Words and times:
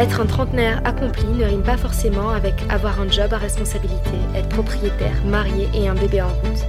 Être 0.00 0.22
un 0.22 0.26
trentenaire 0.26 0.80
accompli 0.86 1.26
ne 1.26 1.44
rime 1.44 1.62
pas 1.62 1.76
forcément 1.76 2.30
avec 2.30 2.54
avoir 2.70 3.02
un 3.02 3.10
job 3.10 3.34
à 3.34 3.36
responsabilité, 3.36 4.16
être 4.34 4.48
propriétaire, 4.48 5.22
marié 5.26 5.68
et 5.74 5.88
un 5.88 5.94
bébé 5.94 6.22
en 6.22 6.28
route. 6.28 6.64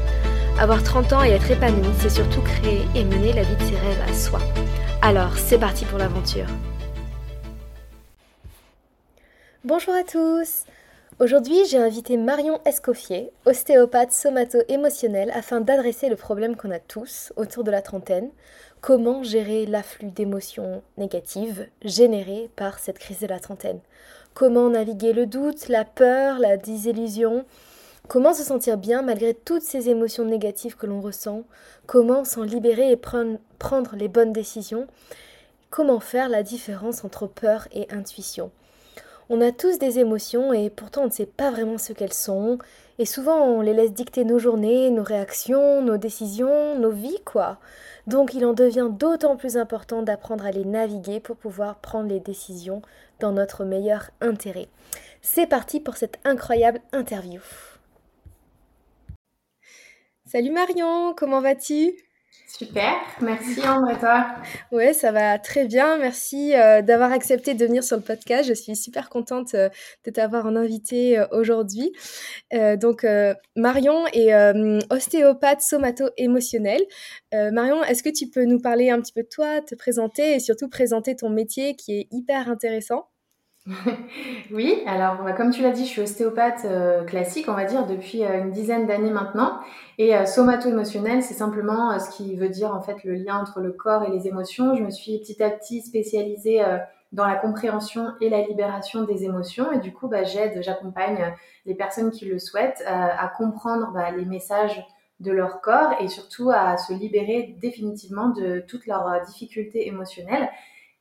Avoir 0.59 0.83
30 0.83 1.13
ans 1.13 1.23
et 1.23 1.29
être 1.29 1.49
épanoui, 1.49 1.87
c'est 2.01 2.09
surtout 2.09 2.41
créer 2.41 2.81
et 2.93 3.05
mener 3.05 3.31
la 3.31 3.43
vie 3.43 3.55
de 3.55 3.63
ses 3.63 3.77
rêves 3.77 4.01
à 4.05 4.13
soi. 4.13 4.39
Alors, 5.01 5.37
c'est 5.37 5.57
parti 5.57 5.85
pour 5.85 5.97
l'aventure. 5.97 6.47
Bonjour 9.63 9.93
à 9.93 10.03
tous 10.03 10.65
Aujourd'hui, 11.21 11.65
j'ai 11.69 11.77
invité 11.77 12.17
Marion 12.17 12.59
Escoffier, 12.65 13.31
ostéopathe 13.45 14.11
somato-émotionnelle, 14.11 15.31
afin 15.35 15.61
d'adresser 15.61 16.09
le 16.09 16.15
problème 16.15 16.55
qu'on 16.55 16.71
a 16.71 16.79
tous 16.79 17.31
autour 17.35 17.63
de 17.63 17.69
la 17.69 17.83
trentaine, 17.83 18.31
comment 18.81 19.23
gérer 19.23 19.65
l'afflux 19.65 20.09
d'émotions 20.09 20.81
négatives 20.97 21.67
générées 21.83 22.49
par 22.55 22.79
cette 22.79 22.99
crise 22.99 23.19
de 23.19 23.27
la 23.27 23.39
trentaine? 23.39 23.79
Comment 24.33 24.69
naviguer 24.69 25.13
le 25.13 25.25
doute, 25.25 25.69
la 25.69 25.85
peur, 25.85 26.39
la 26.39 26.57
désillusion, 26.57 27.45
Comment 28.07 28.33
se 28.33 28.43
sentir 28.43 28.77
bien 28.77 29.03
malgré 29.03 29.33
toutes 29.33 29.61
ces 29.61 29.87
émotions 29.87 30.25
négatives 30.25 30.75
que 30.75 30.85
l'on 30.85 30.99
ressent? 30.99 31.43
Comment 31.85 32.25
s'en 32.25 32.43
libérer 32.43 32.91
et 32.91 32.97
prendre 32.97 33.95
les 33.95 34.09
bonnes 34.09 34.33
décisions? 34.33 34.87
Comment 35.69 36.01
faire 36.01 36.27
la 36.27 36.43
différence 36.43 37.05
entre 37.05 37.25
peur 37.25 37.69
et 37.71 37.87
intuition? 37.89 38.51
On 39.29 39.39
a 39.39 39.53
tous 39.53 39.79
des 39.79 39.99
émotions 39.99 40.51
et 40.51 40.69
pourtant 40.69 41.03
on 41.03 41.05
ne 41.05 41.11
sait 41.11 41.25
pas 41.25 41.51
vraiment 41.51 41.77
ce 41.77 41.93
qu'elles 41.93 42.11
sont. 42.11 42.57
Et 42.99 43.05
souvent 43.05 43.45
on 43.45 43.61
les 43.61 43.73
laisse 43.73 43.93
dicter 43.93 44.25
nos 44.25 44.39
journées, 44.39 44.89
nos 44.89 45.03
réactions, 45.03 45.81
nos 45.81 45.95
décisions, 45.95 46.77
nos 46.77 46.91
vies, 46.91 47.21
quoi. 47.23 47.59
Donc 48.07 48.33
il 48.33 48.45
en 48.45 48.53
devient 48.53 48.89
d'autant 48.89 49.37
plus 49.37 49.57
important 49.57 50.01
d'apprendre 50.01 50.45
à 50.45 50.51
les 50.51 50.65
naviguer 50.65 51.19
pour 51.19 51.35
pouvoir 51.35 51.79
prendre 51.79 52.09
les 52.09 52.19
décisions 52.19 52.81
dans 53.19 53.31
notre 53.31 53.63
meilleur 53.63 54.09
intérêt. 54.21 54.67
C'est 55.21 55.47
parti 55.47 55.79
pour 55.79 55.97
cette 55.97 56.19
incroyable 56.23 56.81
interview. 56.91 57.41
Salut 60.25 60.51
Marion, 60.51 61.13
comment 61.15 61.41
vas-tu? 61.41 61.93
Super, 62.57 62.95
merci 63.21 63.61
Ambre 63.65 63.91
et 63.91 63.97
toi 63.97 64.27
Ouais, 64.71 64.91
ça 64.93 65.11
va 65.11 65.39
très 65.39 65.65
bien. 65.65 65.97
Merci 65.97 66.53
euh, 66.53 66.81
d'avoir 66.81 67.11
accepté 67.11 67.53
de 67.53 67.65
venir 67.65 67.81
sur 67.83 67.95
le 67.95 68.03
podcast. 68.03 68.47
Je 68.47 68.53
suis 68.53 68.75
super 68.75 69.09
contente 69.09 69.53
euh, 69.53 69.69
de 70.05 70.11
t'avoir 70.11 70.45
en 70.45 70.57
invité 70.57 71.17
euh, 71.17 71.25
aujourd'hui. 71.31 71.93
donc 72.51 73.05
Marion 73.55 74.05
est 74.13 74.33
ostéopathe 74.89 75.61
somato-émotionnelle. 75.61 76.81
Marion, 77.31 77.83
est-ce 77.83 78.03
que 78.03 78.09
tu 78.09 78.27
peux 78.27 78.43
nous 78.43 78.59
parler 78.59 78.89
un 78.89 78.99
petit 78.99 79.13
peu 79.13 79.23
de 79.23 79.29
toi, 79.29 79.61
te 79.61 79.73
présenter 79.75 80.35
et 80.35 80.39
surtout 80.39 80.67
présenter 80.67 81.15
ton 81.15 81.29
métier 81.29 81.75
qui 81.75 81.93
est 81.99 82.07
hyper 82.11 82.49
intéressant? 82.49 83.10
oui, 84.51 84.81
alors 84.87 85.23
bah, 85.23 85.33
comme 85.33 85.51
tu 85.51 85.61
l'as 85.61 85.69
dit, 85.69 85.85
je 85.85 85.89
suis 85.89 86.01
ostéopathe 86.01 86.65
euh, 86.65 87.03
classique, 87.03 87.47
on 87.47 87.53
va 87.53 87.65
dire, 87.65 87.85
depuis 87.85 88.23
euh, 88.23 88.39
une 88.39 88.51
dizaine 88.51 88.87
d'années 88.87 89.11
maintenant. 89.11 89.59
Et 89.99 90.15
euh, 90.15 90.25
somato-émotionnel, 90.25 91.21
c'est 91.21 91.35
simplement 91.35 91.97
ce 91.99 92.09
qui 92.09 92.35
veut 92.35 92.49
dire 92.49 92.73
en 92.73 92.81
fait 92.81 93.03
le 93.03 93.13
lien 93.13 93.37
entre 93.37 93.59
le 93.59 93.71
corps 93.71 94.03
et 94.03 94.09
les 94.09 94.27
émotions. 94.27 94.75
Je 94.75 94.81
me 94.81 94.89
suis 94.89 95.19
petit 95.19 95.43
à 95.43 95.51
petit 95.51 95.81
spécialisée 95.81 96.63
dans 97.11 97.27
la 97.27 97.35
compréhension 97.35 98.13
et 98.19 98.29
la 98.29 98.41
libération 98.41 99.03
des 99.03 99.25
émotions. 99.25 99.71
Et 99.71 99.79
du 99.79 99.93
coup, 99.93 100.07
bah, 100.07 100.23
j'aide, 100.23 100.63
j'accompagne 100.63 101.35
les 101.67 101.75
personnes 101.75 102.09
qui 102.09 102.25
le 102.25 102.39
souhaitent 102.39 102.83
à 102.87 103.27
comprendre 103.27 103.91
bah, 103.93 104.09
les 104.09 104.25
messages 104.25 104.83
de 105.19 105.31
leur 105.31 105.61
corps 105.61 105.93
et 105.99 106.07
surtout 106.07 106.49
à 106.49 106.77
se 106.77 106.93
libérer 106.93 107.55
définitivement 107.61 108.29
de 108.29 108.63
toutes 108.67 108.87
leurs 108.87 109.21
difficultés 109.27 109.87
émotionnelles 109.87 110.49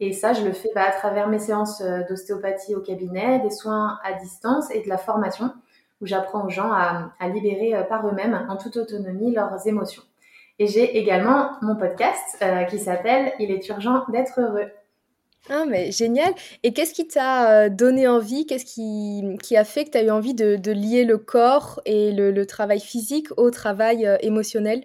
et 0.00 0.12
ça, 0.14 0.32
je 0.32 0.42
le 0.42 0.52
fais 0.52 0.70
bah, 0.74 0.84
à 0.88 0.92
travers 0.92 1.28
mes 1.28 1.38
séances 1.38 1.82
euh, 1.82 2.00
d'ostéopathie 2.08 2.74
au 2.74 2.80
cabinet, 2.80 3.38
des 3.40 3.50
soins 3.50 3.98
à 4.02 4.14
distance 4.14 4.70
et 4.70 4.82
de 4.82 4.88
la 4.88 4.96
formation, 4.96 5.52
où 6.00 6.06
j'apprends 6.06 6.46
aux 6.46 6.48
gens 6.48 6.72
à, 6.72 7.12
libérer 7.28 7.74
euh, 7.74 7.82
par 7.82 8.08
eux-mêmes, 8.08 8.46
en 8.48 8.56
toute 8.56 8.78
autonomie, 8.78 9.34
leurs 9.34 9.66
émotions. 9.66 10.02
Et 10.58 10.66
j'ai 10.66 10.98
également 10.98 11.50
mon 11.60 11.76
podcast 11.76 12.38
euh, 12.40 12.64
qui 12.64 12.78
s'appelle 12.78 13.32
Il 13.38 13.50
est 13.50 13.68
urgent 13.68 14.04
d'être 14.08 14.40
heureux. 14.40 14.70
Ah, 15.50 15.64
mais 15.66 15.90
génial. 15.90 16.32
Et 16.62 16.72
qu'est-ce 16.72 16.94
qui 16.94 17.06
t'a 17.06 17.68
donné 17.68 18.08
envie? 18.08 18.46
Qu'est-ce 18.46 18.64
qui, 18.64 19.36
qui, 19.42 19.56
a 19.56 19.64
fait 19.64 19.84
que 19.84 19.90
tu 19.90 19.98
as 19.98 20.02
eu 20.02 20.10
envie 20.10 20.34
de, 20.34 20.70
lier 20.70 21.04
le 21.04 21.18
corps 21.18 21.80
et 21.86 22.12
le 22.12 22.46
travail 22.46 22.80
physique 22.80 23.28
au 23.38 23.50
travail 23.50 24.06
émotionnel? 24.20 24.84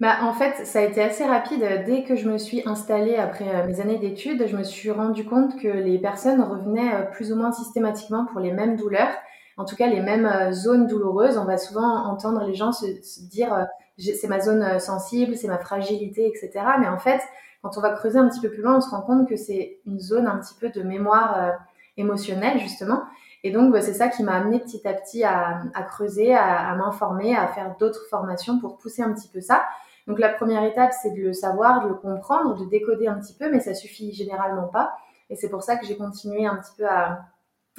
Bah, 0.00 0.16
en 0.22 0.32
fait, 0.32 0.64
ça 0.64 0.78
a 0.78 0.82
été 0.82 1.02
assez 1.02 1.26
rapide. 1.26 1.62
Dès 1.84 2.04
que 2.04 2.16
je 2.16 2.26
me 2.26 2.38
suis 2.38 2.62
installée 2.64 3.16
après 3.16 3.54
euh, 3.54 3.66
mes 3.66 3.82
années 3.82 3.98
d'études, 3.98 4.46
je 4.46 4.56
me 4.56 4.62
suis 4.62 4.90
rendu 4.90 5.26
compte 5.26 5.60
que 5.60 5.68
les 5.68 5.98
personnes 5.98 6.40
revenaient 6.40 6.94
euh, 6.94 7.02
plus 7.02 7.32
ou 7.32 7.36
moins 7.36 7.52
systématiquement 7.52 8.24
pour 8.24 8.40
les 8.40 8.50
mêmes 8.50 8.76
douleurs, 8.76 9.12
en 9.58 9.66
tout 9.66 9.76
cas 9.76 9.88
les 9.88 10.00
mêmes 10.00 10.24
euh, 10.24 10.52
zones 10.52 10.86
douloureuses. 10.86 11.36
On 11.36 11.44
va 11.44 11.58
souvent 11.58 12.06
entendre 12.06 12.44
les 12.46 12.54
gens 12.54 12.72
se, 12.72 12.86
dire 13.28 13.66
c'est 13.98 14.28
ma 14.28 14.40
zone 14.40 14.80
sensible, 14.80 15.36
c'est 15.36 15.48
ma 15.48 15.58
fragilité, 15.58 16.26
etc. 16.26 16.64
Mais 16.80 16.88
en 16.88 16.98
fait, 16.98 17.20
quand 17.60 17.76
on 17.76 17.82
va 17.82 17.90
creuser 17.90 18.18
un 18.18 18.26
petit 18.26 18.40
peu 18.40 18.50
plus 18.50 18.62
loin, 18.62 18.78
on 18.78 18.80
se 18.80 18.88
rend 18.88 19.02
compte 19.02 19.28
que 19.28 19.36
c'est 19.36 19.80
une 19.84 20.00
zone 20.00 20.26
un 20.26 20.38
petit 20.38 20.54
peu 20.58 20.70
de 20.70 20.82
mémoire 20.82 21.58
émotionnelle, 21.98 22.58
justement. 22.58 23.02
Et 23.44 23.50
donc, 23.50 23.70
bah, 23.70 23.82
c'est 23.82 23.92
ça 23.92 24.08
qui 24.08 24.22
m'a 24.22 24.32
amené 24.32 24.58
petit 24.58 24.88
à 24.88 24.94
petit 24.94 25.22
à, 25.24 25.60
creuser, 25.86 26.34
à 26.34 26.74
m'informer, 26.76 27.36
à 27.36 27.46
faire 27.48 27.76
d'autres 27.78 28.06
formations 28.08 28.58
pour 28.58 28.78
pousser 28.78 29.02
un 29.02 29.12
petit 29.12 29.28
peu 29.28 29.42
ça. 29.42 29.66
Donc 30.10 30.18
la 30.18 30.30
première 30.30 30.64
étape, 30.64 30.90
c'est 31.00 31.12
de 31.12 31.22
le 31.22 31.32
savoir, 31.32 31.84
de 31.84 31.88
le 31.90 31.94
comprendre, 31.94 32.56
de 32.56 32.68
décoder 32.68 33.06
un 33.06 33.14
petit 33.20 33.32
peu, 33.32 33.48
mais 33.48 33.60
ça 33.60 33.74
suffit 33.74 34.12
généralement 34.12 34.66
pas. 34.66 34.92
Et 35.30 35.36
c'est 35.36 35.48
pour 35.48 35.62
ça 35.62 35.76
que 35.76 35.86
j'ai 35.86 35.96
continué 35.96 36.46
un 36.46 36.56
petit 36.56 36.72
peu 36.76 36.88
à, 36.88 37.26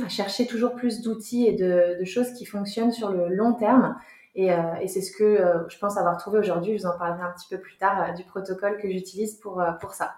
chercher 0.07 0.47
toujours 0.47 0.73
plus 0.73 1.01
d'outils 1.01 1.45
et 1.45 1.51
de, 1.51 2.05
choses 2.05 2.31
qui 2.31 2.45
fonctionnent 2.45 2.93
sur 2.93 3.11
le 3.11 3.27
long 3.27 3.51
terme. 3.51 3.97
Et, 4.35 4.53
euh, 4.53 4.61
c'est 4.87 5.01
ce 5.01 5.11
que 5.11 5.25
euh, 5.25 5.67
je 5.67 5.77
pense 5.77 5.97
avoir 5.97 6.15
trouvé 6.15 6.39
aujourd'hui. 6.39 6.77
Je 6.77 6.83
vous 6.83 6.89
en 6.89 6.97
parlerai 6.97 7.21
un 7.21 7.33
petit 7.33 7.49
peu 7.49 7.59
plus 7.59 7.75
tard 7.75 8.01
euh, 8.01 8.13
du 8.13 8.23
protocole 8.23 8.77
que 8.77 8.89
j'utilise 8.89 9.35
pour, 9.35 9.61
pour 9.81 9.93
ça. 9.93 10.13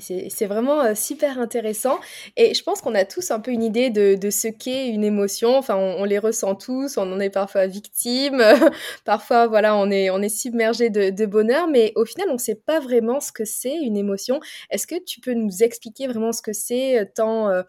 C'est 0.00 0.46
vraiment 0.46 0.80
euh, 0.82 0.94
super 0.94 1.38
intéressant. 1.38 1.98
Et 2.36 2.54
je 2.54 2.62
pense 2.62 2.80
qu'on 2.80 2.94
a 2.94 3.04
tous 3.04 3.30
un 3.30 3.40
peu 3.40 3.50
une 3.50 3.62
idée 3.62 3.90
de, 3.90 4.30
ce 4.30 4.48
qu'est 4.48 4.88
une 4.88 5.04
émotion. 5.04 5.56
Enfin, 5.56 5.76
on, 5.76 6.04
les 6.04 6.18
ressent 6.18 6.54
tous, 6.54 6.96
on 6.96 7.12
en 7.12 7.20
est 7.20 7.30
parfois 7.30 7.66
victime, 7.66 8.42
parfois, 9.04 9.46
voilà, 9.46 9.76
on 9.76 9.90
est, 9.90 10.10
on 10.10 10.20
est 10.22 10.28
submergé 10.28 10.90
de, 10.90 11.26
bonheur, 11.26 11.68
mais 11.68 11.92
au 11.96 12.04
final, 12.04 12.28
on 12.30 12.34
ne 12.34 12.38
sait 12.38 12.54
pas 12.54 12.80
vraiment 12.80 13.20
ce 13.20 13.32
que 13.32 13.44
c'est 13.44 13.76
une 13.76 13.96
émotion. 13.96 14.40
Est-ce 14.70 14.86
que 14.86 15.02
tu 15.04 15.20
peux 15.20 15.34
nous 15.34 15.62
expliquer 15.62 16.06
vraiment 16.06 16.32
ce 16.32 16.42
que 16.42 16.52
c'est, 16.52 17.00
euh, 17.00 17.04
tant 17.14 17.48
euh, 17.50 17.62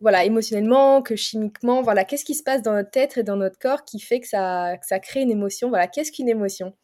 voilà, 0.00 0.24
émotionnellement 0.24 1.02
que 1.02 1.16
chimiquement? 1.16 1.82
Voilà, 1.82 2.04
qu'est-ce 2.04 2.24
qui 2.24 2.34
se 2.34 2.42
passe 2.42 2.62
dans 2.62 2.72
notre 2.72 2.90
tête 2.90 3.16
et 3.18 3.22
dans 3.22 3.36
notre 3.36 3.58
corps 3.58 3.84
qui 3.84 4.00
fait 4.00 4.20
que 4.20 4.28
ça, 4.28 4.76
que 4.80 4.86
ça 4.86 4.98
crée 4.98 5.22
une 5.22 5.30
émotion? 5.30 5.68
Voilà, 5.68 5.86
qu'est-ce 5.88 6.12
qu'une 6.12 6.28
émotion? 6.28 6.74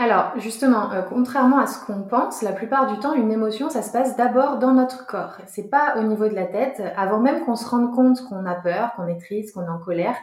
Alors 0.00 0.32
justement, 0.38 0.90
euh, 0.92 1.02
contrairement 1.02 1.58
à 1.58 1.66
ce 1.66 1.84
qu'on 1.84 2.04
pense, 2.04 2.40
la 2.40 2.52
plupart 2.52 2.90
du 2.90 2.98
temps, 3.00 3.12
une 3.12 3.30
émotion, 3.30 3.68
ça 3.68 3.82
se 3.82 3.92
passe 3.92 4.16
d'abord 4.16 4.56
dans 4.56 4.72
notre 4.72 5.06
corps. 5.06 5.36
C'est 5.46 5.68
pas 5.68 5.96
au 5.98 6.02
niveau 6.04 6.26
de 6.26 6.34
la 6.34 6.46
tête, 6.46 6.82
avant 6.96 7.20
même 7.20 7.44
qu'on 7.44 7.54
se 7.54 7.68
rende 7.68 7.94
compte 7.94 8.22
qu'on 8.26 8.46
a 8.46 8.54
peur, 8.54 8.94
qu'on 8.96 9.06
est 9.08 9.20
triste, 9.20 9.52
qu'on 9.52 9.66
est 9.66 9.68
en 9.68 9.78
colère, 9.78 10.16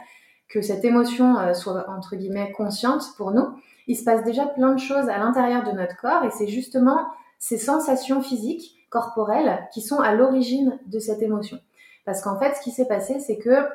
que 0.50 0.64
cette 0.64 0.84
émotion 0.84 1.38
euh, 1.38 1.54
soit 1.54 1.88
entre 1.92 2.16
guillemets 2.16 2.52
consciente 2.54 3.04
pour 3.18 3.30
nous. 3.30 3.46
Il 3.86 3.96
se 3.96 4.04
passe 4.04 4.24
déjà 4.24 4.48
plein 4.48 4.74
de 4.74 4.80
choses 4.80 5.10
à 5.10 5.20
l'intérieur 5.20 5.64
de 5.64 5.72
notre 5.72 5.96
corps 5.98 6.24
et 6.24 6.32
c'est 6.32 6.48
justement 6.48 7.06
ces 7.38 7.60
sensations 7.60 8.24
physiques, 8.24 8.80
corporelles, 8.90 9.68
qui 9.72 9.82
sont 9.82 10.00
à 10.00 10.16
l'origine 10.16 10.80
de 10.88 10.98
cette 10.98 11.22
émotion. 11.22 11.60
Parce 12.04 12.24
qu'en 12.24 12.40
fait, 12.40 12.56
ce 12.56 12.62
qui 12.62 12.72
s'est 12.72 12.88
passé, 12.88 13.20
c'est 13.20 13.38
que 13.38 13.68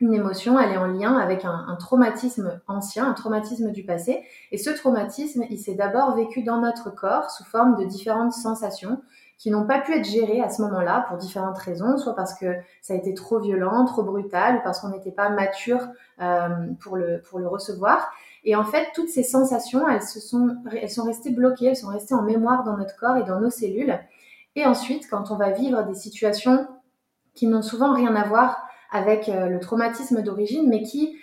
une 0.00 0.14
émotion, 0.14 0.58
elle 0.58 0.72
est 0.72 0.78
en 0.78 0.86
lien 0.86 1.18
avec 1.18 1.44
un, 1.44 1.76
traumatisme 1.78 2.60
ancien, 2.66 3.10
un 3.10 3.12
traumatisme 3.12 3.70
du 3.70 3.84
passé. 3.84 4.22
Et 4.50 4.56
ce 4.56 4.70
traumatisme, 4.70 5.44
il 5.50 5.58
s'est 5.58 5.74
d'abord 5.74 6.16
vécu 6.16 6.42
dans 6.42 6.58
notre 6.58 6.88
corps 6.90 7.30
sous 7.30 7.44
forme 7.44 7.76
de 7.76 7.84
différentes 7.84 8.32
sensations 8.32 9.02
qui 9.36 9.50
n'ont 9.50 9.66
pas 9.66 9.78
pu 9.78 9.94
être 9.94 10.04
gérées 10.04 10.40
à 10.42 10.48
ce 10.48 10.62
moment-là 10.62 11.06
pour 11.08 11.18
différentes 11.18 11.58
raisons, 11.58 11.96
soit 11.98 12.14
parce 12.14 12.34
que 12.34 12.54
ça 12.82 12.94
a 12.94 12.96
été 12.96 13.14
trop 13.14 13.40
violent, 13.40 13.84
trop 13.84 14.02
brutal, 14.02 14.56
ou 14.56 14.60
parce 14.62 14.80
qu'on 14.80 14.88
n'était 14.88 15.12
pas 15.12 15.30
mature 15.30 15.88
euh, 16.20 16.48
pour, 16.80 16.96
le, 16.96 17.22
pour 17.22 17.38
le 17.38 17.48
recevoir. 17.48 18.10
Et 18.44 18.56
en 18.56 18.64
fait, 18.64 18.88
toutes 18.94 19.08
ces 19.08 19.22
sensations, 19.22 19.86
elles, 19.88 20.02
se 20.02 20.20
sont, 20.20 20.56
elles 20.72 20.90
sont 20.90 21.04
restées 21.04 21.30
bloquées, 21.30 21.66
elles 21.66 21.76
sont 21.76 21.88
restées 21.88 22.14
en 22.14 22.22
mémoire 22.22 22.64
dans 22.64 22.76
notre 22.76 22.96
corps 22.96 23.16
et 23.16 23.24
dans 23.24 23.40
nos 23.40 23.50
cellules. 23.50 23.98
Et 24.56 24.64
ensuite, 24.64 25.08
quand 25.10 25.30
on 25.30 25.36
va 25.36 25.50
vivre 25.50 25.84
des 25.84 25.94
situations 25.94 26.66
qui 27.34 27.46
n'ont 27.46 27.62
souvent 27.62 27.94
rien 27.94 28.14
à 28.16 28.26
voir 28.26 28.66
avec 28.92 29.28
euh, 29.28 29.46
le 29.46 29.60
traumatisme 29.60 30.22
d'origine, 30.22 30.68
mais 30.68 30.82
qui 30.82 31.16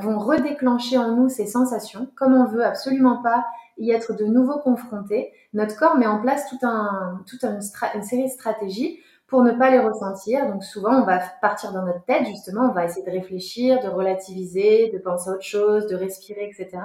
vont 0.00 0.18
redéclencher 0.18 0.96
en 0.96 1.14
nous 1.16 1.28
ces 1.28 1.46
sensations. 1.46 2.08
Comme 2.14 2.34
on 2.34 2.46
veut 2.46 2.64
absolument 2.64 3.20
pas 3.20 3.44
y 3.76 3.90
être 3.90 4.14
de 4.14 4.24
nouveau 4.24 4.58
confronté, 4.58 5.32
notre 5.52 5.76
corps 5.76 5.98
met 5.98 6.06
en 6.06 6.18
place 6.18 6.48
tout 6.48 6.58
un, 6.62 7.20
toute 7.26 7.44
une, 7.44 7.60
une 7.94 8.02
série 8.02 8.24
de 8.24 8.30
stratégies 8.30 9.00
pour 9.26 9.42
ne 9.42 9.52
pas 9.52 9.70
les 9.70 9.80
ressentir. 9.80 10.46
Donc 10.46 10.64
souvent, 10.64 11.02
on 11.02 11.04
va 11.04 11.18
partir 11.40 11.72
dans 11.72 11.84
notre 11.84 12.04
tête, 12.04 12.26
justement, 12.26 12.70
on 12.70 12.72
va 12.72 12.84
essayer 12.84 13.04
de 13.04 13.10
réfléchir, 13.10 13.82
de 13.82 13.88
relativiser, 13.88 14.90
de 14.92 14.98
penser 14.98 15.30
à 15.30 15.32
autre 15.34 15.42
chose, 15.42 15.86
de 15.88 15.96
respirer, 15.96 16.48
etc. 16.48 16.82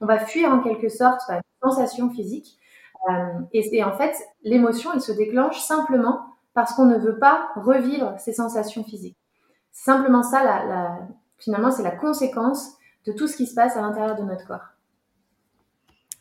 On 0.00 0.06
va 0.06 0.18
fuir 0.18 0.52
en 0.52 0.60
quelque 0.60 0.88
sorte 0.88 1.20
la 1.28 1.40
sensation 1.62 2.10
physique. 2.10 2.58
Euh, 3.08 3.40
et, 3.52 3.82
en 3.82 3.92
fait, 3.92 4.14
l'émotion, 4.42 4.90
elle 4.94 5.00
se 5.00 5.12
déclenche 5.12 5.60
simplement 5.60 6.20
parce 6.54 6.74
qu'on 6.74 6.84
ne 6.84 6.98
veut 6.98 7.18
pas 7.18 7.48
revivre 7.56 8.14
ces 8.18 8.32
sensations 8.32 8.84
physiques. 8.84 9.16
Simplement 9.72 10.22
ça, 10.22 10.42
la, 10.44 10.64
la, 10.66 10.98
finalement, 11.38 11.70
c'est 11.70 11.82
la 11.82 11.96
conséquence 11.96 12.76
de 13.06 13.12
tout 13.12 13.26
ce 13.26 13.36
qui 13.36 13.46
se 13.46 13.54
passe 13.54 13.76
à 13.76 13.80
l'intérieur 13.80 14.16
de 14.16 14.22
notre 14.22 14.46
corps. 14.46 14.68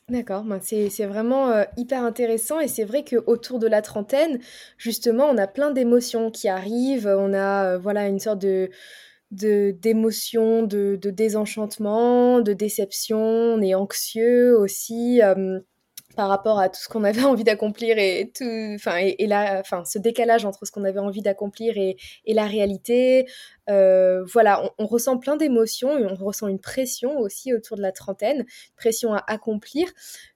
D'accord, 0.10 0.44
ben 0.44 0.60
c'est 0.60 1.06
vraiment 1.06 1.52
euh, 1.52 1.66
hyper 1.78 2.04
intéressant 2.04 2.60
et 2.60 2.68
c'est 2.68 2.84
vrai 2.84 3.04
qu'autour 3.04 3.60
de 3.60 3.68
la 3.68 3.84
trentaine, 3.84 4.40
justement, 4.78 5.26
on 5.26 5.38
a 5.38 5.46
plein 5.46 5.70
d'émotions 5.70 6.32
qui 6.32 6.50
arrivent, 6.50 7.08
on 7.08 7.32
a 7.34 7.74
euh, 7.74 7.78
voilà 7.78 8.08
une 8.08 8.20
sorte 8.20 8.40
de 8.40 8.70
d'émotions, 9.32 10.64
de, 10.64 10.98
de, 11.00 11.12
désenchantement, 11.12 12.42
de 12.42 12.54
déception, 12.54 13.20
on 13.20 13.62
est 13.62 13.76
anxieux 13.76 14.58
aussi 14.58 15.22
par 16.20 16.28
rapport 16.28 16.60
à 16.60 16.68
tout 16.68 16.82
ce 16.82 16.90
qu'on 16.90 17.06
avait 17.06 17.24
envie 17.24 17.46
d'accomplir 17.46 17.98
et 17.98 18.30
tout, 18.36 18.44
enfin, 18.76 18.98
et, 18.98 19.26
là, 19.26 19.62
enfin, 19.62 19.86
ce 19.86 19.98
décalage 19.98 20.44
entre 20.44 20.66
ce 20.66 20.72
qu'on 20.74 20.84
avait 20.84 21.00
envie 21.00 21.22
d'accomplir 21.22 21.78
et, 21.78 21.96
et, 22.26 22.34
la 22.34 22.46
réalité. 22.46 23.26
Euh, 23.70 24.26
voilà, 24.26 24.70
on, 24.80 24.86
ressent 24.86 25.18
plein 25.18 25.38
d'émotions 25.38 25.98
et 25.98 26.06
on 26.06 26.16
ressent 26.16 26.50
une 26.50 26.60
pression 26.60 27.20
aussi 27.20 27.54
autour 27.54 27.78
de 27.78 27.82
la 27.82 27.94
trentaine, 27.94 28.46
pression 28.76 29.14
à 29.14 29.24
accomplir. 29.28 29.88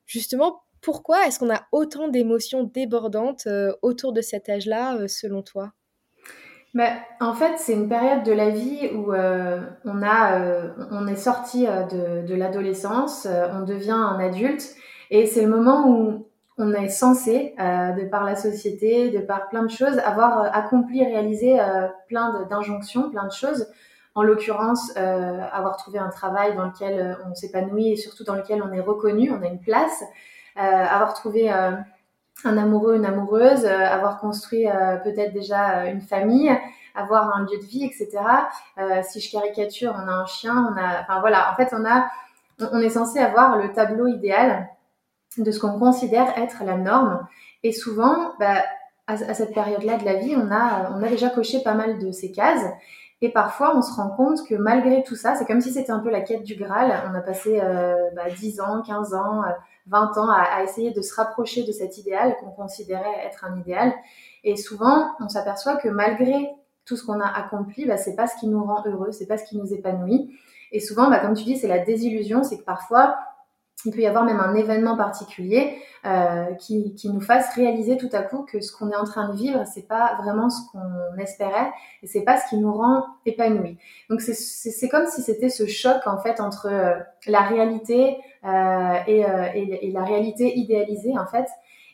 Justement, 0.06 0.64
pourquoi 0.80 1.28
est-ce 1.28 1.38
qu'on 1.38 1.54
a 1.54 1.64
autant 1.74 2.08
d'émotions 2.08 2.64
débordantes 2.64 3.48
euh, 3.48 3.74
autour 3.82 4.14
de 4.14 4.22
cet 4.22 4.48
âge-là, 4.48 4.96
euh, 4.96 5.10
selon 5.10 5.42
toi? 5.42 5.74
Mais 6.74 6.94
en 7.20 7.34
fait, 7.34 7.58
c'est 7.58 7.74
une 7.74 7.90
période 7.90 8.24
de 8.24 8.32
la 8.32 8.52
vie 8.52 8.90
où 8.96 9.14
on, 9.14 10.02
a, 10.02 10.72
on 10.92 11.08
est 11.08 11.18
sorti 11.18 11.66
de 11.66 12.34
l'adolescence, 12.34 13.28
on 13.28 13.62
devient 13.62 13.92
un 13.92 14.20
adulte 14.20 14.76
et 15.14 15.28
c'est 15.28 15.44
le 15.44 15.48
moment 15.48 15.88
où 15.88 16.26
on 16.58 16.74
est 16.74 16.90
censé, 16.90 17.54
euh, 17.60 17.92
de 17.92 18.06
par 18.06 18.24
la 18.24 18.36
société, 18.36 19.12
de 19.12 19.20
par 19.20 19.48
plein 19.48 19.62
de 19.62 19.70
choses, 19.70 20.00
avoir 20.00 20.42
euh, 20.42 20.50
accompli, 20.52 21.06
réalisé 21.06 21.60
euh, 21.60 21.88
plein 22.08 22.48
d'injonctions, 22.50 23.12
plein 23.12 23.28
de 23.28 23.32
choses. 23.32 23.68
En 24.16 24.24
l'occurrence, 24.24 24.96
avoir 24.96 25.76
trouvé 25.78 25.98
un 25.98 26.10
travail 26.10 26.56
dans 26.56 26.66
lequel 26.66 27.18
on 27.28 27.34
s'épanouit 27.34 27.94
et 27.94 27.96
surtout 27.96 28.24
dans 28.24 28.36
lequel 28.36 28.62
on 28.62 28.72
est 28.72 28.80
reconnu, 28.80 29.32
on 29.32 29.42
a 29.42 29.48
une 29.48 29.60
place. 29.60 30.04
avoir 30.56 31.16
trouvé 31.16 31.50
un 31.50 31.84
amoureux, 32.44 32.96
une 32.96 33.08
amoureuse, 33.08 33.66
avoir 33.66 34.20
construit 34.20 34.68
peut-être 35.04 35.34
déjà 35.34 35.86
une 35.86 36.02
famille, 36.02 36.56
avoir 36.94 37.36
un 37.36 37.42
lieu 37.42 37.58
de 37.58 37.66
vie, 37.66 37.86
etc. 37.86 38.24
si 39.02 39.20
je 39.20 39.32
caricature, 39.32 39.96
on 39.98 40.08
a 40.08 40.14
un 40.14 40.28
chien, 40.28 40.76
enfin 41.02 41.20
voilà, 41.20 41.52
en 41.52 41.56
fait, 41.56 41.74
on 41.76 41.84
a, 41.84 42.06
on 42.72 42.82
est 42.82 42.92
censé 42.92 43.18
avoir 43.18 43.58
le 43.58 43.74
tableau 43.74 44.06
idéal 44.06 44.70
de 45.38 45.52
ce 45.52 45.60
qu'on 45.60 45.80
considère 45.80 46.38
être 46.38 46.64
la 46.64 46.78
norme. 46.78 47.26
Et 47.64 47.72
souvent, 47.72 48.34
bah, 48.40 48.64
à, 49.08 49.34
cette 49.34 49.54
période-là 49.54 49.98
de 49.98 50.06
la 50.06 50.16
vie, 50.16 50.36
on 50.36 50.52
a, 50.52 50.92
on 50.96 51.04
a 51.04 51.10
déjà 51.10 51.30
coché 51.30 51.62
pas 51.64 51.74
mal 51.74 52.00
de 52.00 52.12
ces 52.12 52.32
cases. 52.32 52.66
Et 53.22 53.30
parfois, 53.30 53.76
on 53.76 53.82
se 53.82 53.94
rend 53.94 54.10
compte 54.10 54.46
que 54.48 54.56
malgré 54.56 55.04
tout 55.04 55.16
ça, 55.16 55.36
c'est 55.36 55.46
comme 55.46 55.62
si 55.62 55.72
c'était 55.72 55.92
un 55.92 56.00
peu 56.00 56.10
la 56.10 56.22
quête 56.22 56.44
du 56.44 56.56
Graal. 56.56 56.92
On 57.10 57.16
a 57.16 57.22
passé 57.22 57.60
euh, 57.62 58.10
bah, 58.16 58.30
10 58.30 58.60
ans, 58.60 58.82
15 58.82 59.14
ans, 59.14 59.44
20 59.88 60.18
euh, 60.18 60.20
ans 60.20 60.30
à, 60.30 60.42
à, 60.42 60.64
essayer 60.64 60.92
de 60.92 61.02
se 61.02 61.16
rapprocher 61.16 61.64
de 61.64 61.72
cet 61.72 61.98
idéal 61.98 62.36
qu'on 62.42 62.52
considérait 62.52 63.26
être 63.26 63.46
un 63.46 63.58
idéal. 63.58 63.94
Et 64.44 64.58
souvent, 64.58 65.08
on 65.22 65.30
s'aperçoit 65.30 65.78
que 65.78 65.88
malgré 65.88 66.50
tout 66.86 66.98
ce 66.98 67.06
qu'on 67.06 67.22
a 67.22 67.28
accompli, 67.28 67.86
bah, 67.86 67.98
c'est 67.98 68.16
pas 68.16 68.28
ce 68.28 68.36
qui 68.38 68.48
nous 68.48 68.64
rend 68.64 68.84
heureux, 68.86 69.12
c'est 69.12 69.28
pas 69.28 69.38
ce 69.38 69.46
qui 69.46 69.58
nous 69.58 69.74
épanouit. 69.74 70.38
Et 70.72 70.80
souvent, 70.80 71.10
bah, 71.10 71.20
comme 71.20 71.34
tu 71.34 71.44
dis, 71.44 71.58
c'est 71.58 71.68
la 71.68 71.80
désillusion, 71.80 72.44
c'est 72.44 72.58
que 72.58 72.64
parfois, 72.64 73.16
il 73.86 73.92
peut 73.92 74.00
y 74.00 74.08
avoir 74.08 74.24
même 74.24 74.40
un 74.40 74.56
événement 74.56 74.96
particulier 74.96 75.78
euh, 76.06 76.54
qui, 76.56 76.96
qui, 76.96 77.10
nous 77.10 77.22
fasse 77.22 77.54
réaliser 77.56 77.98
tout 77.98 78.10
à 78.14 78.22
coup 78.22 78.44
que 78.44 78.62
ce 78.62 78.72
qu'on 78.72 78.90
est 78.92 78.96
en 78.96 79.04
train 79.04 79.30
de 79.30 79.36
vivre, 79.36 79.64
c'est 79.66 79.88
pas 79.88 80.18
vraiment 80.22 80.50
ce 80.50 80.60
qu'on 80.72 81.18
espérait 81.18 81.72
et 82.02 82.08
c'est 82.08 82.22
pas 82.22 82.40
ce 82.40 82.50
qui 82.50 82.58
nous 82.58 82.74
rend 82.74 83.06
épanouis. 83.26 83.78
Donc 84.10 84.22
c'est 84.22 84.90
comme 84.90 85.08
si 85.08 85.22
c'était 85.22 85.50
ce 85.50 85.66
choc 85.66 86.06
en 86.06 86.18
fait 86.18 86.40
entre 86.40 86.68
euh, 86.68 86.96
la 87.28 87.42
réalité 87.42 88.18
euh, 88.46 88.94
et, 89.08 89.26
euh, 89.26 89.48
et, 89.54 89.88
et, 89.88 89.92
la 89.92 90.04
réalité 90.04 90.58
idéalisée 90.58 91.18
en 91.18 91.26
fait. 91.26 91.48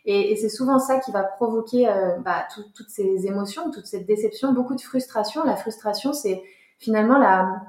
Et, 0.05 0.31
et 0.31 0.35
c'est 0.35 0.49
souvent 0.49 0.79
ça 0.79 0.99
qui 0.99 1.11
va 1.11 1.23
provoquer 1.23 1.87
euh, 1.87 2.17
bah, 2.25 2.47
toutes 2.75 2.89
ces 2.89 3.27
émotions, 3.27 3.69
toute 3.69 3.85
cette 3.85 4.07
déception, 4.07 4.53
beaucoup 4.53 4.75
de 4.75 4.81
frustration. 4.81 5.43
La 5.43 5.55
frustration, 5.55 6.13
c'est 6.13 6.41
finalement 6.79 7.17
la 7.19 7.61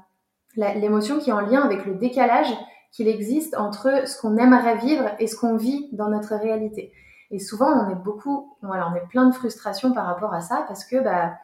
l'émotion 0.56 1.18
qui 1.18 1.30
est 1.30 1.32
en 1.32 1.40
lien 1.40 1.62
avec 1.62 1.86
le 1.86 1.94
décalage 1.94 2.52
qu'il 2.92 3.08
existe 3.08 3.56
entre 3.56 4.06
ce 4.08 4.20
qu'on 4.20 4.36
aimerait 4.36 4.76
vivre 4.76 5.10
et 5.18 5.26
ce 5.26 5.36
qu'on 5.36 5.56
vit 5.56 5.88
dans 5.92 6.08
notre 6.08 6.34
réalité. 6.34 6.92
Et 7.30 7.38
souvent, 7.38 7.68
on 7.68 7.90
est 7.90 8.02
beaucoup, 8.02 8.56
voilà, 8.62 8.90
on 8.90 8.94
est 8.96 9.06
plein 9.08 9.26
de 9.26 9.34
frustration 9.34 9.92
par 9.92 10.06
rapport 10.06 10.34
à 10.34 10.40
ça 10.40 10.64
parce 10.66 10.84
que 10.84 11.02
bah, 11.02 11.34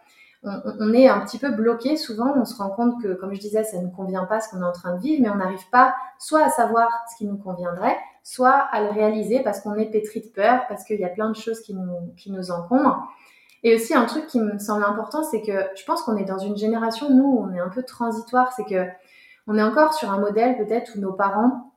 on, 0.42 0.92
est 0.92 1.08
un 1.08 1.20
petit 1.20 1.38
peu 1.38 1.50
bloqué. 1.50 1.96
Souvent, 1.96 2.32
on 2.36 2.44
se 2.44 2.56
rend 2.56 2.70
compte 2.70 3.00
que, 3.02 3.14
comme 3.14 3.34
je 3.34 3.40
disais, 3.40 3.64
ça 3.64 3.80
ne 3.80 3.88
convient 3.88 4.24
pas 4.24 4.40
ce 4.40 4.48
qu'on 4.48 4.62
est 4.62 4.66
en 4.66 4.72
train 4.72 4.94
de 4.94 5.00
vivre, 5.00 5.22
mais 5.22 5.30
on 5.30 5.36
n'arrive 5.36 5.68
pas 5.70 5.94
soit 6.18 6.44
à 6.44 6.50
savoir 6.50 6.88
ce 7.10 7.16
qui 7.16 7.26
nous 7.26 7.36
conviendrait, 7.36 7.96
soit 8.22 8.66
à 8.72 8.82
le 8.82 8.90
réaliser 8.90 9.40
parce 9.40 9.60
qu'on 9.60 9.74
est 9.74 9.90
pétri 9.90 10.20
de 10.20 10.28
peur, 10.28 10.62
parce 10.68 10.84
qu'il 10.84 10.98
y 10.98 11.04
a 11.04 11.08
plein 11.08 11.30
de 11.30 11.36
choses 11.36 11.60
qui 11.60 11.74
nous, 11.74 12.12
qui 12.16 12.32
nous 12.32 12.50
encombrent. 12.50 13.06
Et 13.62 13.74
aussi, 13.74 13.94
un 13.94 14.04
truc 14.04 14.26
qui 14.26 14.40
me 14.40 14.58
semble 14.58 14.84
important, 14.84 15.24
c'est 15.24 15.42
que 15.42 15.66
je 15.74 15.84
pense 15.84 16.02
qu'on 16.02 16.16
est 16.16 16.24
dans 16.24 16.38
une 16.38 16.56
génération, 16.56 17.10
nous, 17.10 17.38
on 17.40 17.52
est 17.52 17.60
un 17.60 17.68
peu 17.68 17.82
transitoire, 17.82 18.52
c'est 18.52 18.64
que 18.64 18.86
on 19.46 19.58
est 19.58 19.62
encore 19.62 19.94
sur 19.94 20.12
un 20.12 20.18
modèle 20.18 20.56
peut-être 20.56 20.96
où 20.96 21.00
nos 21.00 21.12
parents, 21.12 21.72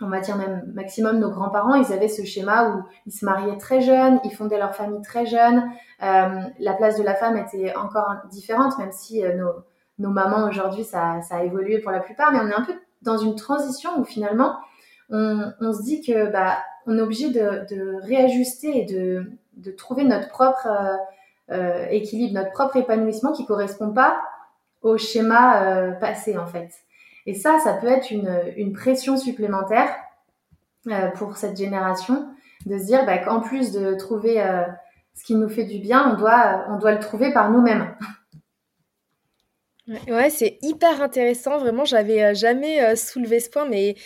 on 0.00 0.08
va 0.08 0.20
dire 0.20 0.36
même 0.36 0.70
maximum 0.74 1.18
nos 1.18 1.30
grands-parents, 1.30 1.74
ils 1.74 1.92
avaient 1.92 2.08
ce 2.08 2.24
schéma 2.24 2.70
où 2.70 2.82
ils 3.06 3.12
se 3.12 3.24
mariaient 3.24 3.58
très 3.58 3.80
jeunes, 3.80 4.20
ils 4.24 4.32
fondaient 4.32 4.58
leur 4.58 4.74
famille 4.74 5.02
très 5.02 5.26
jeunes. 5.26 5.64
Euh, 6.02 6.40
la 6.58 6.72
place 6.74 6.96
de 6.96 7.02
la 7.02 7.14
femme 7.14 7.36
était 7.36 7.74
encore 7.74 8.14
différente, 8.30 8.78
même 8.78 8.92
si 8.92 9.24
euh, 9.24 9.34
nos, 9.34 9.52
nos, 9.98 10.10
mamans 10.10 10.48
aujourd'hui, 10.48 10.84
ça, 10.84 11.20
ça, 11.22 11.38
a 11.38 11.42
évolué 11.42 11.80
pour 11.80 11.90
la 11.90 12.00
plupart, 12.00 12.30
mais 12.32 12.38
on 12.40 12.46
est 12.46 12.54
un 12.54 12.62
peu 12.62 12.74
dans 13.02 13.18
une 13.18 13.34
transition 13.34 13.90
où 13.98 14.04
finalement, 14.04 14.56
on, 15.10 15.52
on 15.60 15.72
se 15.72 15.82
dit 15.82 16.00
que 16.02 16.30
bah, 16.30 16.58
on 16.86 16.96
est 16.98 17.02
obligé 17.02 17.30
de, 17.30 17.66
de 17.68 18.00
réajuster 18.02 18.78
et 18.78 18.84
de, 18.84 19.30
de, 19.56 19.70
trouver 19.70 20.04
notre 20.04 20.28
propre 20.28 20.66
euh, 20.66 20.96
euh 21.54 21.86
équilibre, 21.90 22.34
notre 22.34 22.52
propre 22.52 22.76
épanouissement 22.76 23.32
qui 23.32 23.46
correspond 23.46 23.92
pas 23.92 24.20
au 24.82 24.96
schéma 24.96 25.62
euh, 25.62 25.92
passé 25.92 26.38
en 26.38 26.46
fait. 26.46 26.70
Et 27.28 27.34
ça, 27.34 27.58
ça 27.62 27.74
peut 27.74 27.88
être 27.88 28.10
une, 28.10 28.72
pression 28.72 29.18
supplémentaire 29.18 29.94
euh, 30.86 31.08
pour 31.08 31.36
cette 31.36 31.58
génération 31.58 32.26
de 32.64 32.78
se 32.78 32.86
dire 32.86 33.04
bah, 33.04 33.18
qu'en 33.18 33.40
plus 33.40 33.70
de 33.70 33.92
trouver 33.96 34.40
euh, 34.40 34.62
ce 35.12 35.24
qui 35.24 35.34
nous 35.34 35.50
fait 35.50 35.64
du 35.64 35.78
bien, 35.78 36.10
on 36.10 36.16
doit, 36.16 36.64
on 36.70 36.78
doit 36.78 36.92
le 36.92 37.00
trouver 37.00 37.30
par 37.34 37.50
nous-mêmes. 37.50 37.94
Ouais, 40.08 40.30
c'est 40.30 40.56
hyper 40.62 41.02
intéressant. 41.02 41.58
Vraiment, 41.58 41.84
j'avais 41.84 42.22
euh, 42.22 42.34
jamais 42.34 42.96
soulevé 42.96 43.40
ce 43.40 43.50
point, 43.50 43.68
mais 43.68 43.96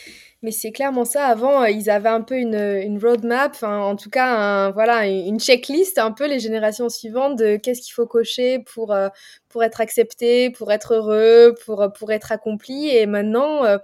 mais 0.43 0.51
c'est 0.51 0.73
clairement 0.73 1.05
ça. 1.05 1.27
Avant, 1.27 1.63
euh, 1.63 1.71
ils 1.71 1.89
avaient 1.89 2.09
un 2.09 2.21
peu 2.21 2.37
une, 2.37 2.57
une 2.57 2.99
roadmap, 2.99 3.63
en 3.63 3.95
tout 3.97 4.11
cas, 4.11 4.71
voilà, 4.73 5.07
une 5.07 5.39
checklist, 5.39 5.99
un 5.99 6.11
peu 6.11 6.27
les 6.27 6.41
générations 6.41 6.89
suivantes 6.89 7.37
de 7.39 7.57
qu'est-ce 7.57 7.81
qu'il 7.81 7.95
faut 7.95 8.07
cocher 8.07 8.59
pour, 8.59 8.93
euh, 8.93 9.09
pour 9.49 9.63
être 9.63 9.81
accepté, 9.81 10.51
pour 10.51 10.73
être 10.73 10.95
heureux, 10.95 11.55
pour, 11.65 11.87
pour 11.97 12.11
être 12.13 12.33
accompli. 12.33 12.89
Et 12.89 13.07
maintenant, 13.07 13.65
euh, 13.65 13.79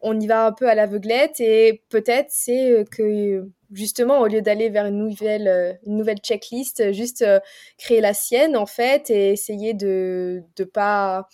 on 0.00 0.18
y 0.18 0.26
va 0.26 0.46
un 0.46 0.52
peu 0.52 0.68
à 0.68 0.74
l'aveuglette 0.74 1.40
et 1.40 1.82
peut-être 1.90 2.30
c'est 2.30 2.84
que 2.90 3.46
justement, 3.72 4.20
au 4.20 4.28
lieu 4.28 4.40
d'aller 4.40 4.70
vers 4.70 4.86
une 4.86 4.98
nouvelle, 4.98 5.78
une 5.86 5.96
nouvelle 5.96 6.18
checklist, 6.18 6.92
juste 6.92 7.24
créer 7.78 8.00
la 8.00 8.14
sienne 8.14 8.56
en 8.56 8.66
fait 8.66 9.10
et 9.10 9.32
essayer 9.32 9.74
de 9.74 10.44
ne 10.58 10.64
pas 10.64 11.26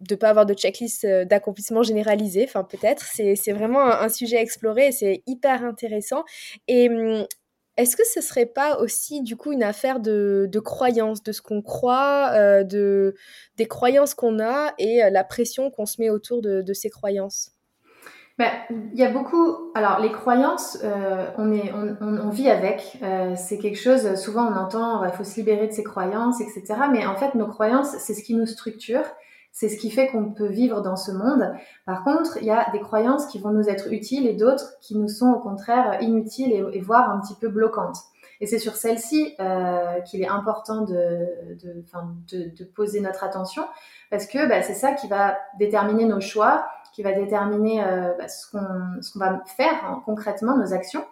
de 0.00 0.14
pas 0.14 0.30
avoir 0.30 0.46
de 0.46 0.54
checklist 0.54 1.04
euh, 1.04 1.24
d'accomplissement 1.24 1.82
généralisé, 1.82 2.44
enfin 2.44 2.64
peut-être, 2.64 3.04
c'est 3.04 3.52
vraiment 3.52 3.84
un, 3.84 4.08
sujet 4.08 4.38
à 4.38 4.40
explorer 4.40 4.92
c'est 4.92 5.22
hyper 5.26 5.64
intéressant. 5.64 6.24
Et 6.68 6.88
hum, 6.88 7.26
est-ce 7.76 7.96
que 7.96 8.02
ce 8.04 8.20
serait 8.20 8.46
pas 8.46 8.78
aussi 8.78 9.22
du 9.22 9.36
coup 9.36 9.52
une 9.52 9.62
affaire 9.62 10.00
de, 10.00 10.48
de 10.50 10.60
croyance, 10.60 11.22
de 11.22 11.32
ce 11.32 11.40
qu'on 11.40 11.62
croit, 11.62 12.30
euh, 12.34 12.64
de, 12.64 13.14
des 13.56 13.66
croyances 13.66 14.14
qu'on 14.14 14.40
a 14.40 14.72
et 14.78 15.04
euh, 15.04 15.10
la 15.10 15.24
pression 15.24 15.70
qu'on 15.70 15.86
se 15.86 16.00
met 16.00 16.10
autour 16.10 16.42
de, 16.42 16.62
de 16.62 16.72
ces 16.72 16.90
croyances? 16.90 17.52
Ben, 18.38 18.50
il 18.70 18.98
y 18.98 19.04
a 19.04 19.10
beaucoup. 19.10 19.70
Alors, 19.74 20.00
les 20.00 20.10
croyances, 20.10 20.78
on, 21.36 21.52
est, 21.52 21.70
on, 21.74 21.94
on, 22.00 22.30
vit 22.30 22.48
avec. 22.48 22.98
C'est 23.36 23.58
quelque 23.58 23.78
chose, 23.78 24.14
souvent 24.14 24.50
on 24.50 24.56
entend, 24.56 25.04
il 25.04 25.12
faut 25.12 25.24
se 25.24 25.36
libérer 25.36 25.66
de 25.66 25.72
ses 25.72 25.84
croyances, 25.84 26.40
etc. 26.40 26.64
Mais 26.90 27.04
en 27.04 27.16
fait, 27.16 27.34
nos 27.34 27.48
croyances, 27.48 27.94
c'est 27.98 28.14
ce 28.14 28.22
qui 28.22 28.34
nous 28.34 28.46
structure 28.46 29.04
C'est 29.52 29.68
ce 29.68 29.78
qui 29.78 29.90
fait 29.90 30.08
qu'on 30.08 30.30
peut 30.30 30.48
vivre 30.48 30.80
dans 30.80 30.96
ce 30.96 31.10
monde. 31.10 31.52
Par 31.84 32.04
contre, 32.04 32.38
il 32.38 32.44
y 32.44 32.50
a 32.50 32.70
des 32.72 32.80
croyances 32.80 33.26
qui 33.26 33.38
vont 33.38 33.50
nous 33.50 33.68
être 33.68 33.92
utiles 33.92 34.26
et 34.26 34.34
d'autres 34.34 34.78
qui 34.80 34.96
nous 34.96 35.08
sont 35.08 35.30
au 35.30 35.38
contraire 35.40 36.00
inutiles 36.00 36.52
et, 36.72 36.80
voire 36.80 37.10
un 37.10 37.20
petit 37.20 37.34
peu 37.34 37.48
bloquantes. 37.48 37.98
Et 38.40 38.46
c'est 38.46 38.58
sur 38.58 38.76
celle-ci 38.76 39.34
euh, 39.38 40.00
qu'il 40.02 40.22
est 40.22 40.28
important 40.28 40.82
de, 40.82 41.26
de, 42.32 42.64
poser 42.64 43.00
notre 43.00 43.22
attention 43.22 43.64
parce 44.10 44.26
que 44.26 44.48
bah, 44.48 44.62
c'est 44.62 44.74
ça 44.74 44.92
qui 44.92 45.08
va 45.08 45.36
déterminer 45.58 46.06
nos 46.06 46.20
choix, 46.20 46.64
qui 46.94 47.02
va 47.02 47.12
déterminer 47.12 47.84
euh, 47.84 48.12
bah, 48.18 48.28
ce 48.28 48.50
qu'on 48.50 49.18
va 49.18 49.42
faire 49.44 49.84
hein, 49.84 50.02
concrètement, 50.06 50.56
nos 50.56 50.72
actions. 50.72 51.04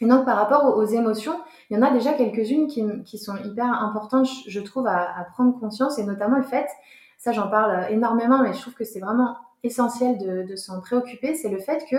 Et 0.00 0.06
donc 0.06 0.24
par 0.24 0.36
rapport 0.36 0.76
aux, 0.76 0.84
émotions, 0.84 1.40
il 1.70 1.76
y 1.76 1.80
en 1.80 1.82
a 1.82 1.90
déjà 1.90 2.12
quelques-unes 2.12 2.68
qui, 2.68 3.18
sont 3.18 3.36
hyper 3.44 3.66
importantes, 3.66 4.28
je 4.46 4.60
trouve, 4.60 4.86
à, 4.86 5.26
prendre 5.32 5.58
conscience, 5.58 5.98
et 5.98 6.04
notamment 6.04 6.36
le 6.36 6.44
fait, 6.44 6.66
ça 7.18 7.32
j'en 7.32 7.48
parle 7.48 7.90
énormément, 7.90 8.42
mais 8.42 8.54
je 8.54 8.60
trouve 8.60 8.74
que 8.74 8.84
c'est 8.84 9.00
vraiment 9.00 9.36
essentiel 9.62 10.18
de, 10.18 10.56
s'en 10.56 10.80
préoccuper, 10.80 11.34
c'est 11.34 11.48
le 11.48 11.58
fait 11.58 11.84
que 11.90 11.96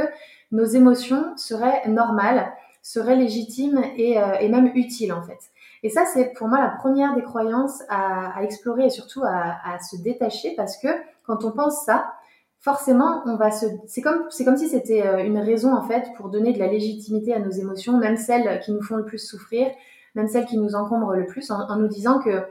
nos 0.51 0.65
émotions 0.65 1.35
seraient 1.35 1.87
normales, 1.87 2.51
seraient 2.81 3.17
légitimes 3.17 3.83
et, 3.97 4.17
euh, 4.17 4.49
même 4.49 4.71
utiles 4.75 5.13
en 5.13 5.21
fait. 5.21 5.39
Et 5.83 5.89
ça, 5.89 6.05
c'est 6.05 6.33
pour 6.33 6.47
moi 6.47 6.59
la 6.59 6.69
première 6.69 7.15
des 7.15 7.21
croyances 7.21 7.83
à, 7.89 8.41
explorer 8.43 8.85
et 8.85 8.89
surtout 8.89 9.21
à, 9.23 9.57
à, 9.63 9.79
se 9.79 9.97
détacher 9.97 10.53
parce 10.55 10.77
que 10.77 10.87
quand 11.25 11.43
on 11.43 11.51
pense 11.51 11.83
ça, 11.85 12.13
forcément, 12.59 13.21
on 13.25 13.35
va 13.35 13.51
se, 13.51 13.65
c'est 13.87 14.01
comme, 14.01 14.25
c'est 14.29 14.43
comme 14.43 14.57
si 14.57 14.67
c'était 14.67 15.05
euh, 15.05 15.23
une 15.23 15.37
raison 15.37 15.73
en 15.73 15.81
fait 15.81 16.07
pour 16.17 16.29
donner 16.29 16.53
de 16.53 16.59
la 16.59 16.67
légitimité 16.67 17.33
à 17.33 17.39
nos 17.39 17.51
émotions, 17.51 17.97
même 17.97 18.17
celles 18.17 18.59
qui 18.61 18.71
nous 18.71 18.81
font 18.81 18.97
le 18.97 19.05
plus 19.05 19.19
souffrir, 19.19 19.67
même 20.15 20.27
celles 20.27 20.45
qui 20.45 20.57
nous 20.57 20.75
encombrent 20.75 21.13
le 21.13 21.25
plus, 21.25 21.51
en, 21.51 21.75
nous 21.77 21.87
disant 21.87 22.19
que 22.19 22.43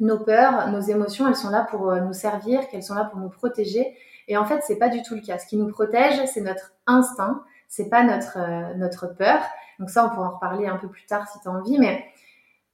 nos 0.00 0.18
peurs, 0.18 0.68
nos 0.70 0.80
émotions, 0.80 1.28
elles 1.28 1.36
sont 1.36 1.50
là 1.50 1.66
pour 1.70 1.90
euh, 1.90 2.00
nous 2.00 2.12
servir, 2.12 2.68
qu'elles 2.68 2.82
sont 2.82 2.94
là 2.94 3.04
pour 3.04 3.20
nous 3.20 3.28
protéger. 3.28 3.94
Et 4.28 4.36
en 4.36 4.44
fait, 4.44 4.60
c'est 4.66 4.76
pas 4.76 4.88
du 4.88 5.02
tout 5.02 5.14
le 5.14 5.20
cas. 5.20 5.38
Ce 5.38 5.46
qui 5.46 5.56
nous 5.56 5.68
protège, 5.68 6.24
c'est 6.26 6.40
notre 6.40 6.72
instinct, 6.86 7.42
c'est 7.68 7.88
pas 7.88 8.02
notre 8.02 8.38
euh, 8.38 8.74
notre 8.74 9.06
peur. 9.06 9.40
Donc 9.78 9.90
ça, 9.90 10.04
on 10.04 10.14
pourra 10.14 10.28
en 10.28 10.34
reparler 10.34 10.66
un 10.66 10.76
peu 10.76 10.88
plus 10.88 11.06
tard 11.06 11.28
si 11.28 11.38
tu 11.40 11.48
as 11.48 11.52
envie, 11.52 11.78
mais 11.78 12.04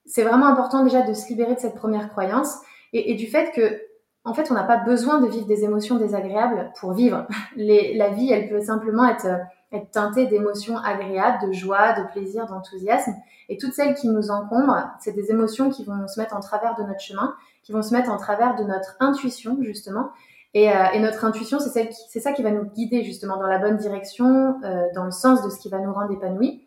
c'est 0.05 0.23
vraiment 0.23 0.47
important 0.47 0.83
déjà 0.83 1.01
de 1.01 1.13
se 1.13 1.27
libérer 1.29 1.55
de 1.55 1.59
cette 1.59 1.75
première 1.75 2.09
croyance 2.09 2.57
et, 2.93 3.11
et 3.11 3.15
du 3.15 3.27
fait 3.27 3.51
que 3.51 3.81
en 4.27 4.33
fait, 4.33 4.51
on 4.51 4.55
n'a 4.55 4.63
pas 4.63 4.75
besoin 4.77 5.21
de 5.21 5.27
vivre 5.27 5.45
des 5.45 5.63
émotions 5.63 5.95
désagréables 5.95 6.73
pour 6.79 6.91
vivre. 6.91 7.27
la 7.55 8.09
vie, 8.09 8.31
elle 8.31 8.49
peut 8.49 8.61
simplement 8.61 9.07
être, 9.07 9.27
être 9.71 9.91
teintée 9.91 10.27
d'émotions 10.27 10.77
agréables, 10.77 11.47
de 11.47 11.51
joie, 11.51 11.93
de 11.93 12.07
plaisir, 12.11 12.45
d'enthousiasme. 12.45 13.13
Et 13.49 13.57
toutes 13.57 13.73
celles 13.73 13.95
qui 13.95 14.07
nous 14.07 14.31
encombrent, 14.31 14.89
c'est 14.99 15.13
des 15.13 15.29
émotions 15.31 15.69
qui 15.69 15.83
vont 15.83 16.07
se 16.07 16.19
mettre 16.19 16.35
en 16.35 16.39
travers 16.39 16.75
de 16.75 16.83
notre 16.83 17.01
chemin, 17.01 17.35
qui 17.63 17.71
vont 17.71 17.81
se 17.81 17.93
mettre 17.93 18.09
en 18.09 18.17
travers 18.17 18.55
de 18.55 18.63
notre 18.63 18.95
intuition, 18.99 19.57
justement. 19.61 20.11
Et, 20.53 20.71
euh, 20.71 20.99
notre 20.99 21.25
intuition, 21.25 21.59
c'est, 21.59 21.91
ça 22.19 22.31
qui 22.31 22.43
va 22.43 22.51
nous 22.51 22.63
guider, 22.63 23.03
justement, 23.03 23.37
dans 23.37 23.47
la 23.47 23.59
bonne 23.59 23.77
direction, 23.77 24.59
euh, 24.63 24.85
dans 24.95 25.05
le 25.05 25.11
sens 25.11 25.43
de 25.43 25.49
ce 25.49 25.59
qui 25.59 25.69
va 25.69 25.79
nous 25.79 25.93
rendre 25.93 26.11
épanouis. 26.11 26.63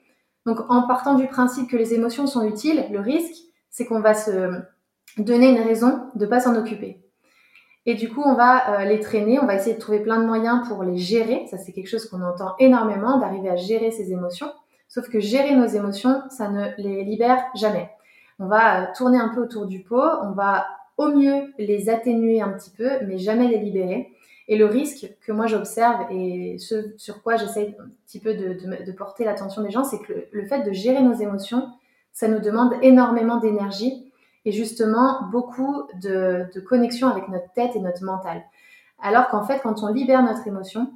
Donc, 0.47 0.59
en 0.69 0.87
partant 0.87 1.15
du 1.15 1.27
principe 1.27 1.71
que 1.71 1.77
les 1.77 1.95
émotions 1.95 2.27
sont 2.27 2.43
utiles, 2.43 2.87
le 2.91 3.01
risque, 3.01 3.35
c'est 3.71 3.87
qu'on 3.87 4.01
va 4.01 4.15
se 4.15 4.61
donner 5.19 5.51
une 5.51 5.67
raison 5.67 6.09
de 6.15 6.25
ne 6.25 6.31
pas 6.31 6.41
s'en 6.41 6.57
occuper. 6.57 7.10
Et 7.87 7.95
du 7.95 8.11
coup, 8.11 8.23
on 8.25 8.35
va 8.35 8.81
euh, 8.81 8.85
les 8.85 9.01
traîner, 9.01 9.39
on 9.41 9.47
va 9.47 9.55
essayer 9.55 9.75
de 9.75 9.81
trouver 9.81 10.01
plein 10.01 10.21
de 10.21 10.27
moyens 10.27 10.69
pour 10.69 10.85
les 10.85 10.99
gérer. 10.99 11.47
Ça, 11.51 11.57
c'est 11.57 11.73
quelque 11.73 11.89
chose 11.89 12.07
qu'on 12.07 12.23
entend 12.23 12.55
énormément, 12.59 13.19
d'arriver 13.19 13.49
à 13.49 13.57
gérer 13.57 13.91
ses 13.91 14.13
émotions. 14.13 14.53
Sauf 14.89 15.09
que 15.09 15.21
gérer 15.21 15.55
nos 15.55 15.67
émotions, 15.67 16.23
ça 16.31 16.51
ne 16.51 16.69
les 16.77 17.05
libère 17.05 17.43
jamais. 17.55 17.91
On 18.39 18.47
va 18.47 18.83
euh, 18.83 18.87
tourner 18.97 19.19
un 19.19 19.29
peu 19.29 19.41
autour 19.41 19.67
du 19.67 19.81
pot, 19.81 20.03
on 20.23 20.33
va 20.33 20.67
au 20.97 21.09
mieux 21.09 21.53
les 21.59 21.89
atténuer 21.89 22.43
un 22.43 22.51
petit 22.51 22.71
peu, 22.71 22.91
mais 23.07 23.17
jamais 23.17 23.49
les 23.49 23.59
libérer. 23.59 24.11
Et 24.49 24.59
le 24.59 24.67
risque 24.67 25.15
que 25.25 25.33
moi 25.33 25.47
j'observe 25.47 26.11
et 26.11 26.59
ce 26.59 26.93
sur 26.99 27.23
quoi 27.23 27.37
j'essaye 27.37 27.77
un 27.79 27.89
petit 28.05 28.19
peu 28.19 28.35
de, 28.35 28.85
de 28.85 28.93
porter 28.93 29.25
l'attention 29.25 29.63
des 29.63 29.71
gens, 29.71 29.85
c'est 29.85 30.01
que 30.01 30.27
le 30.31 30.45
fait 30.47 30.63
de 30.63 30.73
gérer 30.73 31.03
nos 31.03 31.15
émotions, 31.15 31.69
ça 32.13 32.27
nous 32.27 32.41
demande 32.41 32.75
énormément 32.83 33.37
d'énergie 33.37 34.10
et 34.45 34.53
justement 34.53 35.29
beaucoup 35.31 35.85
de, 36.03 36.49
connexion 36.67 37.09
avec 37.09 37.29
notre 37.29 37.53
tête 37.53 37.77
et 37.77 37.81
notre 37.81 38.05
mental. 38.05 38.43
Alors 39.03 39.29
qu'en 39.29 39.45
fait, 39.45 39.61
quand 39.63 39.83
on 39.83 39.89
libère 39.89 40.23
notre 40.23 40.47
émotion, 40.47 40.93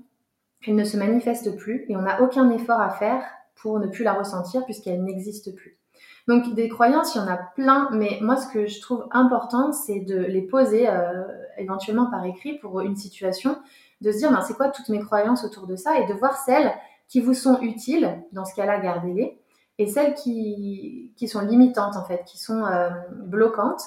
elle 0.66 0.76
ne 0.76 0.84
se 0.84 0.96
manifeste 0.96 1.56
plus 1.56 1.84
et 1.88 1.96
on 1.96 2.02
n'a 2.02 2.22
aucun 2.22 2.50
effort 2.50 2.80
à 2.80 2.90
faire 2.90 3.22
pour 3.56 3.78
ne 3.78 3.86
plus 3.86 4.04
la 4.04 4.14
ressentir 4.14 4.64
puisqu'elle 4.64 5.02
n'existe 5.04 5.54
plus. 5.54 5.78
Donc 6.26 6.54
des 6.54 6.68
croyances, 6.68 7.14
il 7.14 7.18
y 7.18 7.20
en 7.20 7.28
a 7.28 7.36
plein, 7.36 7.88
mais 7.92 8.18
moi 8.22 8.36
ce 8.36 8.48
que 8.48 8.66
je 8.66 8.80
trouve 8.80 9.06
important, 9.10 9.72
c'est 9.72 10.00
de 10.00 10.16
les 10.16 10.42
poser 10.42 10.88
euh, 10.88 11.22
éventuellement 11.58 12.10
par 12.10 12.24
écrit 12.24 12.58
pour 12.58 12.80
une 12.80 12.96
situation, 12.96 13.58
de 14.00 14.10
se 14.10 14.18
dire 14.18 14.30
ben, 14.30 14.40
c'est 14.40 14.54
quoi 14.54 14.68
toutes 14.68 14.88
mes 14.88 15.00
croyances 15.00 15.44
autour 15.44 15.66
de 15.66 15.76
ça 15.76 15.98
et 15.98 16.06
de 16.06 16.14
voir 16.14 16.38
celles 16.38 16.72
qui 17.08 17.20
vous 17.20 17.34
sont 17.34 17.60
utiles, 17.60 18.22
dans 18.32 18.46
ce 18.46 18.54
cas-là 18.54 18.80
gardez-les, 18.80 19.38
et 19.78 19.86
celles 19.86 20.14
qui, 20.14 21.12
qui 21.16 21.28
sont 21.28 21.40
limitantes 21.40 21.96
en 21.96 22.04
fait, 22.04 22.24
qui 22.24 22.38
sont 22.38 22.64
euh, 22.64 22.90
bloquantes. 23.10 23.82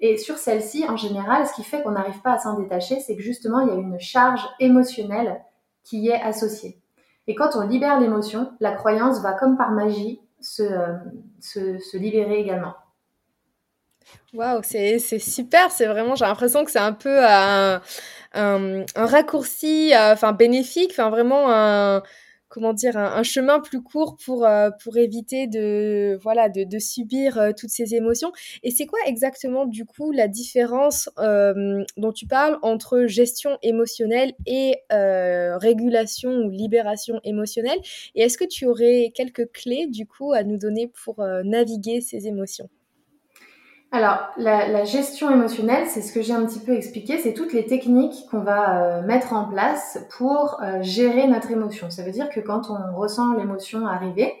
Et 0.00 0.16
sur 0.16 0.36
celles-ci, 0.36 0.84
en 0.88 0.96
général, 0.96 1.46
ce 1.46 1.52
qui 1.54 1.62
fait 1.62 1.82
qu'on 1.82 1.92
n'arrive 1.92 2.20
pas 2.22 2.32
à 2.32 2.38
s'en 2.38 2.58
détacher, 2.58 2.98
c'est 3.00 3.14
que 3.16 3.22
justement, 3.22 3.60
il 3.60 3.68
y 3.68 3.70
a 3.70 3.74
une 3.74 4.00
charge 4.00 4.44
émotionnelle 4.58 5.40
qui 5.84 6.00
y 6.00 6.08
est 6.08 6.20
associée. 6.20 6.78
Et 7.28 7.36
quand 7.36 7.50
on 7.54 7.66
libère 7.66 8.00
l'émotion, 8.00 8.52
la 8.58 8.72
croyance 8.72 9.20
va 9.20 9.32
comme 9.32 9.56
par 9.56 9.70
magie 9.70 10.20
se, 10.40 10.62
euh, 10.62 10.94
se, 11.40 11.78
se 11.78 11.96
libérer 11.96 12.40
également. 12.40 12.74
Waouh, 14.34 14.60
c'est 14.62 14.98
super, 14.98 15.70
c'est 15.70 15.86
vraiment, 15.86 16.16
j'ai 16.16 16.24
l'impression 16.24 16.64
que 16.64 16.70
c'est 16.70 16.78
un 16.78 16.92
peu 16.92 17.24
un, 17.24 17.80
un, 18.34 18.84
un 18.96 19.06
raccourci, 19.06 19.94
euh, 19.94 20.12
enfin 20.14 20.32
bénéfique, 20.32 20.90
enfin 20.90 21.10
vraiment 21.10 21.46
un, 21.48 22.02
comment 22.52 22.74
dire 22.74 22.98
un, 22.98 23.22
chemin 23.22 23.60
plus 23.60 23.82
court 23.82 24.16
pour 24.22 24.44
euh, 24.44 24.70
pour 24.84 24.98
éviter 24.98 25.46
de 25.46 26.18
voilà 26.22 26.50
de, 26.50 26.78
subir 26.78 27.38
euh, 27.38 27.52
toutes 27.56 27.70
ces 27.70 27.94
émotions. 27.94 28.30
Et 28.62 28.70
c'est 28.70 28.84
quoi 28.84 28.98
exactement 29.06 29.64
du 29.64 29.86
coup 29.86 30.12
la 30.12 30.28
différence 30.28 31.08
euh, 31.18 31.82
dont 31.96 32.12
tu 32.12 32.26
parles 32.26 32.58
entre 32.60 33.06
gestion 33.06 33.58
émotionnelle 33.62 34.34
et 34.46 34.76
régulation 34.90 36.30
ou 36.30 36.50
libération 36.50 37.20
émotionnelle? 37.24 37.78
Et 38.14 38.22
est-ce 38.22 38.36
que 38.36 38.44
tu 38.44 38.66
aurais 38.66 39.12
quelques 39.14 39.50
clés 39.52 39.86
du 39.86 40.06
coup 40.06 40.32
à 40.32 40.44
nous 40.44 40.58
donner 40.58 40.88
pour 41.04 41.24
naviguer 41.44 42.02
ces 42.02 42.26
émotions? 42.26 42.68
Alors, 43.94 44.30
la, 44.38 44.84
gestion 44.84 45.30
émotionnelle, 45.30 45.86
c'est 45.86 46.00
ce 46.00 46.14
que 46.14 46.22
j'ai 46.22 46.32
un 46.32 46.46
petit 46.46 46.60
peu 46.60 46.72
expliqué, 46.72 47.18
c'est 47.18 47.34
toutes 47.34 47.52
les 47.52 47.66
techniques 47.66 48.26
qu'on 48.30 48.40
va 48.40 48.84
euh, 48.84 49.02
mettre 49.02 49.34
en 49.34 49.44
place 49.44 49.98
pour 50.16 50.62
euh, 50.62 50.80
gérer 50.80 51.28
notre 51.28 51.50
émotion. 51.50 51.90
Ça 51.90 52.02
veut 52.02 52.10
dire 52.10 52.30
que 52.30 52.40
quand 52.40 52.70
on 52.70 52.96
ressent 52.96 53.34
l'émotion 53.34 53.86
arriver, 53.86 54.32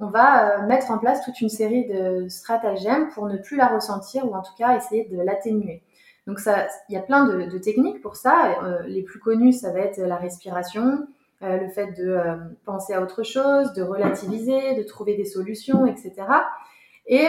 on 0.00 0.06
va 0.06 0.62
euh, 0.62 0.66
mettre 0.66 0.90
en 0.90 0.96
place 0.96 1.22
toute 1.22 1.42
une 1.42 1.50
série 1.50 1.86
de 1.86 2.28
stratagèmes 2.30 3.10
pour 3.10 3.26
ne 3.26 3.36
plus 3.36 3.58
la 3.58 3.66
ressentir 3.66 4.24
ou 4.24 4.34
en 4.34 4.40
tout 4.40 4.54
cas 4.56 4.74
essayer 4.74 5.04
de 5.04 5.20
l'atténuer. 5.20 5.82
Donc 6.26 6.40
il 6.88 6.94
y 6.94 6.96
a 6.96 7.02
plein 7.02 7.26
de, 7.26 7.50
de 7.50 7.58
techniques 7.58 8.00
pour 8.00 8.16
ça. 8.16 8.56
les 8.86 9.02
plus 9.02 9.20
connues, 9.20 9.52
ça 9.52 9.70
va 9.70 9.80
être 9.80 9.98
la 9.98 10.16
respiration, 10.16 11.06
le 11.42 11.68
fait 11.68 11.92
de 11.92 12.18
penser 12.64 12.94
à 12.94 13.02
autre 13.02 13.22
chose, 13.22 13.74
de 13.74 13.82
relativiser, 13.82 14.74
de 14.74 14.82
trouver 14.82 15.16
des 15.16 15.26
solutions, 15.26 15.84
etc. 15.84 16.14
Et 17.06 17.28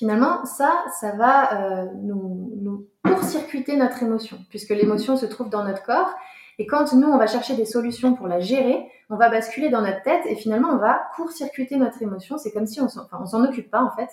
finalement, 0.00 0.46
ça, 0.46 0.82
ça 0.98 1.12
va 1.12 1.52
euh, 1.52 1.86
nous, 2.02 2.52
nous 2.56 2.86
court-circuiter 3.04 3.76
notre 3.76 4.02
émotion, 4.02 4.38
puisque 4.48 4.70
l'émotion 4.70 5.14
se 5.18 5.26
trouve 5.26 5.50
dans 5.50 5.62
notre 5.62 5.82
corps. 5.82 6.14
Et 6.58 6.66
quand 6.66 6.94
nous, 6.94 7.06
on 7.06 7.18
va 7.18 7.26
chercher 7.26 7.54
des 7.54 7.66
solutions 7.66 8.14
pour 8.14 8.26
la 8.26 8.40
gérer, 8.40 8.86
on 9.10 9.16
va 9.16 9.28
basculer 9.28 9.68
dans 9.68 9.82
notre 9.82 10.02
tête 10.02 10.22
et 10.24 10.36
finalement, 10.36 10.70
on 10.70 10.78
va 10.78 11.02
court-circuiter 11.16 11.76
notre 11.76 12.02
émotion. 12.02 12.38
C'est 12.38 12.50
comme 12.50 12.66
si 12.66 12.80
on 12.80 12.88
s'en 12.88 13.26
s'en 13.26 13.44
occupe 13.44 13.70
pas, 13.70 13.82
en 13.82 13.90
fait. 13.90 14.08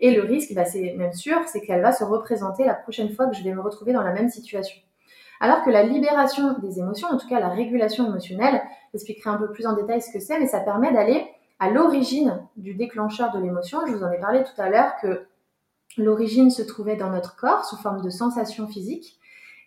Et 0.00 0.10
le 0.14 0.22
risque, 0.22 0.52
bah, 0.52 0.66
c'est 0.66 0.94
même 0.98 1.14
sûr, 1.14 1.38
c'est 1.46 1.62
qu'elle 1.62 1.80
va 1.80 1.92
se 1.92 2.04
représenter 2.04 2.64
la 2.64 2.74
prochaine 2.74 3.10
fois 3.10 3.26
que 3.26 3.34
je 3.34 3.42
vais 3.42 3.54
me 3.54 3.62
retrouver 3.62 3.94
dans 3.94 4.02
la 4.02 4.12
même 4.12 4.28
situation. 4.28 4.78
Alors 5.40 5.64
que 5.64 5.70
la 5.70 5.84
libération 5.84 6.58
des 6.58 6.80
émotions, 6.80 7.08
en 7.08 7.16
tout 7.16 7.28
cas 7.28 7.40
la 7.40 7.48
régulation 7.48 8.06
émotionnelle, 8.06 8.60
j'expliquerai 8.92 9.30
un 9.30 9.38
peu 9.38 9.50
plus 9.50 9.66
en 9.66 9.72
détail 9.72 10.02
ce 10.02 10.12
que 10.12 10.20
c'est, 10.20 10.38
mais 10.38 10.46
ça 10.46 10.60
permet 10.60 10.92
d'aller 10.92 11.26
à 11.60 11.70
l'origine 11.70 12.42
du 12.56 12.74
déclencheur 12.74 13.32
de 13.32 13.38
l'émotion. 13.38 13.86
Je 13.86 13.92
vous 13.92 14.02
en 14.02 14.10
ai 14.10 14.18
parlé 14.18 14.42
tout 14.42 14.60
à 14.60 14.68
l'heure 14.68 14.96
que 15.00 15.26
L'origine 15.96 16.50
se 16.50 16.62
trouvait 16.62 16.96
dans 16.96 17.10
notre 17.10 17.36
corps 17.36 17.64
sous 17.64 17.76
forme 17.76 18.02
de 18.02 18.10
sensations 18.10 18.68
physiques. 18.68 19.18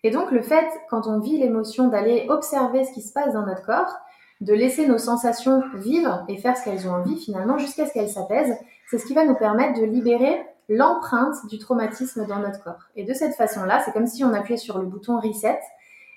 Et 0.04 0.12
donc 0.12 0.32
le 0.32 0.42
fait, 0.42 0.68
quand 0.90 1.08
on 1.08 1.20
vit 1.20 1.38
l'émotion, 1.38 1.88
d'aller 1.88 2.26
observer 2.30 2.84
ce 2.84 2.92
qui 2.92 3.02
se 3.02 3.14
passe 3.14 3.34
dans 3.34 3.46
notre 3.46 3.66
corps, 3.66 3.98
de 4.42 4.54
laisser 4.54 4.88
nos 4.88 4.98
sensations 4.98 5.64
vivre 5.76 6.26
et 6.28 6.38
faire 6.38 6.58
ce 6.58 6.66
qu'elles 6.66 6.88
ont 6.88 6.94
envie 6.94 7.18
finalement 7.18 7.58
jusqu'à 7.58 7.86
ce 7.86 7.94
qu'elles 7.94 8.10
s'apaisent, 8.10 8.58
c'est 8.90 8.98
ce 8.98 9.06
qui 9.06 9.14
va 9.14 9.26
nous 9.26 9.36
permettre 9.36 9.80
de 9.80 9.86
libérer 9.86 10.46
l'empreinte 10.70 11.36
du 11.50 11.58
traumatisme 11.58 12.26
dans 12.26 12.40
notre 12.40 12.64
corps. 12.64 12.90
Et 12.96 13.04
de 13.04 13.14
cette 13.14 13.36
façon-là, 13.36 13.82
c'est 13.84 13.92
comme 13.92 14.08
si 14.08 14.24
on 14.24 14.34
appuyait 14.34 14.58
sur 14.58 14.80
le 14.80 14.86
bouton 14.86 15.20
reset. 15.20 15.60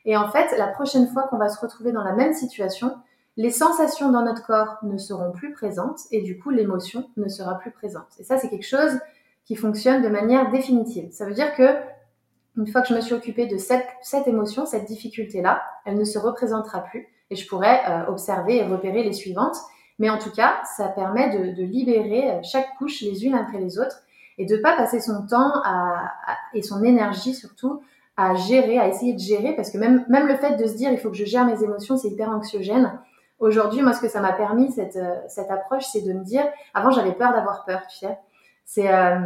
Et 0.04 0.16
en 0.16 0.28
fait, 0.28 0.56
la 0.56 0.68
prochaine 0.68 1.08
fois 1.08 1.24
qu'on 1.24 1.38
va 1.38 1.48
se 1.48 1.60
retrouver 1.60 1.92
dans 1.92 2.04
la 2.04 2.12
même 2.12 2.32
situation, 2.32 2.96
les 3.36 3.50
sensations 3.50 4.10
dans 4.10 4.22
notre 4.22 4.46
corps 4.46 4.78
ne 4.82 4.96
seront 4.96 5.32
plus 5.32 5.52
présentes 5.52 6.00
et 6.10 6.22
du 6.22 6.38
coup 6.38 6.50
l'émotion 6.50 7.10
ne 7.16 7.28
sera 7.28 7.58
plus 7.58 7.70
présente. 7.70 8.08
Et 8.18 8.24
ça, 8.24 8.38
c'est 8.38 8.48
quelque 8.48 8.66
chose 8.66 8.98
qui 9.46 9.56
fonctionne 9.56 10.02
de 10.02 10.08
manière 10.08 10.50
définitive. 10.50 11.10
Ça 11.12 11.24
veut 11.24 11.34
dire 11.34 11.54
que 11.54 11.76
une 12.56 12.66
fois 12.66 12.82
que 12.82 12.88
je 12.88 12.94
me 12.94 13.00
suis 13.00 13.14
occupée 13.14 13.46
de 13.46 13.58
cette, 13.58 13.86
cette 14.02 14.26
émotion, 14.26 14.66
cette 14.66 14.86
difficulté-là, 14.86 15.62
elle 15.84 15.96
ne 15.96 16.04
se 16.04 16.18
représentera 16.18 16.80
plus 16.80 17.06
et 17.30 17.36
je 17.36 17.46
pourrais 17.46 17.80
euh, 17.88 18.06
observer 18.08 18.56
et 18.56 18.64
repérer 18.64 19.02
les 19.02 19.12
suivantes. 19.12 19.56
Mais 19.98 20.10
en 20.10 20.18
tout 20.18 20.30
cas, 20.30 20.54
ça 20.76 20.88
permet 20.88 21.30
de, 21.30 21.54
de, 21.54 21.62
libérer 21.62 22.40
chaque 22.42 22.68
couche 22.78 23.00
les 23.00 23.24
unes 23.24 23.34
après 23.34 23.58
les 23.58 23.78
autres 23.78 24.02
et 24.36 24.44
de 24.44 24.56
pas 24.58 24.76
passer 24.76 25.00
son 25.00 25.26
temps 25.26 25.52
à, 25.64 26.12
et 26.52 26.62
son 26.62 26.82
énergie 26.84 27.34
surtout 27.34 27.80
à 28.16 28.34
gérer, 28.34 28.78
à 28.78 28.88
essayer 28.88 29.12
de 29.12 29.18
gérer, 29.18 29.54
parce 29.54 29.70
que 29.70 29.78
même, 29.78 30.04
même 30.08 30.26
le 30.26 30.36
fait 30.36 30.56
de 30.56 30.66
se 30.66 30.74
dire 30.74 30.90
il 30.90 30.98
faut 30.98 31.10
que 31.10 31.16
je 31.16 31.24
gère 31.24 31.44
mes 31.44 31.62
émotions, 31.62 31.96
c'est 31.96 32.08
hyper 32.08 32.30
anxiogène. 32.30 32.98
Aujourd'hui, 33.38 33.82
moi, 33.82 33.92
ce 33.92 34.00
que 34.00 34.08
ça 34.08 34.20
m'a 34.20 34.32
permis, 34.32 34.72
cette, 34.72 34.96
euh, 34.96 35.14
cette 35.28 35.50
approche, 35.50 35.84
c'est 35.84 36.00
de 36.00 36.12
me 36.14 36.24
dire, 36.24 36.44
avant, 36.72 36.90
j'avais 36.90 37.12
peur 37.12 37.32
d'avoir 37.32 37.66
peur, 37.66 37.86
tu 37.86 37.98
sais. 37.98 38.18
C'est, 38.66 38.92
euh, 38.92 39.20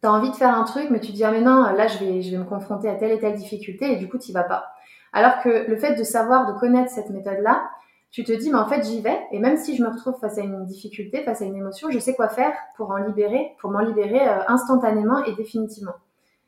t'as 0.00 0.10
envie 0.10 0.30
de 0.30 0.34
faire 0.34 0.52
un 0.52 0.64
truc, 0.64 0.90
mais 0.90 0.98
tu 0.98 1.12
te 1.12 1.16
dis, 1.16 1.22
ah, 1.22 1.30
mais 1.30 1.40
non, 1.40 1.72
là, 1.72 1.86
je 1.86 1.98
vais, 1.98 2.22
je 2.22 2.32
vais 2.32 2.38
me 2.38 2.44
confronter 2.44 2.88
à 2.88 2.94
telle 2.94 3.12
et 3.12 3.20
telle 3.20 3.36
difficulté, 3.36 3.92
et 3.92 3.96
du 3.96 4.08
coup, 4.08 4.18
tu 4.18 4.32
vas 4.32 4.42
pas. 4.42 4.66
Alors 5.12 5.40
que 5.42 5.70
le 5.70 5.76
fait 5.76 5.94
de 5.94 6.02
savoir, 6.02 6.52
de 6.52 6.58
connaître 6.58 6.90
cette 6.90 7.10
méthode-là, 7.10 7.70
tu 8.10 8.24
te 8.24 8.32
dis, 8.32 8.50
mais 8.50 8.58
en 8.58 8.66
fait, 8.66 8.84
j'y 8.84 9.00
vais, 9.00 9.18
et 9.32 9.38
même 9.38 9.56
si 9.56 9.76
je 9.76 9.82
me 9.82 9.88
retrouve 9.88 10.18
face 10.20 10.38
à 10.38 10.42
une 10.42 10.64
difficulté, 10.66 11.22
face 11.24 11.42
à 11.42 11.44
une 11.44 11.56
émotion, 11.56 11.90
je 11.90 11.98
sais 11.98 12.14
quoi 12.14 12.28
faire 12.28 12.52
pour 12.76 12.90
en 12.90 12.96
libérer, 12.96 13.52
pour 13.60 13.70
m'en 13.70 13.80
libérer 13.80 14.26
euh, 14.26 14.38
instantanément 14.48 15.22
et 15.24 15.34
définitivement. 15.34 15.94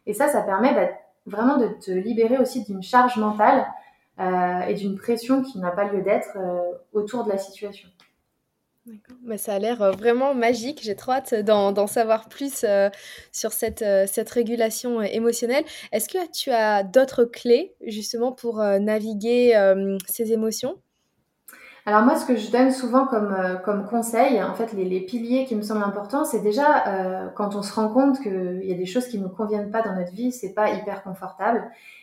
Et 0.07 0.15
ça, 0.15 0.29
ça 0.29 0.43
permet 0.43 0.75
bah, 0.75 0.89
vraiment 1.27 1.59
de 1.59 1.67
te 1.67 1.91
libérer 1.91 2.39
aussi 2.39 2.65
d'une 2.65 2.83
charge 2.83 3.17
mentale 3.19 3.67
euh, 4.21 4.61
et 4.61 4.75
d'une 4.75 4.97
pression 4.97 5.43
qui 5.43 5.59
n'a 5.59 5.71
pas 5.71 5.85
lieu 5.85 6.03
d'être 6.03 6.37
euh, 6.37 6.73
autour 6.93 7.25
de 7.25 7.31
la 7.31 7.39
situation. 7.39 7.89
Ça 9.37 9.55
a 9.55 9.59
l'air 9.59 9.83
euh, 9.83 9.91
vraiment 9.91 10.35
magique. 10.35 10.81
J'ai 10.83 10.97
trop 10.97 11.13
hâte 11.13 11.35
d'en 11.35 11.87
savoir 11.87 12.29
plus 12.29 12.65
sur 13.33 13.53
cette, 13.53 13.85
cette 14.07 14.31
régulation 14.31 15.03
émotionnelle. 15.03 15.65
Est-ce 15.93 16.09
que 16.09 16.31
tu 16.31 16.51
as 16.51 16.83
d'autres 16.83 17.25
clés 17.25 17.75
justement 17.87 18.33
pour 18.33 18.59
naviguer 18.59 19.55
ces 20.07 20.33
émotions? 20.33 20.79
Alors 21.89 22.03
moi, 22.03 22.17
ce 22.17 22.27
que 22.27 22.35
je 22.35 22.51
donne 22.51 22.73
souvent 22.73 23.07
comme, 23.07 23.33
euh, 23.33 23.83
conseil, 23.85 24.43
en 24.43 24.55
fait, 24.55 24.73
les, 24.73 25.01
piliers 25.03 25.45
qui 25.45 25.55
me 25.55 25.63
semblent 25.63 25.85
importants, 25.85 26.25
c'est 26.25 26.41
déjà 26.41 26.85
euh, 26.89 27.29
quand 27.37 27.55
on 27.55 27.63
se 27.63 27.73
rend 27.73 27.89
compte 27.89 28.19
qu'il 28.21 28.65
y 28.65 28.73
a 28.73 28.77
des 28.77 28.87
choses 28.87 29.07
qui 29.07 29.21
ne 29.21 29.23
nous 29.23 29.29
conviennent 29.29 29.71
pas 29.71 29.83
dans 29.83 29.95
notre 29.95 30.11
vie, 30.11 30.33
c'est 30.33 30.53
pas 30.53 30.71
hyper 30.71 31.05
confortable, 31.05 31.63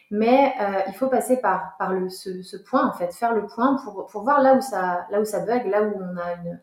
mais 0.10 0.54
euh, 0.62 0.80
il 0.88 0.94
faut 0.94 1.08
passer 1.08 1.36
par, 1.42 1.78
ce, 2.10 2.56
point, 2.63 2.88
en 2.88 2.94
fait, 2.94 3.13
faire 3.13 3.34
le 3.34 3.46
point 3.46 3.75
pour, 3.84 4.06
pour 4.06 4.24
voir 4.24 4.42
là 4.42 4.56
où 4.56 4.62
ça, 4.62 5.06
là 5.12 5.20
où 5.20 5.25
ça 5.25 5.42
bug, 5.42 5.66
là 5.66 5.84
où 5.84 5.94
on 5.98 6.18
a 6.18 6.34
une, 6.36 6.60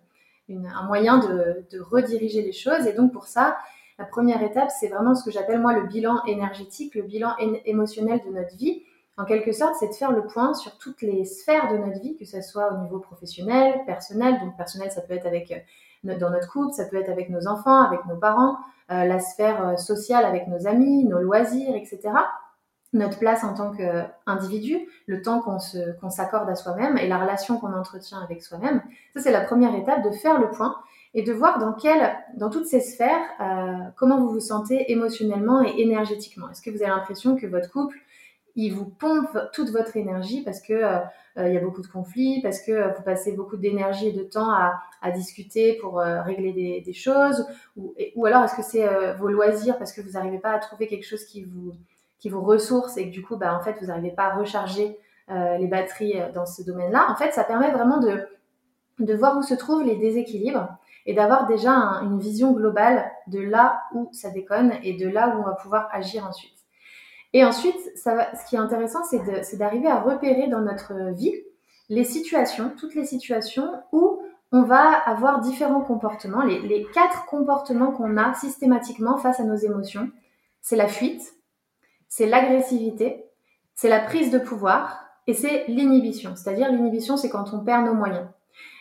un 0.50 0.86
moyen 0.86 1.18
de, 1.18 1.64
de 1.70 1.80
rediriger 1.80 2.42
les 2.42 2.52
choses. 2.52 2.86
Et 2.86 2.92
donc 2.92 3.12
pour 3.12 3.26
ça, 3.26 3.56
la 3.98 4.04
première 4.04 4.42
étape, 4.42 4.70
c'est 4.70 4.88
vraiment 4.88 5.14
ce 5.14 5.24
que 5.24 5.30
j'appelle 5.30 5.60
moi 5.60 5.74
le 5.74 5.86
bilan 5.86 6.24
énergétique, 6.26 6.94
le 6.94 7.02
bilan 7.02 7.34
émotionnel 7.64 8.20
de 8.26 8.32
notre 8.32 8.56
vie 8.56 8.82
en 9.20 9.26
quelque 9.26 9.52
sorte, 9.52 9.74
c'est 9.78 9.88
de 9.88 9.92
faire 9.92 10.12
le 10.12 10.24
point 10.26 10.54
sur 10.54 10.78
toutes 10.78 11.02
les 11.02 11.26
sphères 11.26 11.70
de 11.70 11.76
notre 11.76 12.00
vie, 12.00 12.16
que 12.16 12.24
ce 12.24 12.40
soit 12.40 12.72
au 12.72 12.78
niveau 12.78 13.00
professionnel, 13.00 13.80
personnel. 13.84 14.40
Donc 14.40 14.56
personnel, 14.56 14.90
ça 14.90 15.02
peut 15.02 15.12
être 15.12 15.26
avec 15.26 15.52
euh, 15.52 16.16
dans 16.18 16.30
notre 16.30 16.50
couple, 16.50 16.72
ça 16.72 16.86
peut 16.86 16.96
être 16.96 17.10
avec 17.10 17.28
nos 17.28 17.46
enfants, 17.46 17.82
avec 17.82 18.04
nos 18.06 18.16
parents, 18.16 18.56
euh, 18.90 19.04
la 19.04 19.20
sphère 19.20 19.68
euh, 19.68 19.76
sociale 19.76 20.24
avec 20.24 20.48
nos 20.48 20.66
amis, 20.66 21.04
nos 21.04 21.18
loisirs, 21.18 21.76
etc. 21.76 22.00
Notre 22.92 23.18
place 23.18 23.44
en 23.44 23.54
tant 23.54 23.70
qu'individu, 23.70 24.78
le 25.06 25.22
temps 25.22 25.40
qu'on 25.40 26.10
s'accorde 26.10 26.48
à 26.48 26.56
soi-même 26.56 26.98
et 26.98 27.06
la 27.06 27.18
relation 27.18 27.58
qu'on 27.58 27.72
entretient 27.72 28.18
avec 28.20 28.42
soi-même. 28.42 28.82
Ça, 29.14 29.20
c'est 29.20 29.30
la 29.30 29.42
première 29.42 29.74
étape 29.76 30.02
de 30.02 30.10
faire 30.10 30.40
le 30.40 30.50
point 30.50 30.76
et 31.14 31.22
de 31.22 31.32
voir 31.32 31.58
dans, 31.58 31.72
quelle, 31.72 32.16
dans 32.36 32.50
toutes 32.50 32.66
ces 32.66 32.80
sphères 32.80 33.92
comment 33.96 34.18
vous 34.18 34.30
vous 34.30 34.40
sentez 34.40 34.90
émotionnellement 34.90 35.62
et 35.62 35.80
énergétiquement. 35.80 36.50
Est-ce 36.50 36.62
que 36.62 36.70
vous 36.70 36.82
avez 36.82 36.90
l'impression 36.90 37.36
que 37.36 37.46
votre 37.46 37.70
couple 37.70 37.96
il 38.56 38.74
vous 38.74 38.86
pompe 38.86 39.38
toute 39.52 39.70
votre 39.70 39.96
énergie 39.96 40.42
parce 40.42 40.60
que 40.60 40.72
euh, 40.72 40.98
euh, 41.38 41.48
il 41.48 41.54
y 41.54 41.56
a 41.56 41.60
beaucoup 41.60 41.82
de 41.82 41.86
conflits, 41.86 42.40
parce 42.42 42.60
que 42.60 42.72
euh, 42.72 42.88
vous 42.88 43.02
passez 43.02 43.32
beaucoup 43.32 43.56
d'énergie 43.56 44.08
et 44.08 44.12
de 44.12 44.22
temps 44.22 44.50
à, 44.50 44.80
à 45.02 45.10
discuter 45.10 45.74
pour 45.74 45.98
régler 45.98 46.52
des, 46.52 46.80
des, 46.80 46.92
choses, 46.92 47.46
ou, 47.76 47.94
ou 48.16 48.26
alors 48.26 48.44
est-ce 48.44 48.56
que 48.56 48.62
c'est 48.62 49.14
vos 49.14 49.28
loisirs 49.28 49.78
parce 49.78 49.92
que 49.92 50.00
vous 50.00 50.10
n'arrivez 50.10 50.38
pas 50.38 50.52
à 50.52 50.58
trouver 50.58 50.86
quelque 50.86 51.06
chose 51.06 51.24
qui 51.24 51.44
vous 51.44 51.72
qui 52.20 52.28
vous 52.28 52.42
ressource 52.42 52.96
et 52.96 53.06
que 53.06 53.12
du 53.12 53.22
coup, 53.22 53.36
bah, 53.36 53.56
en 53.58 53.60
fait, 53.60 53.76
vous 53.80 53.86
n'arrivez 53.86 54.12
pas 54.12 54.26
à 54.26 54.36
recharger 54.36 54.96
les 55.28 55.68
batteries 55.68 56.14
dans 56.34 56.44
ce 56.44 56.62
domaine-là. 56.62 57.06
En 57.08 57.14
fait, 57.14 57.30
ça 57.32 57.44
permet 57.44 57.70
vraiment 57.70 57.98
de 57.98 58.26
de 59.00 59.14
voir 59.14 59.36
où 59.36 59.42
se 59.42 59.54
trouvent 59.54 59.84
les 59.84 59.96
déséquilibres 59.96 60.68
et 61.06 61.14
d'avoir 61.14 61.46
déjà 61.46 61.70
une 61.70 62.18
vision 62.18 62.52
globale 62.52 63.10
de 63.26 63.40
là 63.40 63.82
où 63.94 64.08
ça 64.12 64.30
déconne 64.30 64.74
et 64.82 64.96
de 64.96 65.08
là 65.08 65.34
où 65.34 65.40
on 65.40 65.44
va 65.44 65.54
pouvoir 65.54 65.88
agir 65.92 66.26
ensuite. 66.26 66.54
Et 67.32 67.44
ensuite, 67.44 67.78
ça 67.96 68.34
ce 68.34 68.48
qui 68.48 68.56
est 68.56 68.58
intéressant, 68.58 69.02
c'est 69.04 69.56
d'arriver 69.56 69.88
à 69.88 70.00
repérer 70.00 70.48
dans 70.48 70.60
notre 70.60 70.94
vie 71.12 71.34
les 71.88 72.04
situations, 72.04 72.72
toutes 72.78 72.94
les 72.94 73.04
situations 73.04 73.72
où 73.92 74.22
on 74.52 74.62
va 74.62 74.92
avoir 75.06 75.40
différents 75.40 75.80
comportements. 75.80 76.42
Les 76.42 76.86
quatre 76.92 77.24
comportements 77.26 77.92
qu'on 77.92 78.16
a 78.16 78.34
systématiquement 78.34 79.16
face 79.16 79.40
à 79.40 79.44
nos 79.44 79.56
émotions, 79.56 80.10
c'est 80.60 80.76
la 80.76 80.88
fuite, 80.88 81.22
c'est 82.10 82.26
l'agressivité, 82.26 83.24
c'est 83.74 83.88
la 83.88 84.00
prise 84.00 84.30
de 84.30 84.38
pouvoir 84.38 85.06
et 85.26 85.32
c'est 85.32 85.64
l'inhibition. 85.68 86.34
C'est-à-dire 86.36 86.70
l'inhibition, 86.70 87.16
c'est 87.16 87.30
quand 87.30 87.54
on 87.54 87.60
perd 87.60 87.86
nos 87.86 87.94
moyens. 87.94 88.26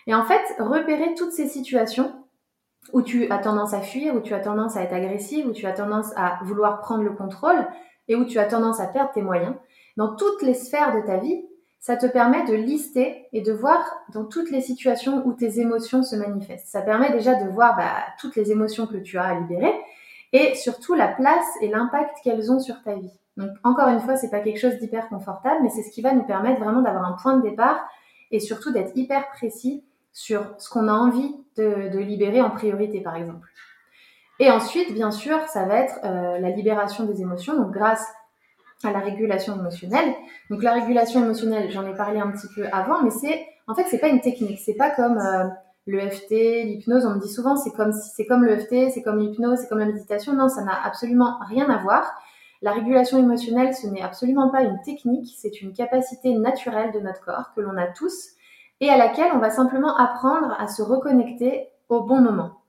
Et 0.08 0.16
en 0.16 0.26
fait, 0.26 0.42
repérer 0.58 1.14
toutes 1.14 1.32
ces 1.32 1.48
situations 1.48 2.12
où 2.92 3.04
tu 3.04 3.30
as 3.30 3.38
tendance 3.38 3.74
à 3.74 3.82
fuir, 3.82 4.16
où 4.16 4.20
tu 4.20 4.34
as 4.34 4.40
tendance 4.40 4.76
à 4.76 4.82
être 4.82 4.94
agressive, 4.94 5.48
où 5.48 5.52
tu 5.52 5.68
as 5.68 5.74
tendance 5.74 6.12
à 6.16 6.40
vouloir 6.44 6.82
prendre 6.82 7.04
le 7.04 7.12
contrôle, 7.12 7.68
et 8.08 8.16
où 8.16 8.26
tu 8.26 8.40
as 8.40 8.46
tendance 8.46 8.80
à 8.80 8.88
perdre 8.88 9.12
tes 9.12 9.22
moyens, 9.22 9.54
dans 9.96 10.16
toutes 10.16 10.42
les 10.42 10.56
sphères 10.56 10.96
de 10.96 11.06
ta 11.06 11.18
vie, 11.18 11.46
ça 11.80 11.96
te 11.96 12.08
permet 12.08 12.44
de 12.46 12.56
lister 12.56 13.28
et 13.32 13.42
de 13.42 13.54
voir 13.54 13.80
dans 14.12 14.26
toutes 14.26 14.50
les 14.50 14.62
situations 14.62 15.22
où 15.26 15.34
tes 15.34 15.60
émotions 15.60 16.02
se 16.02 16.16
manifestent. 16.16 16.68
Ça 16.68 16.82
permet 16.82 17.12
déjà 17.12 17.36
de 17.36 17.48
voir 17.50 17.78
bah, 17.78 17.94
toutes 18.20 18.36
les 18.36 18.52
émotions 18.52 18.88
que 18.88 18.98
tu 18.98 19.20
as 19.20 19.26
à 19.26 19.40
libérer 19.40 19.74
et 20.34 20.56
surtout 20.56 20.94
la 20.94 21.08
place 21.08 21.48
et 21.62 21.68
l'impact 21.68 22.18
qu'elles 22.24 22.52
ont 22.52 22.60
sur 22.60 22.82
ta 22.84 22.96
vie. 22.96 23.12
Donc 23.38 23.52
encore 23.64 23.88
une 23.88 24.00
fois, 24.00 24.18
c'est 24.18 24.30
pas 24.30 24.42
quelque 24.42 24.60
chose 24.60 24.78
d'hyper 24.80 25.08
confortable, 25.10 25.62
mais 25.64 25.70
c'est 25.70 25.84
ce 25.84 25.92
qui 25.92 26.02
va 26.02 26.14
nous 26.14 26.24
permettre 26.24 26.60
vraiment 26.60 26.82
d'avoir 26.82 27.06
un 27.06 27.14
point 27.14 27.38
de 27.38 27.42
départ 27.42 27.80
et 28.32 28.40
surtout 28.40 28.72
d'être 28.72 28.92
hyper 28.96 29.30
précis 29.30 29.84
sur 30.12 30.44
ce 30.58 30.70
qu'on 30.70 30.88
a 30.88 30.94
envie 30.94 31.36
de, 31.56 31.98
libérer 32.00 32.42
en 32.42 32.50
priorité, 32.50 33.02
par 33.02 33.16
exemple. 33.16 33.48
Et 34.40 34.50
ensuite, 34.50 34.94
bien 34.94 35.12
sûr, 35.12 35.40
ça 35.48 35.66
va 35.66 35.76
être 35.76 36.00
euh, 36.04 36.40
la 36.40 36.50
libération 36.50 37.06
des 37.06 37.22
émotions, 37.22 37.56
donc 37.56 37.72
grâce 37.72 38.06
à 38.84 38.92
la 38.92 39.00
régulation 39.00 39.58
émotionnelle. 39.58 40.14
Donc 40.50 40.64
la 40.64 40.74
régulation 40.74 41.24
émotionnelle, 41.24 41.70
j'en 41.72 41.86
ai 41.86 41.94
parlé 41.94 42.20
un 42.20 42.32
petit 42.32 42.48
peu 42.56 42.66
avant, 42.72 43.02
mais 43.04 43.10
c'est 43.10 43.46
en 43.68 43.76
fait 43.76 43.86
c'est 43.90 44.00
pas 44.00 44.08
une 44.08 44.22
technique, 44.22 44.60
c'est 44.60 44.76
pas 44.76 44.90
comme 44.90 45.18
euh, 45.18 45.48
l'EFT, 45.92 46.32
l'hypnose. 46.66 47.06
On 47.06 47.16
me 47.16 47.20
dit 47.20 47.32
souvent 47.32 47.56
c'est 47.56 47.72
comme 47.72 47.92
c'est 47.94 48.26
comme 48.26 48.44
l'EFT, 48.44 48.92
c'est 48.94 49.02
comme 49.02 49.20
l'hypnose, 49.20 49.60
c'est 49.60 49.68
comme 49.68 49.80
la 49.80 49.86
méditation. 49.86 50.34
Non, 50.34 50.50
ça 50.50 50.64
n'a 50.64 50.78
absolument 50.84 51.38
rien 51.48 51.70
à 51.70 51.78
voir. 51.78 52.14
La 52.62 52.74
régulation 52.74 53.18
émotionnelle, 53.18 53.74
ce 53.74 53.88
n'est 53.88 54.02
absolument 54.02 54.50
pas 54.50 54.64
une 54.64 54.82
technique, 54.82 55.34
c'est 55.38 55.62
une 55.62 55.72
capacité 55.74 56.34
naturelle 56.34 56.92
de 56.92 57.00
notre 57.00 57.22
corps 57.22 57.54
que 57.56 57.62
l'on 57.62 57.78
a 57.78 57.88
tous 57.88 58.32
et 58.82 58.90
à 58.90 58.98
laquelle 58.98 59.32
on 59.34 59.40
va 59.40 59.50
simplement 59.50 59.96
apprendre 59.98 60.56
à 60.60 60.68
se 60.68 60.82
reconnecter 60.82 61.68
au 61.88 62.02
bon 62.02 62.22
moment. 62.22 62.62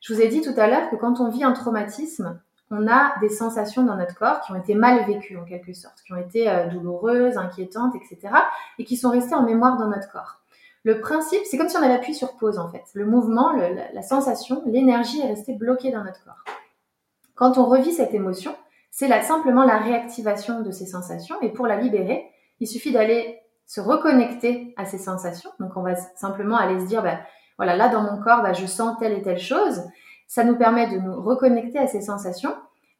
Je 0.00 0.14
vous 0.14 0.20
ai 0.20 0.28
dit 0.28 0.40
tout 0.40 0.54
à 0.56 0.68
l'heure 0.68 0.90
que 0.90 0.96
quand 0.96 1.20
on 1.20 1.28
vit 1.28 1.44
un 1.44 1.52
traumatisme, 1.52 2.40
on 2.70 2.86
a 2.86 3.18
des 3.20 3.28
sensations 3.28 3.84
dans 3.84 3.96
notre 3.96 4.14
corps 4.14 4.40
qui 4.40 4.52
ont 4.52 4.56
été 4.56 4.74
mal 4.74 5.04
vécues 5.06 5.38
en 5.38 5.44
quelque 5.44 5.72
sorte, 5.72 6.02
qui 6.06 6.12
ont 6.12 6.18
été 6.18 6.48
euh, 6.48 6.66
douloureuses, 6.66 7.36
inquiétantes, 7.36 7.94
etc. 7.96 8.34
et 8.78 8.84
qui 8.84 8.96
sont 8.96 9.10
restées 9.10 9.34
en 9.34 9.42
mémoire 9.42 9.78
dans 9.78 9.88
notre 9.88 10.10
corps. 10.10 10.40
Le 10.84 11.00
principe, 11.00 11.40
c'est 11.44 11.58
comme 11.58 11.68
si 11.68 11.76
on 11.76 11.82
avait 11.82 11.94
appuyé 11.94 12.14
sur 12.14 12.36
pause 12.36 12.58
en 12.58 12.70
fait. 12.70 12.84
Le 12.94 13.04
mouvement, 13.04 13.52
la, 13.52 14.02
sensation, 14.02 14.62
l'énergie 14.66 15.20
est 15.20 15.26
restée 15.26 15.54
bloquée 15.54 15.90
dans 15.90 16.04
notre 16.04 16.24
corps. 16.24 16.44
Quand 17.34 17.58
on 17.58 17.66
revit 17.66 17.92
cette 17.92 18.14
émotion, 18.14 18.54
c'est 18.90 19.08
simplement 19.22 19.64
la 19.64 19.78
réactivation 19.78 20.60
de 20.60 20.70
ces 20.70 20.86
sensations 20.86 21.36
et 21.42 21.50
pour 21.50 21.66
la 21.66 21.76
libérer, 21.76 22.30
il 22.60 22.66
suffit 22.66 22.92
d'aller 22.92 23.40
se 23.66 23.80
reconnecter 23.80 24.74
à 24.76 24.86
ces 24.86 24.98
sensations. 24.98 25.50
Donc 25.60 25.76
on 25.76 25.82
va 25.82 25.94
simplement 26.16 26.56
aller 26.56 26.80
se 26.80 26.86
dire, 26.86 27.02
bah, 27.02 27.18
voilà, 27.58 27.76
là 27.76 27.88
dans 27.88 28.02
mon 28.02 28.20
corps, 28.22 28.42
bah, 28.42 28.52
je 28.52 28.66
sens 28.66 28.96
telle 28.98 29.12
et 29.12 29.22
telle 29.22 29.38
chose. 29.38 29.82
Ça 30.26 30.44
nous 30.44 30.56
permet 30.56 30.88
de 30.88 30.98
nous 30.98 31.20
reconnecter 31.20 31.78
à 31.78 31.86
ces 31.86 32.00
sensations 32.00 32.54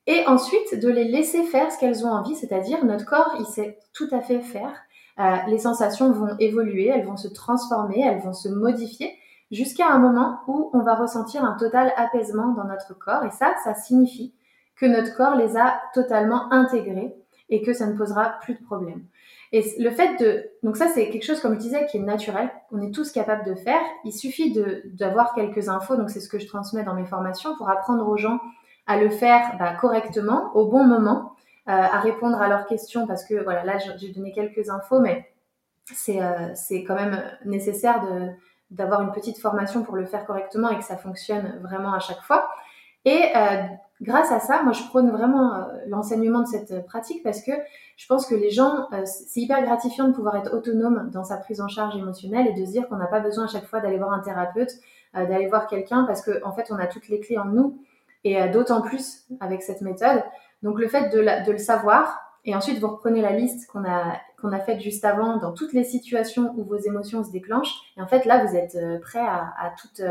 et 0.06 0.26
ensuite 0.26 0.78
de 0.80 0.88
les 0.88 1.04
laisser 1.04 1.42
faire 1.44 1.70
ce 1.70 1.78
qu'elles 1.78 2.06
ont 2.06 2.10
envie, 2.10 2.34
c'est-à-dire 2.34 2.84
notre 2.84 3.04
corps, 3.04 3.36
il 3.38 3.46
sait 3.46 3.78
tout 3.92 4.08
à 4.10 4.20
fait 4.20 4.40
faire. 4.40 4.72
Euh, 5.18 5.36
les 5.48 5.58
sensations 5.58 6.12
vont 6.12 6.36
évoluer, 6.38 6.86
elles 6.86 7.06
vont 7.06 7.16
se 7.16 7.28
transformer, 7.28 8.00
elles 8.00 8.20
vont 8.20 8.32
se 8.32 8.48
modifier 8.48 9.12
jusqu'à 9.50 9.88
un 9.88 9.98
moment 9.98 10.40
où 10.46 10.70
on 10.74 10.80
va 10.80 10.94
ressentir 10.94 11.44
un 11.44 11.56
total 11.56 11.92
apaisement 11.96 12.52
dans 12.52 12.64
notre 12.64 12.96
corps 12.98 13.24
et 13.24 13.30
ça, 13.30 13.54
ça 13.64 13.74
signifie 13.74 14.34
que 14.76 14.86
notre 14.86 15.16
corps 15.16 15.34
les 15.34 15.56
a 15.56 15.80
totalement 15.92 16.52
intégrés 16.52 17.14
et 17.48 17.62
que 17.62 17.72
ça 17.72 17.86
ne 17.86 17.96
posera 17.96 18.34
plus 18.42 18.54
de 18.54 18.62
problème. 18.62 19.04
Et 19.52 19.64
le 19.78 19.90
fait 19.90 20.16
de, 20.20 20.44
donc 20.62 20.76
ça 20.76 20.88
c'est 20.88 21.08
quelque 21.08 21.24
chose 21.24 21.40
comme 21.40 21.54
je 21.54 21.60
disais 21.60 21.86
qui 21.86 21.96
est 21.96 22.02
naturel, 22.02 22.50
on 22.70 22.82
est 22.82 22.94
tous 22.94 23.10
capables 23.10 23.44
de 23.44 23.54
faire. 23.54 23.80
Il 24.04 24.12
suffit 24.12 24.56
d'avoir 24.92 25.34
quelques 25.34 25.68
infos, 25.68 25.96
donc 25.96 26.10
c'est 26.10 26.20
ce 26.20 26.28
que 26.28 26.38
je 26.38 26.46
transmets 26.46 26.84
dans 26.84 26.94
mes 26.94 27.06
formations 27.06 27.56
pour 27.56 27.70
apprendre 27.70 28.06
aux 28.06 28.18
gens 28.18 28.38
à 28.86 28.98
le 28.98 29.08
faire 29.10 29.56
bah, 29.58 29.74
correctement, 29.74 30.50
au 30.54 30.66
bon 30.66 30.84
moment, 30.84 31.32
à 31.68 32.00
répondre 32.00 32.40
à 32.40 32.48
leurs 32.48 32.66
questions 32.66 33.06
parce 33.06 33.24
que 33.24 33.42
voilà, 33.44 33.62
là 33.62 33.78
j'ai 33.78 34.10
donné 34.10 34.32
quelques 34.32 34.70
infos, 34.70 35.00
mais 35.00 35.30
c'est 35.84 36.18
c'est 36.54 36.82
quand 36.82 36.94
même 36.94 37.22
nécessaire 37.44 38.02
d'avoir 38.70 39.02
une 39.02 39.12
petite 39.12 39.38
formation 39.38 39.82
pour 39.82 39.96
le 39.96 40.06
faire 40.06 40.24
correctement 40.24 40.70
et 40.70 40.78
que 40.78 40.84
ça 40.84 40.96
fonctionne 40.96 41.60
vraiment 41.62 41.92
à 41.92 41.98
chaque 41.98 42.22
fois. 42.22 42.48
Et 43.04 43.24
euh, 43.34 43.62
grâce 44.02 44.30
à 44.32 44.40
ça, 44.40 44.62
moi, 44.62 44.72
je 44.72 44.82
prône 44.84 45.10
vraiment 45.10 45.54
euh, 45.54 45.64
l'enseignement 45.86 46.40
de 46.40 46.46
cette 46.46 46.84
pratique 46.86 47.22
parce 47.22 47.42
que 47.42 47.52
je 47.96 48.06
pense 48.06 48.26
que 48.26 48.34
les 48.34 48.50
gens, 48.50 48.86
euh, 48.92 49.04
c'est 49.04 49.40
hyper 49.40 49.62
gratifiant 49.62 50.08
de 50.08 50.12
pouvoir 50.12 50.36
être 50.36 50.52
autonome 50.54 51.10
dans 51.10 51.24
sa 51.24 51.36
prise 51.36 51.60
en 51.60 51.68
charge 51.68 51.96
émotionnelle 51.96 52.46
et 52.48 52.52
de 52.52 52.64
se 52.66 52.72
dire 52.72 52.88
qu'on 52.88 52.96
n'a 52.96 53.06
pas 53.06 53.20
besoin 53.20 53.44
à 53.44 53.48
chaque 53.48 53.66
fois 53.66 53.80
d'aller 53.80 53.98
voir 53.98 54.12
un 54.12 54.20
thérapeute, 54.20 54.72
d'aller 55.14 55.46
voir 55.46 55.68
quelqu'un 55.68 56.04
parce 56.04 56.20
qu'en 56.20 56.50
en 56.50 56.52
fait, 56.52 56.70
on 56.70 56.76
a 56.76 56.86
toutes 56.86 57.08
les 57.08 57.18
clés 57.18 57.38
en 57.38 57.46
nous 57.46 57.78
et 58.24 58.46
d'autant 58.50 58.82
plus 58.82 59.24
avec 59.40 59.62
cette 59.62 59.80
méthode. 59.80 60.22
Donc, 60.62 60.78
le 60.78 60.88
fait 60.88 61.10
de, 61.10 61.50
le 61.50 61.58
savoir, 61.58 62.18
et 62.44 62.54
ensuite, 62.54 62.78
vous 62.78 62.88
reprenez 62.88 63.20
la 63.20 63.32
liste 63.32 63.70
qu'on 63.70 63.84
a, 63.84 64.14
qu'on 64.40 64.52
a 64.52 64.60
faite 64.60 64.80
juste 64.80 65.04
avant 65.04 65.36
dans 65.36 65.52
toutes 65.52 65.72
les 65.72 65.84
situations 65.84 66.54
où 66.56 66.64
vos 66.64 66.78
émotions 66.78 67.22
se 67.24 67.30
déclenchent. 67.30 67.74
Et 67.96 68.02
en 68.02 68.06
fait, 68.06 68.24
là, 68.24 68.44
vous 68.44 68.56
êtes 68.56 68.76
prêt 69.00 69.20
à, 69.20 69.52
à, 69.58 69.70
tout, 69.78 70.02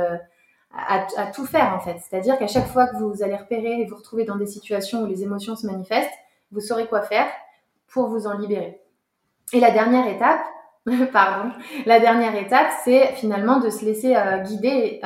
à, 0.74 1.28
tout 1.28 1.46
faire, 1.46 1.74
en 1.74 1.80
fait. 1.80 1.98
C'est-à-dire 2.00 2.38
qu'à 2.38 2.48
chaque 2.48 2.68
fois 2.68 2.88
que 2.88 2.98
vous 2.98 3.24
allez 3.24 3.36
repérer 3.36 3.82
et 3.82 3.86
vous 3.86 3.96
retrouver 3.96 4.26
dans 4.26 4.36
des 4.36 4.46
situations 4.46 5.04
où 5.04 5.06
les 5.06 5.24
émotions 5.24 5.56
se 5.56 5.66
manifestent, 5.66 6.14
vous 6.52 6.62
saurez 6.62 6.88
quoi 6.88 7.02
faire 7.02 7.28
pour 7.88 8.08
vous 8.08 8.28
en 8.28 8.38
libérer. 8.38 8.82
Et 9.54 9.60
la 9.60 9.72
dernière 9.72 10.08
étape, 10.08 10.42
pardon, 11.12 11.52
la 11.86 12.00
dernière 12.00 12.36
étape, 12.36 12.68
c'est 12.84 13.14
finalement 13.14 13.60
de 13.60 13.70
se 13.70 13.86
laisser 13.86 14.16
euh, 14.16 14.40
guider 14.40 15.02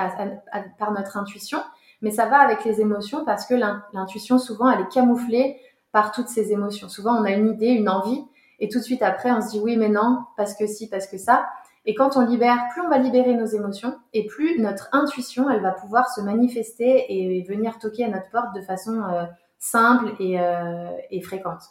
par 0.77 0.91
notre 0.91 1.17
intuition. 1.17 1.59
Mais 2.01 2.11
ça 2.11 2.25
va 2.25 2.39
avec 2.39 2.65
les 2.65 2.81
émotions 2.81 3.23
parce 3.25 3.45
que 3.45 3.53
l'intuition, 3.93 4.39
souvent, 4.39 4.69
elle 4.69 4.81
est 4.81 4.91
camouflée 4.91 5.59
par 5.91 6.11
toutes 6.11 6.29
ces 6.29 6.51
émotions. 6.51 6.89
Souvent, 6.89 7.15
on 7.15 7.23
a 7.23 7.31
une 7.31 7.49
idée, 7.49 7.67
une 7.67 7.89
envie, 7.89 8.23
et 8.59 8.69
tout 8.69 8.79
de 8.79 8.83
suite 8.83 9.01
après, 9.01 9.31
on 9.31 9.41
se 9.41 9.51
dit 9.51 9.59
oui, 9.59 9.77
mais 9.77 9.89
non, 9.89 10.19
parce 10.37 10.55
que 10.55 10.67
si, 10.67 10.89
parce 10.89 11.07
que 11.07 11.17
ça. 11.17 11.47
Et 11.85 11.95
quand 11.95 12.15
on 12.15 12.25
libère, 12.25 12.67
plus 12.71 12.81
on 12.81 12.89
va 12.89 12.97
libérer 12.99 13.33
nos 13.33 13.45
émotions, 13.45 13.97
et 14.13 14.27
plus 14.27 14.59
notre 14.59 14.89
intuition, 14.91 15.49
elle 15.49 15.61
va 15.61 15.71
pouvoir 15.71 16.09
se 16.09 16.21
manifester 16.21 17.05
et 17.09 17.43
venir 17.43 17.79
toquer 17.79 18.05
à 18.05 18.09
notre 18.09 18.29
porte 18.29 18.55
de 18.55 18.61
façon 18.61 19.01
euh, 19.03 19.25
simple 19.57 20.13
et, 20.19 20.39
euh, 20.39 20.91
et 21.09 21.21
fréquente. 21.21 21.63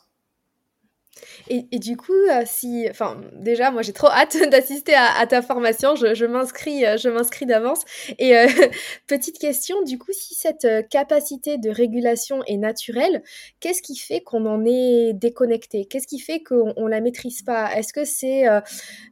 Et, 1.48 1.78
du 1.78 1.96
coup, 1.96 2.12
euh, 2.12 2.42
si, 2.46 2.86
enfin, 2.88 3.20
déjà, 3.34 3.70
moi, 3.70 3.82
j'ai 3.82 3.92
trop 3.92 4.08
hâte 4.08 4.36
d'assister 4.50 4.94
à, 4.94 5.26
ta 5.26 5.42
formation. 5.42 5.96
Je, 5.96 6.24
m'inscris, 6.24 6.86
euh, 6.86 6.96
je 6.96 7.08
m'inscris 7.08 7.46
d'avance. 7.46 7.80
Et 8.18 8.36
euh, 8.36 8.46
petite 9.06 9.38
question, 9.38 9.82
du 9.82 9.98
coup, 9.98 10.12
si 10.12 10.34
cette 10.34 10.66
capacité 10.88 11.58
de 11.58 11.70
régulation 11.70 12.42
est 12.46 12.56
naturelle, 12.56 13.22
qu'est-ce 13.58 13.82
qui 13.82 13.96
fait 13.96 14.20
qu'on 14.20 14.46
en 14.46 14.64
est 14.64 15.12
déconnecté? 15.14 15.86
Qu'est-ce 15.86 16.06
qui 16.06 16.20
fait 16.20 16.40
qu'on 16.42 16.72
on 16.76 16.86
la 16.86 17.00
maîtrise 17.00 17.42
pas? 17.42 17.74
Est-ce 17.74 17.92
que 17.92 18.04
c'est 18.04 18.44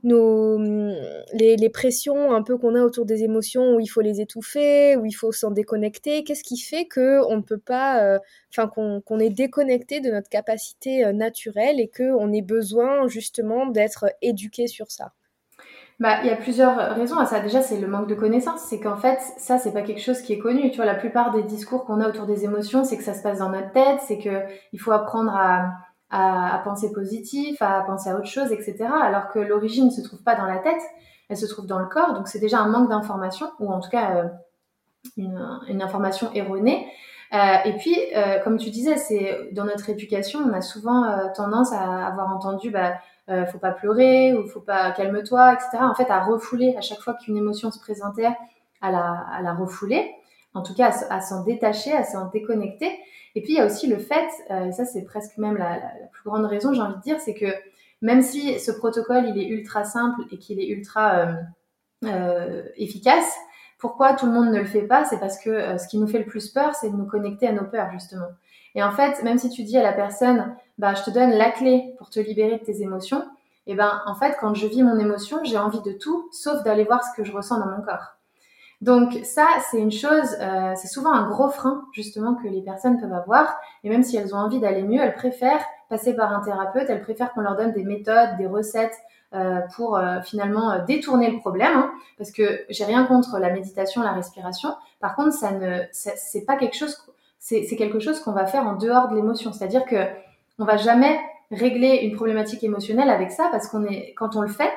nos 0.03 0.59
les, 1.33 1.57
les, 1.57 1.71
pressions 1.71 2.33
un 2.33 2.43
peu 2.43 2.57
qu'on 2.57 2.75
a 2.75 2.83
autour 2.83 3.05
des 3.05 3.23
émotions 3.25 3.75
où 3.75 3.81
il 3.81 3.87
faut 3.87 4.01
les 4.01 4.21
étouffer, 4.21 4.97
où 4.97 5.05
il 5.05 5.13
faut 5.13 5.33
s'en 5.33 5.51
déconnecter? 5.51 6.25
Qu'est-ce 6.25 6.45
qui 6.45 6.59
fait 6.59 6.87
que 6.87 7.21
on 7.29 7.37
ne 7.37 7.43
peut 7.43 7.59
pas, 7.59 8.19
enfin, 8.51 8.69
qu'on, 8.69 9.19
est 9.19 9.31
déconnecté 9.31 10.01
de 10.01 10.11
notre 10.11 10.29
capacité 10.29 11.13
naturelle 11.13 11.81
et 11.81 11.89
qu'on 11.89 12.33
ait 12.33 12.43
besoin 12.43 13.07
justement 13.09 13.67
d'être 13.67 14.07
éduqué 14.23 14.67
sur 14.67 14.91
ça 14.91 15.13
bah, 16.01 16.21
il 16.23 16.29
y 16.29 16.31
a 16.31 16.37
plusieurs 16.37 16.95
raisons 16.95 17.19
à 17.19 17.27
ça. 17.27 17.41
Déjà, 17.41 17.61
c'est 17.61 17.81
le 17.81 17.89
manque 17.89 18.09
de 18.09 18.15
connaissances. 18.15 18.61
C'est 18.63 18.79
qu'en 18.79 18.97
fait, 18.97 19.19
ça, 19.37 19.59
c'est 19.59 19.73
pas 19.73 19.83
quelque 19.83 20.01
chose 20.01 20.21
qui 20.23 20.33
est 20.33 20.39
connu. 20.39 20.71
Tu 20.71 20.77
vois, 20.77 20.87
la 20.87 20.95
plupart 20.95 21.33
des 21.33 21.43
discours 21.43 21.85
qu'on 21.85 22.01
a 22.01 22.09
autour 22.09 22.27
des 22.27 22.45
émotions, 22.45 22.85
c'est 22.85 22.97
que 22.97 23.03
ça 23.03 23.15
se 23.15 23.23
passe 23.23 23.39
dans 23.41 23.49
notre 23.51 23.73
tête, 23.73 23.99
c'est 24.07 24.19
que 24.19 24.45
il 24.73 24.81
faut 24.81 24.93
apprendre 24.93 25.35
à, 25.35 26.63
penser 26.65 26.93
positif, 26.93 27.61
à 27.61 27.83
penser 27.83 28.11
à 28.11 28.17
autre 28.17 28.27
chose, 28.27 28.53
etc. 28.53 28.87
Alors 29.03 29.29
que 29.29 29.41
l'origine 29.41 29.87
ne 29.87 29.91
se 29.91 30.01
trouve 30.03 30.23
pas 30.23 30.37
dans 30.37 30.47
la 30.47 30.59
tête, 30.59 30.81
elle 31.29 31.37
se 31.37 31.47
trouve 31.47 31.67
dans 31.67 31.81
le 31.81 31.87
corps. 31.87 32.15
Donc, 32.15 32.29
c'est 32.29 32.39
déjà 32.39 32.61
un 32.61 32.69
manque 32.69 32.89
d'information, 32.89 33.51
ou 33.59 33.73
en 33.73 33.81
tout 33.81 33.91
cas, 33.91 34.17
euh, 34.17 34.29
une, 35.17 35.83
information 35.83 36.31
erronée. 36.33 36.87
Euh, 37.35 37.57
et 37.65 37.73
puis, 37.75 37.97
euh, 38.17 38.39
comme 38.41 38.57
tu 38.57 38.71
disais, 38.71 38.97
c'est 38.97 39.51
dans 39.53 39.65
notre 39.65 39.91
éducation, 39.91 40.41
on 40.41 40.53
a 40.53 40.63
souvent 40.63 41.05
euh, 41.05 41.27
tendance 41.35 41.73
à 41.73 42.07
avoir 42.07 42.35
entendu, 42.35 42.71
bah, 42.71 42.99
faut 43.53 43.59
pas 43.59 43.73
pleurer 43.73 44.33
ou 44.33 44.47
faut 44.47 44.61
pas 44.61 44.91
calme-toi, 44.93 45.53
etc. 45.53 45.83
En 45.83 45.95
fait, 45.95 46.11
à 46.11 46.25
refouler 46.25 46.75
à 46.79 46.81
chaque 46.81 47.01
fois 47.01 47.13
qu'une 47.13 47.37
émotion 47.37 47.71
se 47.71 47.79
présentait, 47.79 48.29
à 48.81 48.91
la, 48.91 49.27
à 49.31 49.43
la 49.43 49.53
refouler. 49.53 50.15
En 50.55 50.63
tout 50.63 50.75
cas, 50.75 50.95
à, 51.11 51.21
s'en 51.21 51.45
détacher, 51.45 51.93
à 51.93 52.05
s'en 52.05 52.31
déconnecter. 52.31 52.91
Et 53.35 53.43
puis, 53.43 53.53
il 53.53 53.57
y 53.57 53.61
a 53.61 53.67
aussi 53.67 53.87
le 53.87 53.99
fait, 53.99 54.29
et 54.49 54.73
ça 54.73 54.87
c'est 54.87 55.05
presque 55.05 55.37
même 55.37 55.59
la, 55.59 55.77
la, 55.77 56.07
plus 56.11 56.23
grande 56.25 56.47
raison, 56.47 56.73
j'ai 56.73 56.81
envie 56.81 56.97
de 56.97 57.03
dire, 57.03 57.21
c'est 57.21 57.35
que 57.35 57.53
même 58.01 58.23
si 58.23 58.59
ce 58.59 58.73
protocole, 58.73 59.27
il 59.29 59.39
est 59.39 59.49
ultra 59.49 59.85
simple 59.85 60.23
et 60.33 60.39
qu'il 60.39 60.59
est 60.59 60.69
ultra 60.69 61.37
euh, 62.05 62.63
efficace, 62.77 63.37
pourquoi 63.79 64.15
tout 64.15 64.27
le 64.27 64.33
monde 64.33 64.51
ne 64.51 64.59
le 64.59 64.65
fait 64.65 64.83
pas 64.83 65.05
C'est 65.05 65.21
parce 65.21 65.39
que 65.39 65.51
euh, 65.51 65.79
ce 65.79 65.89
qui 65.89 65.99
nous 65.99 66.09
fait 66.09 66.19
le 66.19 66.27
plus 66.27 66.49
peur, 66.49 66.75
c'est 66.75 66.91
de 66.91 66.97
nous 66.97 67.07
connecter 67.07 67.47
à 67.47 67.53
nos 67.53 67.65
peurs, 67.65 67.91
justement. 67.93 68.27
Et 68.75 68.83
en 68.83 68.93
fait, 68.93 69.23
même 69.23 69.39
si 69.39 69.51
tu 69.51 69.63
dis 69.63 69.79
à 69.79 69.83
la 69.83 69.93
personne, 69.93 70.55
bah, 70.79 70.95
je 70.95 71.03
te 71.03 71.11
donne 71.11 71.31
la 71.31 71.51
clé 71.51 71.95
pour 71.99 72.11
te 72.11 72.21
libérer 72.21 72.59
de 72.59 72.65
tes 72.65 72.83
émotions, 72.83 73.25
et 73.67 73.73
eh 73.73 73.75
ben, 73.75 74.01
en 74.07 74.15
fait, 74.15 74.35
quand 74.41 74.55
je 74.55 74.67
vis 74.67 74.83
mon 74.83 74.99
émotion, 74.99 75.41
j'ai 75.45 75.59
envie 75.59 75.83
de 75.83 75.93
tout, 75.93 76.31
sauf 76.33 76.63
d'aller 76.63 76.85
voir 76.85 77.05
ce 77.05 77.15
que 77.15 77.23
je 77.23 77.33
ressens 77.33 77.59
dans 77.59 77.67
mon 77.67 77.83
corps. 77.83 78.15
Donc 78.81 79.13
ça, 79.25 79.47
c'est 79.71 79.79
une 79.79 79.91
chose, 79.91 80.37
euh, 80.41 80.73
c'est 80.77 80.87
souvent 80.89 81.13
un 81.13 81.29
gros 81.29 81.51
frein 81.51 81.85
justement 81.93 82.35
que 82.35 82.47
les 82.47 82.63
personnes 82.63 82.99
peuvent 82.99 83.13
avoir. 83.13 83.59
Et 83.85 83.91
même 83.91 84.03
si 84.03 84.17
elles 84.17 84.35
ont 84.35 84.39
envie 84.39 84.61
d'aller 84.61 84.83
mieux, 84.85 85.03
elles 85.03 85.15
préfèrent 85.15 85.65
passer 85.91 86.15
par 86.15 86.33
un 86.33 86.41
thérapeute, 86.41 86.89
elles 86.89 87.03
préfèrent 87.03 87.33
qu'on 87.35 87.41
leur 87.41 87.57
donne 87.57 87.73
des 87.73 87.85
méthodes, 87.85 88.37
des 88.39 88.47
recettes, 88.47 88.97
pour 89.75 89.97
euh, 89.97 90.21
finalement 90.23 90.71
euh, 90.71 90.85
détourner 90.87 91.31
le 91.31 91.39
problème, 91.39 91.77
hein, 91.77 91.93
parce 92.17 92.31
que 92.31 92.65
j'ai 92.71 92.85
rien 92.85 93.05
contre 93.05 93.39
la 93.39 93.51
méditation, 93.51 94.03
la 94.03 94.13
respiration. 94.13 94.75
Par 95.01 95.15
contre, 95.15 95.35
ça 95.35 95.53
ne, 95.53 95.83
c'est 95.93 96.47
pas 96.47 96.57
quelque 96.57 96.77
chose, 96.77 96.97
c'est 97.39 97.77
quelque 97.77 98.01
chose 98.01 98.21
qu'on 98.21 98.33
va 98.33 98.47
faire 98.47 98.67
en 98.67 98.77
dehors 98.77 99.09
de 99.09 99.17
l'émotion. 99.17 99.53
C'est-à-dire 99.53 99.85
que 99.85 99.97
on 100.59 100.65
va 100.65 100.77
jamais 100.77 101.19
régler 101.51 101.99
une 102.03 102.15
problématique 102.15 102.65
émotionnelle 102.65 103.11
avec 103.11 103.31
ça, 103.31 103.49
parce 103.51 103.69
qu'on 103.69 103.85
est, 103.85 104.15
quand 104.15 104.35
on 104.37 104.43
le 104.43 104.49
fait, 104.49 104.73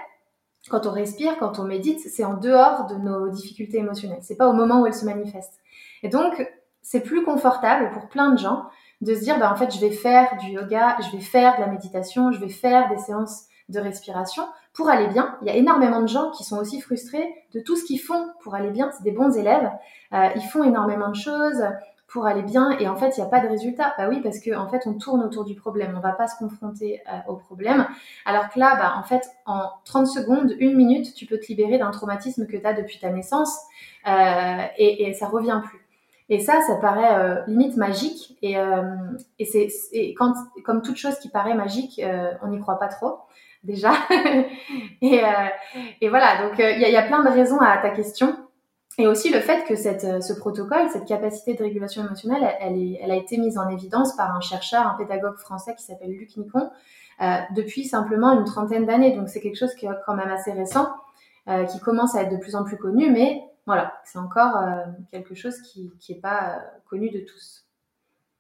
quand 0.69 0.85
on 0.85 0.91
respire, 0.91 1.37
quand 1.39 1.57
on 1.59 1.63
médite, 1.63 1.99
c'est 1.99 2.23
en 2.23 2.35
dehors 2.35 2.85
de 2.87 2.95
nos 2.95 3.29
difficultés 3.29 3.77
émotionnelles. 3.77 4.21
C'est 4.21 4.35
pas 4.35 4.47
au 4.47 4.53
moment 4.53 4.81
où 4.81 4.85
elles 4.85 4.93
se 4.93 5.05
manifestent. 5.05 5.59
Et 6.03 6.09
donc, 6.09 6.45
c'est 6.81 7.01
plus 7.01 7.23
confortable 7.23 7.89
pour 7.91 8.09
plein 8.09 8.31
de 8.31 8.37
gens 8.37 8.65
de 9.01 9.15
se 9.15 9.21
dire, 9.21 9.39
bah, 9.39 9.51
en 9.51 9.55
fait, 9.55 9.73
je 9.73 9.79
vais 9.79 9.91
faire 9.91 10.37
du 10.37 10.51
yoga, 10.51 10.97
je 11.01 11.15
vais 11.15 11.23
faire 11.23 11.55
de 11.55 11.61
la 11.61 11.67
méditation, 11.67 12.31
je 12.31 12.39
vais 12.39 12.49
faire 12.49 12.89
des 12.89 12.97
séances 12.97 13.45
de 13.71 13.79
respiration 13.79 14.43
pour 14.73 14.89
aller 14.89 15.07
bien. 15.07 15.37
Il 15.41 15.47
y 15.47 15.51
a 15.51 15.55
énormément 15.55 16.01
de 16.01 16.07
gens 16.07 16.31
qui 16.31 16.43
sont 16.43 16.57
aussi 16.57 16.79
frustrés 16.79 17.27
de 17.53 17.59
tout 17.59 17.75
ce 17.75 17.83
qu'ils 17.83 17.99
font 17.99 18.29
pour 18.41 18.55
aller 18.55 18.69
bien. 18.69 18.89
C'est 18.95 19.03
des 19.03 19.11
bons 19.11 19.35
élèves. 19.37 19.69
Euh, 20.13 20.29
ils 20.35 20.43
font 20.43 20.63
énormément 20.63 21.09
de 21.09 21.15
choses 21.15 21.63
pour 22.07 22.25
aller 22.25 22.41
bien 22.41 22.77
et 22.77 22.89
en 22.89 22.97
fait 22.97 23.15
il 23.15 23.21
n'y 23.21 23.25
a 23.25 23.29
pas 23.29 23.39
de 23.39 23.47
résultat. 23.47 23.93
Bah 23.97 24.07
oui 24.09 24.19
parce 24.21 24.39
que 24.39 24.53
en 24.55 24.67
fait 24.67 24.81
on 24.85 24.95
tourne 24.95 25.23
autour 25.23 25.45
du 25.45 25.55
problème, 25.55 25.93
on 25.97 26.01
va 26.01 26.11
pas 26.11 26.27
se 26.27 26.37
confronter 26.37 27.01
euh, 27.07 27.31
au 27.31 27.35
problème. 27.35 27.87
Alors 28.25 28.49
que 28.49 28.59
là 28.59 28.75
bah 28.75 28.95
en 28.97 29.03
fait 29.03 29.29
en 29.45 29.69
30 29.85 30.07
secondes, 30.07 30.55
une 30.59 30.75
minute, 30.75 31.13
tu 31.13 31.25
peux 31.25 31.37
te 31.37 31.47
libérer 31.47 31.77
d'un 31.77 31.91
traumatisme 31.91 32.47
que 32.47 32.57
tu 32.57 32.65
as 32.65 32.73
depuis 32.73 32.99
ta 32.99 33.09
naissance 33.11 33.57
euh, 34.07 34.63
et, 34.77 35.07
et 35.07 35.13
ça 35.13 35.27
revient 35.27 35.61
plus. 35.65 35.79
Et 36.27 36.39
ça, 36.39 36.61
ça 36.65 36.75
paraît 36.75 37.43
limite 37.47 37.75
magique. 37.75 38.37
Et, 38.41 38.55
c'est 39.43 40.13
comme 40.15 40.81
toute 40.81 40.95
chose 40.95 41.19
qui 41.19 41.27
paraît 41.27 41.55
magique, 41.55 42.01
on 42.41 42.47
n'y 42.47 42.59
croit 42.61 42.79
pas 42.79 42.87
trop 42.87 43.17
déjà. 43.63 43.93
et, 45.01 45.23
euh, 45.23 45.27
et, 46.01 46.09
voilà, 46.09 46.43
donc 46.43 46.59
euh, 46.59 46.71
il 46.71 46.81
y, 46.81 46.97
a 46.97 47.03
plein 47.03 47.23
de 47.23 47.29
raisons 47.29 47.59
à 47.59 47.77
ta 47.77 47.89
question. 47.89 48.35
Et 48.97 49.07
aussi 49.07 49.31
le 49.31 49.39
fait 49.39 49.63
que 49.65 49.73
euh, 49.73 50.21
ce 50.21 50.33
protocole, 50.33 50.89
cette 50.91 51.05
capacité 51.05 51.53
de 51.53 51.63
régulation 51.63 52.05
émotionnelle, 52.05 52.55
elle, 52.59 53.11
a 53.11 53.15
été 53.15 53.37
mise 53.37 53.57
en 53.57 53.69
évidence 53.69 54.15
par 54.15 54.35
un 54.35 54.41
chercheur, 54.41 54.85
un 54.85 54.95
pédagogue 54.95 55.37
français 55.37 55.75
qui 55.75 55.83
s'appelle 55.83 56.11
Luc 56.11 56.35
Nicon, 56.37 56.69
depuis 57.55 57.85
simplement 57.85 58.33
une 58.33 58.45
trentaine 58.45 58.85
d'années. 58.85 59.15
Donc 59.15 59.29
c'est 59.29 59.39
quelque 59.39 59.57
chose 59.57 59.73
qui 59.75 59.85
est 59.85 59.89
quand 60.05 60.15
même 60.15 60.29
assez 60.29 60.51
récent, 60.51 60.89
qui 61.69 61.79
commence 61.79 62.15
à 62.15 62.23
être 62.23 62.31
de 62.31 62.37
plus 62.37 62.55
en 62.55 62.63
plus 62.63 62.77
connu, 62.77 63.09
mais 63.09 63.41
voilà, 63.65 63.93
c'est 64.03 64.19
encore 64.19 64.61
quelque 65.11 65.35
chose 65.35 65.61
qui 65.61 65.93
n'est 66.09 66.19
pas 66.19 66.59
connu 66.89 67.09
de 67.11 67.19
tous. 67.21 67.65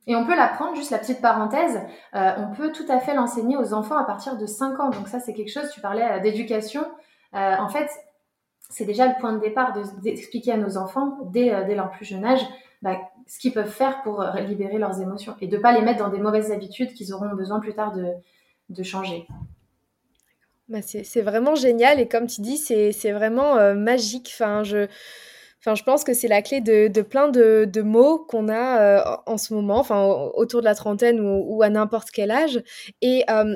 Et 0.07 0.15
on 0.15 0.25
peut 0.25 0.35
l'apprendre, 0.35 0.75
juste 0.75 0.91
la 0.91 0.97
petite 0.97 1.21
parenthèse, 1.21 1.79
euh, 2.15 2.31
on 2.37 2.55
peut 2.55 2.71
tout 2.71 2.85
à 2.89 2.99
fait 2.99 3.13
l'enseigner 3.13 3.55
aux 3.57 3.73
enfants 3.73 3.97
à 3.97 4.03
partir 4.03 4.37
de 4.37 4.45
5 4.45 4.79
ans. 4.79 4.89
Donc 4.89 5.07
ça, 5.07 5.19
c'est 5.19 5.33
quelque 5.33 5.51
chose, 5.51 5.69
tu 5.71 5.79
parlais 5.79 6.03
euh, 6.03 6.19
d'éducation. 6.19 6.81
Euh, 7.35 7.55
en 7.57 7.69
fait, 7.69 7.87
c'est 8.69 8.85
déjà 8.85 9.07
le 9.07 9.13
point 9.19 9.33
de 9.33 9.39
départ 9.39 9.73
d'expliquer 10.01 10.53
à 10.53 10.57
nos 10.57 10.77
enfants, 10.77 11.17
dès, 11.25 11.65
dès 11.65 11.75
leur 11.75 11.91
plus 11.91 12.05
jeune 12.05 12.25
âge, 12.25 12.41
bah, 12.81 12.97
ce 13.27 13.37
qu'ils 13.37 13.53
peuvent 13.53 13.69
faire 13.69 14.01
pour 14.01 14.23
libérer 14.47 14.77
leurs 14.77 15.01
émotions 15.01 15.35
et 15.39 15.47
de 15.47 15.57
ne 15.57 15.61
pas 15.61 15.73
les 15.73 15.81
mettre 15.81 15.99
dans 15.99 16.09
des 16.09 16.19
mauvaises 16.19 16.51
habitudes 16.51 16.93
qu'ils 16.93 17.13
auront 17.13 17.29
besoin 17.35 17.59
plus 17.59 17.73
tard 17.73 17.91
de, 17.91 18.07
de 18.69 18.83
changer. 18.83 19.27
Bah 20.69 20.81
c'est 20.81 21.21
vraiment 21.21 21.53
génial 21.53 21.99
et 21.99 22.07
comme 22.07 22.27
tu 22.27 22.39
dis, 22.39 22.57
c'est 22.57 23.11
vraiment 23.11 23.75
magique. 23.75 24.31
Enfin, 24.33 24.63
je 24.63 24.87
Enfin, 25.63 25.75
je 25.75 25.83
pense 25.83 26.03
que 26.03 26.15
c'est 26.15 26.27
la 26.27 26.41
clé 26.41 26.59
de, 26.59 27.01
plein 27.01 27.29
de, 27.29 27.81
mots 27.81 28.19
qu'on 28.19 28.49
a 28.49 28.81
euh, 28.81 29.17
en 29.27 29.37
ce 29.37 29.53
moment, 29.53 29.77
enfin, 29.77 30.03
autour 30.33 30.61
de 30.61 30.65
la 30.65 30.73
trentaine 30.73 31.19
ou, 31.21 31.61
à 31.61 31.69
n'importe 31.69 32.09
quel 32.09 32.31
âge. 32.31 32.63
Et 33.01 33.23
euh, 33.29 33.55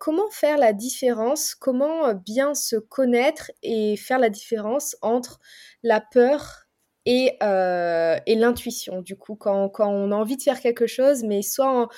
comment 0.00 0.28
faire 0.30 0.58
la 0.58 0.72
différence, 0.72 1.54
comment 1.54 2.14
bien 2.14 2.54
se 2.54 2.74
connaître 2.74 3.52
et 3.62 3.96
faire 3.96 4.18
la 4.18 4.28
différence 4.28 4.96
entre 5.02 5.38
la 5.84 6.00
peur 6.00 6.66
et, 7.06 7.36
euh, 7.42 8.18
l'intuition, 8.26 9.00
du 9.00 9.16
coup, 9.16 9.36
quand, 9.36 9.70
on 9.78 10.12
a 10.12 10.14
envie 10.16 10.36
de 10.36 10.42
faire 10.42 10.60
quelque 10.60 10.86
chose, 10.88 11.22
mais 11.22 11.42
soit 11.42 11.88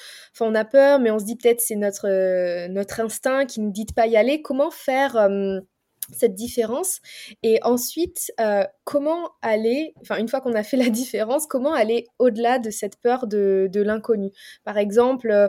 on 0.41 0.55
a 0.55 0.65
peur, 0.67 1.01
mais 1.01 1.11
on 1.11 1.19
se 1.19 1.25
dit 1.25 1.37
peut-être 1.37 1.61
c'est 1.61 1.77
notre, 1.77 2.69
notre 2.69 3.01
instinct 3.01 3.47
qui 3.47 3.61
nous 3.61 3.71
dit 3.71 3.87
de 3.87 3.93
pas 3.95 4.07
y 4.07 4.17
aller, 4.17 4.43
comment 4.43 4.71
faire 4.71 5.17
cette 6.11 6.35
différence. 6.35 7.01
Et 7.43 7.61
ensuite 7.63 8.33
euh, 8.41 8.65
comment 8.85 9.31
aller 9.41 9.95
enfin 10.01 10.17
une 10.17 10.29
fois 10.29 10.41
qu'on 10.41 10.55
a 10.55 10.63
fait 10.63 10.77
la 10.77 10.89
différence 10.91 11.47
comment 11.47 11.73
aller 11.73 12.07
au-delà 12.19 12.59
de 12.59 12.71
cette 12.71 12.97
peur 13.01 13.27
de, 13.27 13.69
de 13.73 13.81
l'inconnu? 13.81 14.31
Par 14.65 14.79
exemple 14.79 15.31
euh, 15.31 15.49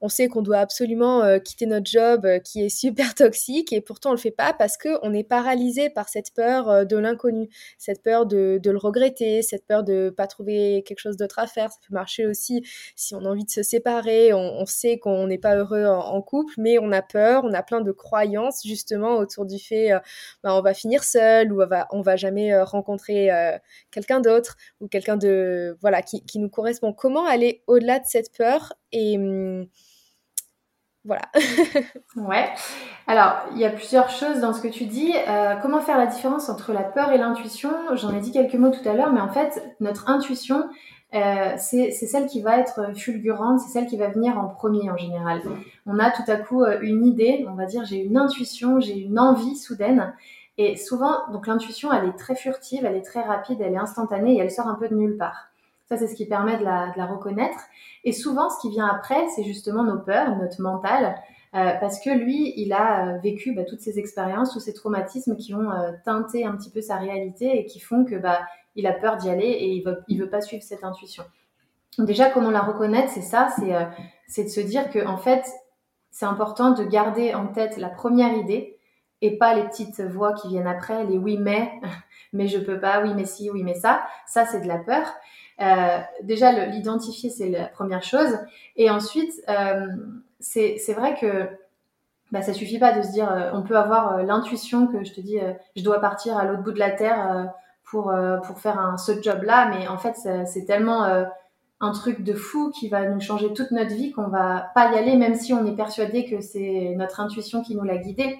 on 0.00 0.08
sait 0.08 0.28
qu'on 0.28 0.42
doit 0.42 0.58
absolument 0.58 1.22
euh, 1.22 1.38
quitter 1.38 1.66
notre 1.66 1.90
job 1.90 2.26
qui 2.44 2.64
est 2.64 2.68
super 2.68 3.14
toxique 3.14 3.72
et 3.72 3.80
pourtant 3.80 4.10
on 4.10 4.12
le 4.12 4.18
fait 4.18 4.30
pas 4.30 4.52
parce 4.52 4.76
que 4.76 4.98
on 5.02 5.14
est 5.14 5.24
paralysé 5.24 5.88
par 5.88 6.08
cette 6.08 6.34
peur 6.34 6.86
de 6.86 6.96
l'inconnu. 6.96 7.48
Cette 7.78 8.02
peur 8.02 8.26
de, 8.26 8.60
de, 8.62 8.70
le 8.70 8.78
regretter 8.78 9.42
cette 9.42 9.66
peur 9.66 9.84
de 9.84 10.12
pas 10.14 10.26
trouver 10.26 10.82
quelque 10.86 10.98
chose 10.98 11.16
d'autre 11.16 11.38
à 11.38 11.46
faire. 11.46 11.70
Ça 11.72 11.78
peut 11.88 11.94
marcher 11.94 12.26
aussi 12.26 12.62
si 12.96 13.14
on 13.14 13.24
a 13.24 13.28
envie 13.28 13.44
de 13.44 13.50
se 13.50 13.62
séparer. 13.62 14.32
On, 14.34 14.66
sait 14.66 14.98
qu'on 14.98 15.26
n'est 15.26 15.38
pas 15.38 15.56
heureux 15.56 15.84
en, 15.84 16.00
en, 16.00 16.22
couple 16.22 16.54
mais 16.58 16.78
on 16.78 16.90
a 16.92 17.02
peur 17.02 17.44
on 17.44 17.52
a 17.52 17.62
plein 17.62 17.80
de 17.80 17.92
croyances 17.92 18.62
justement 18.64 19.16
autour 19.16 19.44
du 19.44 19.58
fait 19.58 19.93
bah, 20.42 20.54
on 20.56 20.60
va 20.60 20.74
finir 20.74 21.04
seul 21.04 21.52
ou 21.52 21.62
on 21.62 21.66
va, 21.66 21.86
va 21.92 22.16
jamais 22.16 22.52
euh, 22.52 22.64
rencontrer 22.64 23.30
euh, 23.30 23.58
quelqu'un 23.90 24.20
d'autre 24.20 24.56
ou 24.80 24.88
quelqu'un 24.88 25.16
de 25.16 25.76
voilà 25.80 26.02
qui, 26.02 26.22
nous 26.38 26.48
correspond. 26.48 26.92
Comment 26.92 27.26
aller 27.26 27.62
au-delà 27.66 27.98
de 27.98 28.06
cette 28.06 28.36
peur 28.36 28.72
et 28.92 29.16
hum, 29.16 29.66
voilà. 31.04 31.22
ouais. 32.16 32.48
Alors, 33.06 33.34
il 33.52 33.58
y 33.58 33.66
a 33.66 33.70
plusieurs 33.70 34.08
choses 34.08 34.40
dans 34.40 34.54
ce 34.54 34.62
que 34.62 34.68
tu 34.68 34.86
dis. 34.86 35.12
Euh, 35.28 35.54
comment 35.60 35.80
faire 35.80 35.98
la 35.98 36.06
différence 36.06 36.48
entre 36.48 36.72
la 36.72 36.82
peur 36.82 37.12
et 37.12 37.18
l'intuition? 37.18 37.70
J'en 37.94 38.16
ai 38.16 38.20
dit 38.20 38.32
quelques 38.32 38.54
mots 38.54 38.70
tout 38.70 38.88
à 38.88 38.94
l'heure, 38.94 39.12
mais 39.12 39.20
en 39.20 39.28
fait, 39.28 39.62
notre 39.80 40.08
intuition, 40.08 40.66
euh, 41.14 41.54
c'est 41.58 41.92
celle 41.92 42.26
qui 42.26 42.42
va 42.42 42.58
être 42.58 42.96
fulgurante, 42.96 43.60
c'est 43.60 43.70
celle 43.70 43.86
qui 43.86 43.96
va 43.96 44.08
venir 44.08 44.36
en 44.36 44.48
premier 44.48 44.90
en 44.90 44.96
général. 44.96 45.42
On 45.86 46.00
a 46.00 46.10
tout 46.10 46.28
à 46.28 46.36
coup 46.36 46.64
euh, 46.64 46.80
une 46.82 47.06
idée, 47.06 47.46
on 47.48 47.54
va 47.54 47.66
dire 47.66 47.84
j'ai 47.84 48.02
une 48.02 48.16
intuition, 48.16 48.80
j'ai 48.80 48.98
une 48.98 49.18
envie 49.18 49.56
soudaine. 49.56 50.12
Et 50.58 50.76
souvent, 50.76 51.30
donc 51.32 51.46
l'intuition, 51.46 51.92
elle 51.92 52.08
est 52.08 52.18
très 52.18 52.34
furtive, 52.34 52.84
elle 52.84 52.96
est 52.96 53.02
très 53.02 53.22
rapide, 53.22 53.60
elle 53.60 53.74
est 53.74 53.78
instantanée 53.78 54.34
et 54.34 54.38
elle 54.38 54.50
sort 54.50 54.66
un 54.66 54.74
peu 54.74 54.88
de 54.88 54.94
nulle 54.96 55.16
part. 55.16 55.50
Ça, 55.88 55.96
c'est 55.96 56.08
ce 56.08 56.14
qui 56.14 56.26
permet 56.26 56.56
de 56.58 56.64
la, 56.64 56.90
de 56.92 56.98
la, 56.98 57.06
reconnaître. 57.06 57.58
Et 58.04 58.12
souvent, 58.12 58.48
ce 58.50 58.60
qui 58.60 58.70
vient 58.70 58.86
après, 58.86 59.26
c'est 59.36 59.44
justement 59.44 59.84
nos 59.84 59.98
peurs, 59.98 60.36
notre 60.36 60.62
mental, 60.62 61.14
euh, 61.54 61.72
parce 61.80 62.00
que 62.00 62.10
lui, 62.10 62.54
il 62.56 62.72
a 62.72 63.18
vécu 63.18 63.52
bah, 63.52 63.64
toutes 63.64 63.80
ces 63.80 63.98
expériences, 63.98 64.52
tous 64.52 64.60
ces 64.60 64.72
traumatismes 64.72 65.36
qui 65.36 65.54
ont 65.54 65.70
teinté 66.04 66.44
un 66.44 66.56
petit 66.56 66.70
peu 66.70 66.80
sa 66.80 66.96
réalité 66.96 67.58
et 67.58 67.66
qui 67.66 67.78
font 67.78 68.04
que 68.04 68.16
bah, 68.16 68.40
il 68.76 68.86
a 68.86 68.92
peur 68.92 69.16
d'y 69.16 69.30
aller 69.30 69.46
et 69.46 69.68
il 69.68 69.84
veut, 69.84 70.02
veut 70.08 70.30
pas 70.30 70.40
suivre 70.40 70.62
cette 70.62 70.84
intuition. 70.84 71.24
déjà, 71.98 72.30
comment 72.30 72.50
la 72.50 72.60
reconnaître, 72.60 73.10
c'est 73.10 73.22
ça, 73.22 73.48
c'est 73.56 73.74
euh, 73.74 73.84
c'est 74.26 74.44
de 74.44 74.48
se 74.48 74.60
dire 74.60 74.90
que 74.90 75.06
en 75.06 75.16
fait, 75.16 75.44
c'est 76.10 76.26
important 76.26 76.70
de 76.70 76.84
garder 76.84 77.34
en 77.34 77.48
tête 77.48 77.76
la 77.76 77.88
première 77.88 78.32
idée 78.36 78.78
et 79.20 79.38
pas 79.38 79.54
les 79.54 79.64
petites 79.64 80.00
voix 80.00 80.32
qui 80.32 80.48
viennent 80.48 80.66
après, 80.66 81.04
les 81.04 81.18
oui 81.18 81.38
mais, 81.38 81.72
mais 82.32 82.48
je 82.48 82.58
peux 82.58 82.80
pas, 82.80 83.02
oui 83.02 83.12
mais 83.14 83.24
si, 83.24 83.50
oui 83.50 83.62
mais 83.62 83.74
ça. 83.74 84.04
Ça, 84.26 84.46
c'est 84.46 84.60
de 84.60 84.68
la 84.68 84.78
peur. 84.78 85.06
Euh, 85.60 86.00
déjà, 86.22 86.66
l'identifier, 86.66 87.30
c'est 87.30 87.48
la 87.48 87.66
première 87.66 88.02
chose. 88.02 88.38
Et 88.76 88.90
ensuite, 88.90 89.32
euh, 89.48 89.86
c'est 90.40 90.94
vrai 90.94 91.16
que 91.16 91.48
bah, 92.32 92.42
ça 92.42 92.52
suffit 92.52 92.78
pas 92.78 92.92
de 92.92 93.02
se 93.02 93.12
dire, 93.12 93.50
on 93.52 93.62
peut 93.62 93.76
avoir 93.76 94.22
l'intuition 94.24 94.88
que 94.88 95.04
je 95.04 95.12
te 95.12 95.20
dis, 95.20 95.38
je 95.76 95.82
dois 95.82 96.00
partir 96.00 96.36
à 96.36 96.44
l'autre 96.44 96.62
bout 96.62 96.72
de 96.72 96.80
la 96.80 96.90
terre 96.90 97.52
pour, 97.84 98.10
euh, 98.10 98.38
pour 98.38 98.58
faire 98.58 98.96
ce 98.98 99.20
job-là, 99.20 99.70
mais 99.70 99.88
en 99.88 99.98
fait, 99.98 100.16
c'est 100.46 100.64
tellement 100.64 101.04
euh, 101.04 101.24
un 101.80 101.92
truc 101.92 102.22
de 102.22 102.34
fou 102.34 102.70
qui 102.70 102.88
va 102.88 103.08
nous 103.08 103.20
changer 103.20 103.52
toute 103.52 103.70
notre 103.70 103.94
vie 103.94 104.12
qu'on 104.12 104.28
va 104.28 104.70
pas 104.74 104.92
y 104.92 104.98
aller, 104.98 105.16
même 105.16 105.34
si 105.34 105.52
on 105.52 105.66
est 105.66 105.76
persuadé 105.76 106.24
que 106.24 106.40
c'est 106.40 106.94
notre 106.96 107.20
intuition 107.20 107.62
qui 107.62 107.76
nous 107.76 107.84
l'a 107.84 107.98
guidé, 107.98 108.38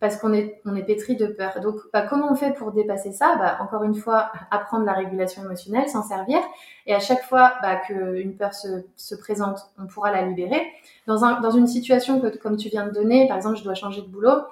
parce 0.00 0.16
qu'on 0.16 0.34
est, 0.34 0.60
on 0.66 0.76
est 0.76 0.82
pétri 0.82 1.16
de 1.16 1.26
peur. 1.26 1.60
Donc, 1.62 1.76
bah, 1.92 2.02
comment 2.02 2.30
on 2.30 2.34
fait 2.34 2.52
pour 2.52 2.72
dépasser 2.72 3.12
ça? 3.12 3.36
Bah, 3.36 3.56
Encore 3.60 3.84
une 3.84 3.94
fois, 3.94 4.32
apprendre 4.50 4.84
la 4.84 4.92
régulation 4.92 5.42
émotionnelle, 5.42 5.88
s'en 5.88 6.02
servir, 6.02 6.40
et 6.86 6.94
à 6.94 7.00
chaque 7.00 7.22
fois 7.22 7.54
bah, 7.62 7.76
qu'une 7.76 8.36
peur 8.36 8.52
se, 8.52 8.84
se, 8.96 9.14
présente, 9.14 9.60
on 9.82 9.86
pourra 9.86 10.10
la 10.10 10.22
libérer. 10.22 10.62
Dans, 11.06 11.24
un, 11.24 11.40
dans 11.40 11.52
une 11.52 11.66
situation 11.66 12.20
comme 12.42 12.56
tu 12.56 12.68
viens 12.68 12.86
de 12.86 12.92
donner, 12.92 13.26
par 13.28 13.38
exemple, 13.38 13.56
je 13.56 13.64
dois 13.64 13.74
changer 13.74 14.02
de 14.02 14.08
boulot, 14.08 14.42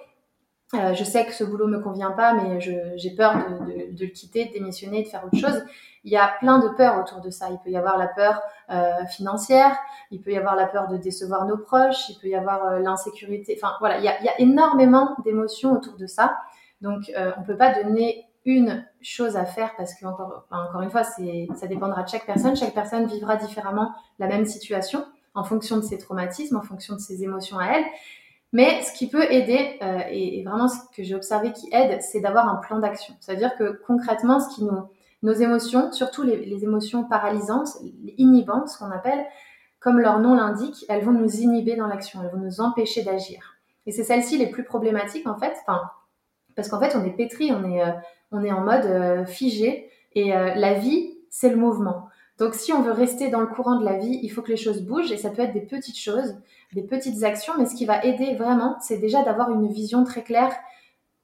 euh, 0.75 0.95
je 0.95 1.05
sais 1.05 1.27
que 1.27 1.33
ce 1.33 1.45
boulot 1.45 1.67
me 1.67 1.81
convient 1.81 2.13
pas, 2.13 2.33
mais 2.33 2.61
j'ai 2.61 3.11
peur 3.11 3.35
de, 3.37 3.95
de, 3.95 4.05
le 4.05 4.11
quitter, 4.11 4.47
de 4.47 4.53
démissionner, 4.53 5.03
de 5.03 5.09
faire 5.09 5.25
autre 5.25 5.39
chose. 5.39 5.63
Il 6.05 6.11
y 6.11 6.17
a 6.17 6.35
plein 6.41 6.59
de 6.59 6.69
peurs 6.69 6.99
autour 6.99 7.21
de 7.21 7.31
ça. 7.31 7.49
Il 7.51 7.59
peut 7.59 7.71
y 7.71 7.77
avoir 7.77 7.97
la 7.97 8.09
peur 8.09 8.41
euh, 8.71 9.07
financière, 9.07 9.77
il 10.11 10.21
peut 10.21 10.33
y 10.33 10.37
avoir 10.37 10.57
la 10.57 10.67
peur 10.67 10.89
de 10.89 10.97
décevoir 10.97 11.47
nos 11.47 11.59
proches, 11.59 12.09
il 12.09 12.19
peut 12.19 12.29
y 12.29 12.35
avoir 12.35 12.65
euh, 12.65 12.79
l'insécurité. 12.81 13.57
Enfin 13.57 13.75
voilà, 13.79 13.99
il 13.99 14.05
y 14.05 14.09
a, 14.09 14.19
il 14.21 14.25
y 14.25 14.29
a 14.29 14.41
énormément 14.41 15.15
d'émotions 15.25 15.73
autour 15.73 15.97
de 15.97 16.07
ça. 16.07 16.37
Donc 16.81 17.11
euh, 17.17 17.33
on 17.39 17.43
peut 17.43 17.57
pas 17.57 17.73
donner 17.83 18.27
une 18.45 18.85
chose 19.01 19.37
à 19.37 19.45
faire 19.45 19.77
parce 19.77 19.95
que 19.95 20.05
encore, 20.05 20.45
enfin, 20.51 20.65
encore 20.69 20.83
une 20.83 20.91
fois, 20.91 21.05
ça 21.05 21.67
dépendra 21.69 22.03
de 22.03 22.09
chaque 22.09 22.27
personne. 22.27 22.57
Chaque 22.57 22.75
personne 22.75 23.07
vivra 23.07 23.37
différemment 23.37 23.93
la 24.19 24.27
même 24.27 24.47
situation 24.47 25.05
en 25.35 25.45
fonction 25.45 25.77
de 25.77 25.83
ses 25.83 25.99
traumatismes, 25.99 26.57
en 26.57 26.63
fonction 26.63 26.95
de 26.95 27.01
ses 27.01 27.23
émotions 27.23 27.59
à 27.59 27.67
elle. 27.67 27.85
Mais 28.53 28.83
ce 28.83 28.93
qui 28.93 29.09
peut 29.09 29.31
aider, 29.33 29.79
euh, 29.83 30.01
et, 30.11 30.43
vraiment 30.45 30.69
ce 30.69 30.77
que 30.95 31.03
j'ai 31.03 31.15
observé 31.15 31.53
qui 31.53 31.69
aide, 31.73 32.03
c'est 32.03 32.21
d'avoir 32.21 32.49
un 32.49 32.57
plan 32.57 32.79
d'action. 32.79 33.15
C'est-à-dire 33.21 33.57
que 33.57 33.81
concrètement, 33.87 34.41
ce 34.41 34.55
qui 34.55 34.65
nous, 34.65 34.89
nos 35.23 35.33
émotions, 35.33 35.93
surtout 35.93 36.23
les, 36.23 36.65
émotions 36.65 37.05
paralysantes, 37.05 37.79
inhibantes, 38.19 38.69
ce 38.69 38.79
qu'on 38.79 38.91
appelle, 38.91 39.25
comme 39.81 39.99
leur 39.99 40.19
nom 40.21 40.35
l'indique, 40.35 40.85
elles 40.89 41.05
vont 41.05 41.13
nous 41.13 41.41
inhiber 41.41 41.77
dans 41.77 41.87
l'action, 41.87 42.21
elles 42.23 42.31
vont 42.31 42.45
nous 42.45 42.61
empêcher 42.61 43.03
d'agir. 43.03 43.57
Et 43.87 43.93
c'est 43.93 44.05
celles-ci 44.05 44.39
les 44.39 44.49
plus 44.49 44.65
problématiques 44.65 45.27
en 45.27 45.37
fait, 45.37 45.55
parce 46.55 46.69
qu'en 46.69 46.81
fait 46.81 46.97
on 46.97 47.05
est 47.05 47.17
pétri, 47.17 47.53
on 47.53 47.69
est, 47.71 47.83
euh, 47.83 47.93
on 48.31 48.45
est 48.45 48.53
en 48.53 48.61
mode 48.61 48.85
euh, 48.85 49.25
figé, 49.25 49.91
et 50.15 50.37
euh, 50.37 50.55
la 50.55 50.75
vie, 50.75 51.15
c'est 51.31 51.49
le 51.49 51.57
mouvement. 51.57 52.09
Donc 52.43 52.55
si 52.55 52.73
on 52.73 52.83
veut 52.83 52.91
rester 52.91 53.29
dans 53.29 53.41
le 53.41 53.47
courant 53.47 53.77
de 53.77 53.85
la 53.85 53.99
vie, 53.99 54.19
il 54.21 54.29
faut 54.29 54.43
que 54.43 54.51
les 54.51 54.57
choses 54.57 54.83
bougent, 54.83 55.13
et 55.13 55.17
ça 55.17 55.31
peut 55.31 55.43
être 55.43 55.53
des 55.53 55.61
petites 55.61 55.99
choses 55.99 56.35
des 56.73 56.83
petites 56.83 57.23
actions, 57.23 57.53
mais 57.59 57.67
ce 57.67 57.75
qui 57.75 57.85
va 57.85 58.03
aider 58.05 58.35
vraiment, 58.35 58.77
c'est 58.81 58.99
déjà 58.99 59.23
d'avoir 59.23 59.51
une 59.53 59.69
vision 59.69 60.05
très 60.05 60.23
claire, 60.23 60.53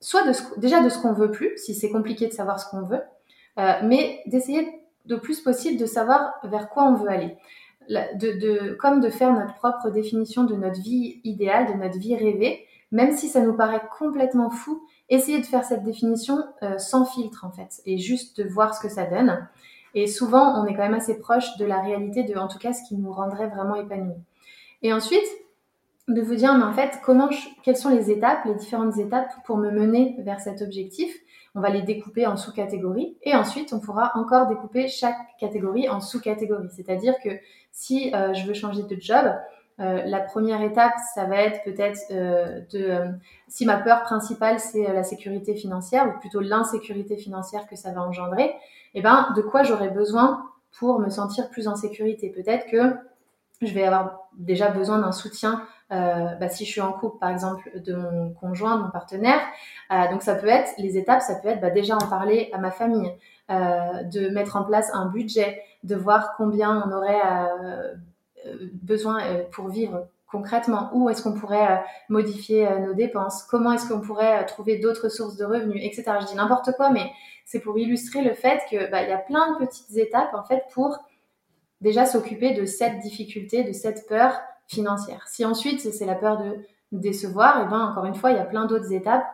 soit 0.00 0.22
de 0.22 0.32
déjà 0.60 0.80
de 0.82 0.88
ce 0.88 1.00
qu'on 1.00 1.12
veut 1.12 1.30
plus, 1.30 1.56
si 1.56 1.74
c'est 1.74 1.90
compliqué 1.90 2.26
de 2.26 2.32
savoir 2.32 2.60
ce 2.60 2.70
qu'on 2.70 2.82
veut, 2.82 3.00
euh, 3.58 3.72
mais 3.82 4.20
d'essayer 4.26 4.68
le 5.06 5.18
plus 5.18 5.40
possible 5.40 5.80
de 5.80 5.86
savoir 5.86 6.34
vers 6.44 6.68
quoi 6.68 6.84
on 6.84 6.94
veut 6.94 7.08
aller. 7.08 7.36
De, 7.88 8.74
comme 8.74 9.00
de 9.00 9.08
faire 9.08 9.32
notre 9.32 9.54
propre 9.54 9.88
définition 9.88 10.44
de 10.44 10.54
notre 10.54 10.78
vie 10.78 11.22
idéale, 11.24 11.72
de 11.72 11.82
notre 11.82 11.98
vie 11.98 12.14
rêvée, 12.14 12.66
même 12.92 13.16
si 13.16 13.28
ça 13.28 13.40
nous 13.40 13.54
paraît 13.54 13.80
complètement 13.98 14.50
fou, 14.50 14.86
essayer 15.08 15.40
de 15.40 15.46
faire 15.46 15.64
cette 15.64 15.84
définition 15.84 16.44
euh, 16.62 16.76
sans 16.76 17.06
filtre 17.06 17.46
en 17.46 17.50
fait, 17.50 17.80
et 17.86 17.96
juste 17.96 18.38
de 18.38 18.46
voir 18.46 18.74
ce 18.74 18.80
que 18.82 18.90
ça 18.90 19.06
donne. 19.06 19.48
Et 19.94 20.06
souvent, 20.06 20.60
on 20.60 20.66
est 20.66 20.74
quand 20.74 20.82
même 20.82 20.94
assez 20.94 21.18
proche 21.18 21.56
de 21.58 21.64
la 21.64 21.80
réalité, 21.80 22.22
de 22.22 22.36
en 22.36 22.48
tout 22.48 22.58
cas 22.58 22.72
ce 22.72 22.86
qui 22.88 22.96
nous 22.96 23.12
rendrait 23.12 23.48
vraiment 23.48 23.74
épanouis. 23.74 24.22
Et 24.82 24.92
ensuite, 24.92 25.26
de 26.08 26.22
vous 26.22 26.34
dire, 26.34 26.54
mais 26.54 26.64
en 26.64 26.72
fait, 26.72 27.00
comment 27.04 27.28
quelles 27.62 27.76
sont 27.76 27.90
les 27.90 28.10
étapes, 28.10 28.44
les 28.46 28.54
différentes 28.54 28.96
étapes 28.98 29.30
pour 29.44 29.58
me 29.58 29.70
mener 29.70 30.16
vers 30.20 30.40
cet 30.40 30.62
objectif? 30.62 31.14
On 31.54 31.60
va 31.60 31.70
les 31.70 31.82
découper 31.82 32.26
en 32.26 32.36
sous-catégories 32.36 33.16
et 33.22 33.34
ensuite 33.34 33.72
on 33.72 33.80
pourra 33.80 34.12
encore 34.14 34.46
découper 34.46 34.86
chaque 34.86 35.16
catégorie 35.38 35.88
en 35.88 36.00
sous-catégories. 36.00 36.68
C'est-à-dire 36.70 37.14
que 37.22 37.30
si 37.72 38.14
euh, 38.14 38.32
je 38.34 38.46
veux 38.46 38.54
changer 38.54 38.82
de 38.82 38.96
job, 39.00 39.34
euh, 39.80 40.02
la 40.04 40.20
première 40.20 40.60
étape, 40.62 40.92
ça 41.14 41.24
va 41.24 41.36
être 41.36 41.62
peut-être 41.64 41.98
euh, 42.10 42.60
de, 42.72 43.00
si 43.46 43.64
ma 43.64 43.76
peur 43.76 44.02
principale 44.02 44.58
c'est 44.58 44.92
la 44.92 45.02
sécurité 45.02 45.54
financière 45.54 46.08
ou 46.08 46.18
plutôt 46.18 46.40
l'insécurité 46.40 47.16
financière 47.16 47.66
que 47.66 47.76
ça 47.76 47.92
va 47.92 48.02
engendrer, 48.02 48.54
eh 48.94 49.02
ben 49.02 49.32
de 49.36 49.42
quoi 49.42 49.62
j'aurais 49.62 49.90
besoin 49.90 50.44
pour 50.78 50.98
me 50.98 51.10
sentir 51.10 51.48
plus 51.50 51.68
en 51.68 51.76
sécurité? 51.76 52.30
Peut-être 52.30 52.66
que 52.66 52.96
je 53.62 53.72
vais 53.72 53.84
avoir 53.84 54.28
déjà 54.36 54.70
besoin 54.70 54.98
d'un 54.98 55.12
soutien 55.12 55.62
euh, 55.90 56.34
bah, 56.34 56.48
si 56.48 56.64
je 56.64 56.70
suis 56.70 56.80
en 56.80 56.92
couple 56.92 57.18
par 57.18 57.30
exemple 57.30 57.70
de 57.80 57.94
mon 57.94 58.32
conjoint, 58.34 58.76
de 58.76 58.82
mon 58.82 58.90
partenaire. 58.90 59.40
Euh, 59.90 60.10
donc 60.10 60.22
ça 60.22 60.34
peut 60.34 60.48
être 60.48 60.70
les 60.78 60.98
étapes, 60.98 61.22
ça 61.22 61.36
peut 61.36 61.48
être 61.48 61.60
bah, 61.60 61.70
déjà 61.70 61.96
en 61.96 62.08
parler 62.08 62.50
à 62.52 62.58
ma 62.58 62.70
famille, 62.70 63.10
euh, 63.50 64.02
de 64.04 64.28
mettre 64.28 64.56
en 64.56 64.64
place 64.64 64.90
un 64.92 65.06
budget, 65.06 65.62
de 65.84 65.96
voir 65.96 66.34
combien 66.36 66.84
on 66.86 66.92
aurait 66.92 67.20
euh, 67.24 67.94
besoin 68.82 69.22
euh, 69.24 69.44
pour 69.50 69.68
vivre 69.68 70.08
concrètement 70.30 70.90
Où 70.92 71.08
est-ce 71.08 71.22
qu'on 71.22 71.32
pourrait 71.32 71.72
euh, 71.72 71.76
modifier 72.08 72.68
euh, 72.68 72.78
nos 72.78 72.94
dépenses? 72.94 73.42
Comment 73.44 73.72
est-ce 73.72 73.88
qu'on 73.88 74.00
pourrait 74.00 74.42
euh, 74.42 74.46
trouver 74.46 74.78
d'autres 74.78 75.08
sources 75.08 75.36
de 75.36 75.44
revenus, 75.44 75.82
etc. 75.82 76.04
Je 76.20 76.26
dis 76.26 76.36
n'importe 76.36 76.72
quoi, 76.76 76.90
mais 76.90 77.10
c'est 77.44 77.60
pour 77.60 77.78
illustrer 77.78 78.22
le 78.22 78.34
fait 78.34 78.60
que 78.70 78.90
bah, 78.90 79.02
il 79.02 79.08
y 79.08 79.12
a 79.12 79.18
plein 79.18 79.52
de 79.52 79.58
petites 79.58 79.96
étapes 79.96 80.34
en 80.34 80.44
fait 80.44 80.64
pour 80.72 80.98
déjà 81.80 82.04
s'occuper 82.04 82.54
de 82.54 82.66
cette 82.66 82.98
difficulté, 83.00 83.64
de 83.64 83.72
cette 83.72 84.06
peur 84.06 84.38
financière. 84.66 85.26
Si 85.28 85.44
ensuite 85.44 85.80
c'est 85.80 86.04
la 86.04 86.14
peur 86.14 86.36
de 86.38 86.58
décevoir, 86.92 87.60
et 87.60 87.62
eh 87.64 87.70
ben 87.70 87.80
encore 87.80 88.04
une 88.04 88.14
fois 88.14 88.32
il 88.32 88.36
y 88.36 88.40
a 88.40 88.44
plein 88.44 88.66
d'autres 88.66 88.92
étapes. 88.92 89.26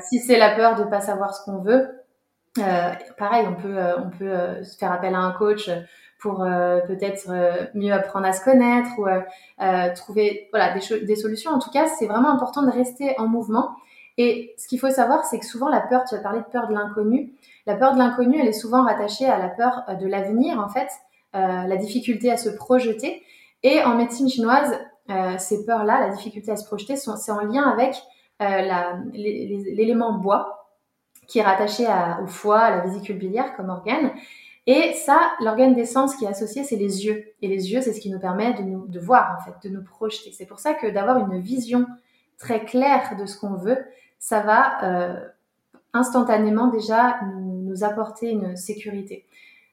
si 0.00 0.20
c'est 0.20 0.38
la 0.38 0.54
peur 0.54 0.76
de 0.76 0.84
pas 0.84 1.00
savoir 1.00 1.34
ce 1.34 1.44
qu'on 1.44 1.58
veut, 1.58 1.88
pareil 3.18 3.46
on 3.48 3.54
peut 3.54 3.78
on 3.98 4.08
peut 4.08 4.62
faire 4.78 4.92
appel 4.92 5.14
à 5.14 5.18
un 5.18 5.32
coach 5.32 5.68
pour 6.18 6.42
euh, 6.42 6.80
peut-être 6.80 7.30
euh, 7.30 7.66
mieux 7.74 7.92
apprendre 7.92 8.26
à 8.26 8.32
se 8.32 8.42
connaître 8.42 8.90
ou 8.98 9.06
euh, 9.06 9.94
trouver 9.94 10.48
voilà 10.50 10.76
des, 10.76 11.00
des 11.00 11.16
solutions. 11.16 11.50
En 11.50 11.58
tout 11.58 11.70
cas, 11.70 11.86
c'est 11.98 12.06
vraiment 12.06 12.30
important 12.30 12.62
de 12.62 12.70
rester 12.70 13.14
en 13.18 13.26
mouvement. 13.26 13.70
Et 14.18 14.54
ce 14.56 14.66
qu'il 14.66 14.80
faut 14.80 14.90
savoir, 14.90 15.24
c'est 15.24 15.38
que 15.38 15.44
souvent 15.44 15.68
la 15.68 15.80
peur, 15.80 16.04
tu 16.08 16.14
as 16.14 16.18
parlé 16.18 16.40
de 16.40 16.46
peur 16.46 16.68
de 16.68 16.74
l'inconnu, 16.74 17.34
la 17.66 17.74
peur 17.74 17.92
de 17.92 17.98
l'inconnu, 17.98 18.40
elle 18.40 18.48
est 18.48 18.52
souvent 18.52 18.84
rattachée 18.84 19.26
à 19.26 19.38
la 19.38 19.48
peur 19.48 19.84
de 20.00 20.06
l'avenir, 20.06 20.58
en 20.58 20.70
fait, 20.70 20.88
la 21.34 21.76
difficulté 21.76 22.32
à 22.32 22.38
se 22.38 22.48
projeter. 22.48 23.22
Et 23.62 23.82
en 23.82 23.94
médecine 23.94 24.30
chinoise, 24.30 24.80
ces 25.36 25.66
peurs-là, 25.66 26.00
la 26.00 26.08
difficulté 26.08 26.50
à 26.50 26.56
se 26.56 26.64
projeter, 26.64 26.96
c'est 26.96 27.30
en 27.30 27.40
lien 27.42 27.64
avec 27.64 27.94
l'élément 29.12 30.14
bois, 30.14 30.66
qui 31.26 31.40
est 31.40 31.42
rattaché 31.42 31.86
au 32.22 32.26
foie, 32.26 32.60
à 32.60 32.70
la 32.70 32.80
vésicule 32.80 33.18
biliaire 33.18 33.54
comme 33.54 33.68
organe. 33.68 34.12
Et 34.66 34.94
ça, 34.94 35.32
l'organe 35.40 35.74
d'essence 35.74 36.16
qui 36.16 36.24
est 36.24 36.28
associé, 36.28 36.64
c'est 36.64 36.76
les 36.76 37.06
yeux. 37.06 37.24
Et 37.40 37.46
les 37.46 37.72
yeux, 37.72 37.80
c'est 37.80 37.92
ce 37.92 38.00
qui 38.00 38.10
nous 38.10 38.18
permet 38.18 38.52
de, 38.54 38.62
nous, 38.62 38.88
voir, 39.00 39.38
en 39.38 39.44
fait, 39.44 39.68
de 39.68 39.72
nous 39.72 39.82
projeter. 39.82 40.32
C'est 40.32 40.46
pour 40.46 40.58
ça 40.58 40.74
que 40.74 40.88
d'avoir 40.88 41.18
une 41.18 41.40
vision 41.40 41.86
très 42.38 42.64
claire 42.64 43.16
de 43.16 43.26
ce 43.26 43.38
qu'on 43.38 43.54
veut, 43.54 43.78
ça 44.18 44.40
va 44.40 44.84
euh, 44.84 45.28
instantanément 45.92 46.66
déjà 46.66 47.20
nous, 47.22 47.84
apporter 47.84 48.30
une 48.30 48.56
sécurité. 48.56 49.26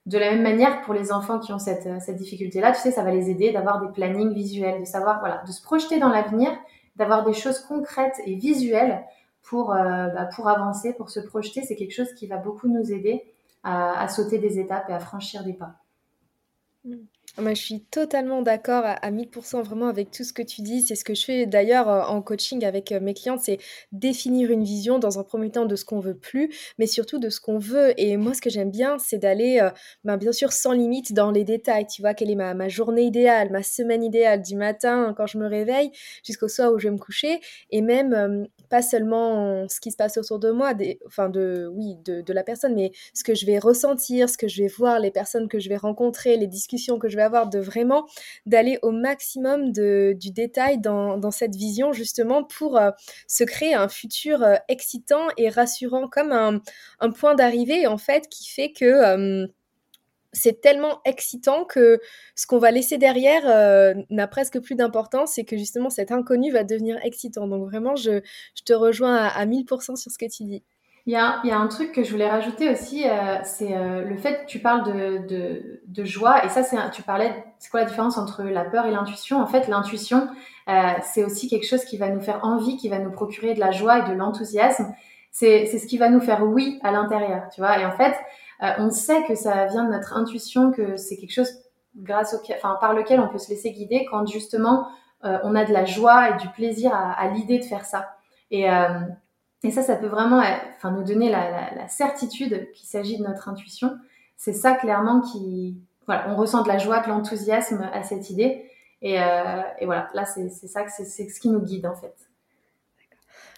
De 0.06 0.18
la 0.18 0.32
même 0.32 0.44
manière, 0.44 0.82
pour 0.82 0.94
les 0.94 1.14
enfants 1.14 1.40
qui 1.40 1.54
ont 1.54 1.60
cette, 1.60 1.88
cette 2.02 2.18
difficulté-là, 2.18 2.74
tu 2.74 2.80
sais, 2.80 2.92
ça 2.92 3.02
va 3.02 3.12
les 3.12 3.30
aider 3.30 3.54
d'avoir 3.54 3.80
des 3.80 3.88
plannings 3.94 4.34
visuels, 4.34 4.82
de 4.82 4.86
savoir, 4.86 5.22
voilà, 5.22 5.42
de 5.48 5.52
se 5.52 5.64
projeter 5.64 6.00
dans 6.00 6.10
l'avenir, 6.10 6.52
d'avoir 6.98 7.24
des 7.24 7.32
choses 7.32 7.60
concrètes 7.60 8.20
et 8.26 8.36
visuelles 8.36 9.04
pour, 9.42 9.74
euh, 9.74 10.08
bah, 10.10 10.28
pour 10.36 10.50
avancer, 10.50 10.94
pour 10.94 11.10
se 11.10 11.22
projeter. 11.22 11.62
C'est 11.62 11.78
quelque 11.78 11.94
chose 11.94 12.14
qui 12.14 12.28
va 12.28 12.38
beaucoup 12.38 12.68
nous 12.68 12.92
aider 12.92 13.24
à, 13.64 14.08
sauter 14.08 14.40
des 14.40 14.60
étapes 14.60 14.90
et 14.90 14.94
à 14.94 15.00
franchir 15.00 15.44
des 15.44 15.54
pas. 15.54 15.76
Mm. 17.38 17.42
Moi, 17.44 17.54
je 17.54 17.62
suis 17.62 17.82
totalement 17.82 18.42
d'accord 18.42 18.84
à, 18.86 19.12
1000% 19.12 19.64
vraiment 19.64 19.88
avec 19.88 20.12
tout 20.12 20.24
ce 20.24 20.34
que 20.34 20.42
tu 20.42 20.62
dis. 20.62 20.82
C'est 20.82 20.96
ce 20.96 21.04
que 21.04 21.16
je 21.16 21.26
fais 21.26 21.46
d'ailleurs 21.46 21.90
euh, 21.90 22.02
en 22.04 22.22
coaching 22.22 22.64
avec 22.64 22.92
euh, 22.92 23.00
mes 23.00 23.14
clientes, 23.14 23.42
c'est 23.44 23.58
définir 23.92 24.52
une 24.52 24.64
vision 24.64 25.00
dans 25.00 25.20
un 25.20 25.24
premier 25.24 25.50
temps 25.50 25.66
de 25.66 25.76
ce 25.76 25.86
qu'on 25.86 26.00
veut 26.00 26.16
plus, 26.16 26.54
mais 26.78 26.88
surtout 26.88 27.20
de 27.20 27.30
ce 27.30 27.40
qu'on 27.40 27.58
veut. 27.58 27.94
Et 28.00 28.18
moi, 28.18 28.34
ce 28.34 28.42
que 28.42 28.50
j'aime 28.50 28.72
bien, 28.72 28.98
c'est 29.00 29.18
d'aller, 29.18 29.60
euh, 29.62 29.70
ben, 30.04 30.18
bien 30.18 30.32
sûr, 30.32 30.52
sans 30.54 30.74
limite 30.74 31.14
dans 31.14 31.32
les 31.32 31.44
détails. 31.44 31.88
Tu 31.88 32.02
vois, 32.02 32.14
quelle 32.14 32.30
est 32.30 32.36
ma, 32.36 32.54
ma, 32.54 32.70
journée 32.70 33.04
idéale, 33.04 33.52
ma 33.52 33.64
semaine 33.64 34.04
idéale, 34.04 34.42
du 34.42 34.56
matin 34.56 35.14
quand 35.18 35.28
je 35.28 35.38
me 35.38 35.48
réveille 35.48 35.92
jusqu'au 36.24 36.48
soir 36.48 36.72
où 36.74 36.80
je 36.80 36.88
vais 36.88 36.94
me 36.94 37.00
coucher. 37.00 37.40
Et 37.72 37.82
même, 37.82 38.48
pas 38.70 38.82
seulement 38.82 39.68
ce 39.70 39.80
qui 39.80 39.92
se 39.92 39.98
passe 39.98 40.18
autour 40.18 40.40
de 40.40 40.52
moi, 40.52 40.74
des, 40.74 41.00
enfin, 41.06 41.30
de, 41.30 41.68
oui, 41.74 41.96
de, 42.06 42.22
de 42.22 42.34
la 42.34 42.44
personne, 42.44 42.76
mais 42.76 42.92
ce 43.14 43.24
que 43.24 43.36
je 43.36 43.46
vais 43.46 43.60
ressentir, 43.60 44.30
ce 44.30 44.38
que 44.38 44.48
je 44.48 44.62
vais 44.62 44.68
voir, 44.68 45.00
les 45.00 45.12
personnes 45.12 45.48
que 45.48 45.60
je 45.60 45.70
vais 45.70 45.78
rencontrer, 45.78 46.38
les 46.38 46.48
discussions 46.48 47.00
que 47.00 47.10
je 47.10 47.18
vais 47.18 47.23
avoir 47.24 47.50
de 47.50 47.60
vraiment 47.60 48.06
d'aller 48.46 48.80
au 48.82 48.92
maximum 48.92 49.72
de, 49.72 50.16
du 50.20 50.32
détail 50.32 50.80
dans, 50.80 51.32
cette 51.32 51.56
vision 51.56 51.94
justement 51.94 52.44
pour 52.44 52.78
euh, 52.78 52.92
se 53.28 53.44
créer 53.44 53.74
un 53.74 53.90
futur 53.90 54.44
euh, 54.44 54.56
excitant 54.68 55.28
et 55.38 55.50
rassurant 55.50 56.08
comme 56.08 56.32
un, 56.32 56.62
un 57.00 57.12
point 57.12 57.36
d'arrivée 57.36 57.88
en 57.88 57.98
fait 57.98 58.28
qui 58.30 58.50
fait 58.50 58.72
que 58.72 58.86
euh, 58.86 59.48
c'est 60.34 60.62
tellement 60.62 61.00
excitant 61.06 61.64
que 61.64 62.00
ce 62.36 62.48
qu'on 62.48 62.58
va 62.58 62.72
laisser 62.72 62.98
derrière 62.98 63.44
n'a 64.10 64.28
presque 64.28 64.60
plus 64.60 64.74
d'importance 64.74 65.38
et 65.38 65.46
que 65.46 65.58
justement 65.58 65.92
cet 65.92 66.12
inconnu 66.12 66.52
va 66.52 66.64
devenir 66.64 66.98
excitant. 67.04 67.48
Donc 67.48 67.70
vraiment, 67.70 67.96
je, 67.96 68.20
je 68.56 68.64
te 68.64 68.74
rejoins 68.74 69.16
à, 69.16 69.28
à 69.28 69.46
1000% 69.46 69.96
sur 69.96 70.12
ce 70.12 70.18
que 70.18 70.26
tu 70.26 70.44
dis. 70.44 70.64
Il 71.06 71.12
y, 71.12 71.18
a, 71.18 71.42
il 71.44 71.50
y, 71.50 71.52
a, 71.52 71.60
un 71.60 71.68
truc 71.68 71.92
que 71.92 72.02
je 72.02 72.12
voulais 72.12 72.30
rajouter 72.30 72.70
aussi, 72.70 73.06
euh, 73.06 73.38
c'est 73.44 73.76
euh, 73.76 74.06
le 74.06 74.16
fait 74.16 74.44
que 74.44 74.46
tu 74.46 74.60
parles 74.60 74.86
de, 74.86 75.28
de, 75.28 75.82
de 75.86 76.06
joie. 76.06 76.46
Et 76.46 76.50
ça, 76.50 76.64
c'est 76.64 76.78
tu 76.92 77.02
parlais, 77.02 77.44
c'est 77.60 77.70
quoi 77.70 77.82
la 77.82 77.86
différence 77.86 78.18
entre 78.18 78.44
la 78.44 78.64
peur 78.64 78.86
et 78.86 78.92
l'intuition? 78.92 79.42
En 79.42 79.46
fait, 79.48 79.68
l'intuition, 79.68 80.30
euh, 80.70 80.94
c'est 81.02 81.26
aussi 81.26 81.50
quelque 81.50 81.68
chose 81.68 81.84
qui 81.84 81.98
va 81.98 82.10
nous 82.10 82.22
faire 82.22 82.40
envie, 82.44 82.78
qui 82.78 82.88
va 82.88 83.00
nous 83.00 83.12
procurer 83.12 83.54
de 83.54 83.60
la 83.60 83.72
joie 83.72 84.00
et 84.00 84.10
de 84.10 84.14
l'enthousiasme. 84.14 84.94
C'est 85.32 85.66
ce 85.66 85.88
qui 85.88 85.98
va 85.98 86.10
nous 86.10 86.22
faire 86.22 86.44
oui 86.44 86.80
à 86.84 86.92
l'intérieur, 86.92 87.50
tu 87.54 87.60
vois? 87.60 87.80
Et 87.80 87.86
en 87.86 87.92
fait, 87.92 88.16
euh, 88.62 88.72
on 88.78 88.90
sait 88.92 89.24
que 89.24 89.36
ça 89.36 89.66
vient 89.66 89.84
de 89.84 89.92
notre 89.92 90.16
intuition, 90.16 90.72
que 90.72 90.96
c'est 90.96 91.18
quelque 91.18 91.34
chose 91.34 91.50
grâce 91.98 92.34
au, 92.34 92.38
enfin, 92.56 92.78
par 92.80 92.94
lequel 92.94 93.20
on 93.20 93.28
peut 93.28 93.40
se 93.40 93.50
laisser 93.50 93.72
guider 93.72 94.06
quand 94.10 94.26
justement 94.28 94.88
euh, 95.26 95.40
on 95.44 95.56
a 95.56 95.66
de 95.66 95.74
la 95.74 95.86
joie 95.86 96.30
et 96.30 96.38
du 96.38 96.48
plaisir 96.50 96.94
à, 96.94 97.12
à 97.12 97.28
l'idée 97.30 97.60
de 97.60 97.66
faire 97.66 97.84
ça. 97.84 98.16
Et 98.52 98.70
et 99.64 99.72
ça, 99.72 99.82
ça 99.82 99.96
peut 99.96 100.08
vraiment 100.08 100.42
enfin, 100.76 100.92
nous 100.92 101.04
donner 101.04 101.30
la, 101.30 101.88
certitude 101.88 102.70
qu'il 102.74 102.88
s'agit 102.88 103.18
de 103.18 103.24
notre 103.24 103.48
intuition. 103.48 103.98
C'est 104.38 104.54
ça 104.54 104.74
clairement 104.74 105.22
qui... 105.22 105.78
Voilà, 106.06 106.30
on 106.30 106.36
ressent 106.36 106.64
de 106.64 106.68
la 106.68 106.78
joie, 106.78 107.00
de 107.00 107.08
l'enthousiasme 107.08 107.90
à 107.94 108.04
cette 108.04 108.30
idée. 108.30 108.66
Et, 109.02 109.22
euh, 109.22 109.62
voilà, 109.82 110.10
là, 110.14 110.26
c'est 110.26 110.50
ça, 110.50 110.86
c'est 110.90 111.30
ce 111.30 111.40
qui 111.40 111.50
nous 111.50 111.62
guide 111.62 111.86
en 111.86 111.96
fait. 111.96 112.14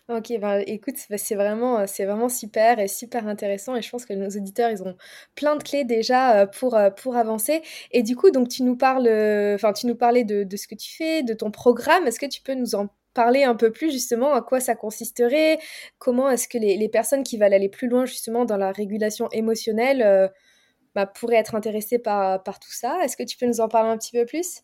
Ok, 0.08 0.32
ben 0.40 0.64
écoute, 0.68 0.98
c'est 0.98 1.34
vraiment, 1.34 1.88
c'est 1.88 2.06
vraiment 2.06 2.30
super 2.30 2.78
et 2.78 2.88
super 2.88 3.28
intéressant 3.28 3.76
et 3.76 3.82
je 3.82 3.90
pense 3.90 4.06
que 4.06 4.14
nos 4.14 4.28
auditeurs, 4.28 4.70
ils 4.70 4.84
ont 4.84 4.96
plein 5.34 5.56
de 5.56 5.64
clés 5.64 5.84
déjà 5.84 6.42
euh, 6.42 6.46
pour, 6.46 6.76
euh, 6.76 6.92
pour 6.92 7.16
avancer. 7.16 7.64
Et 7.92 8.04
du 8.04 8.16
coup, 8.16 8.30
donc 8.30 8.48
tu 8.50 8.62
nous 8.62 8.76
parles, 8.76 9.10
tu 9.76 9.88
nous 9.88 9.96
parlais 9.96 10.24
de, 10.24 10.44
de, 10.44 10.58
ce 10.58 10.68
que 10.68 10.76
tu 10.76 10.96
fais, 10.96 11.24
de 11.24 11.34
ton 11.34 11.50
programme. 11.50 12.06
Est-ce 12.06 12.20
que 12.20 12.28
tu 12.28 12.44
peux 12.44 12.54
nous 12.54 12.76
en 12.76 12.90
parler 13.16 13.44
un 13.44 13.56
peu 13.56 13.72
plus 13.72 13.92
justement 13.92 14.34
à 14.34 14.44
quoi 14.44 14.60
ça 14.60 14.76
consisterait, 14.76 15.58
comment 15.98 16.30
est-ce 16.30 16.48
que 16.48 16.60
les, 16.60 16.90
personnes 16.90 17.24
qui 17.24 17.38
veulent 17.38 17.54
aller 17.54 17.70
plus 17.70 17.88
loin 17.88 18.06
justement 18.06 18.46
dans 18.46 18.58
la 18.58 18.72
régulation 18.72 19.30
émotionnelle 19.32 20.04
euh, 20.04 20.28
bah, 20.94 21.08
pourraient 21.08 21.38
être 21.38 21.56
intéressées 21.56 22.00
par, 22.00 22.44
par 22.44 22.60
tout 22.60 22.72
ça? 22.72 23.00
Est-ce 23.04 23.18
que 23.18 23.24
tu 23.24 23.38
peux 23.38 23.48
nous 23.48 23.62
en 23.62 23.70
parler 23.70 23.90
un 23.90 23.98
petit 23.98 24.12
peu 24.12 24.26
plus? 24.26 24.62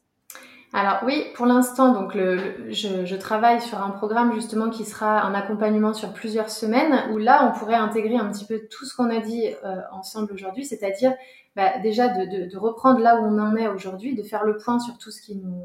Alors 0.73 0.99
oui, 1.05 1.25
pour 1.35 1.45
l'instant, 1.45 1.91
donc 1.91 2.15
le, 2.15 2.71
je, 2.71 3.15
travaille 3.15 3.59
sur 3.59 3.81
un 3.81 3.89
programme 3.89 4.33
justement 4.33 4.69
qui 4.69 4.85
sera 4.85 5.21
un 5.21 5.33
accompagnement 5.33 5.93
sur 5.93 6.13
plusieurs 6.13 6.49
semaines 6.49 7.11
où 7.11 7.17
là 7.17 7.45
on 7.45 7.59
pourrait 7.59 7.75
intégrer 7.75 8.15
un 8.15 8.31
petit 8.31 8.45
peu 8.45 8.61
tout 8.69 8.85
ce 8.85 8.95
qu'on 8.95 9.09
a 9.09 9.19
dit 9.19 9.47
euh, 9.65 9.81
ensemble 9.91 10.31
aujourd'hui, 10.31 10.65
c'est-à-dire 10.65 11.13
bah, 11.57 11.79
déjà 11.79 12.07
de, 12.07 12.49
de, 12.49 12.57
reprendre 12.57 12.99
là 12.99 13.19
où 13.19 13.25
on 13.25 13.37
en 13.37 13.57
est 13.57 13.67
aujourd'hui, 13.67 14.15
de 14.15 14.23
faire 14.23 14.45
le 14.45 14.57
point 14.57 14.79
sur 14.79 14.97
tout 14.97 15.11
ce 15.11 15.21
qui 15.21 15.35
nous 15.35 15.61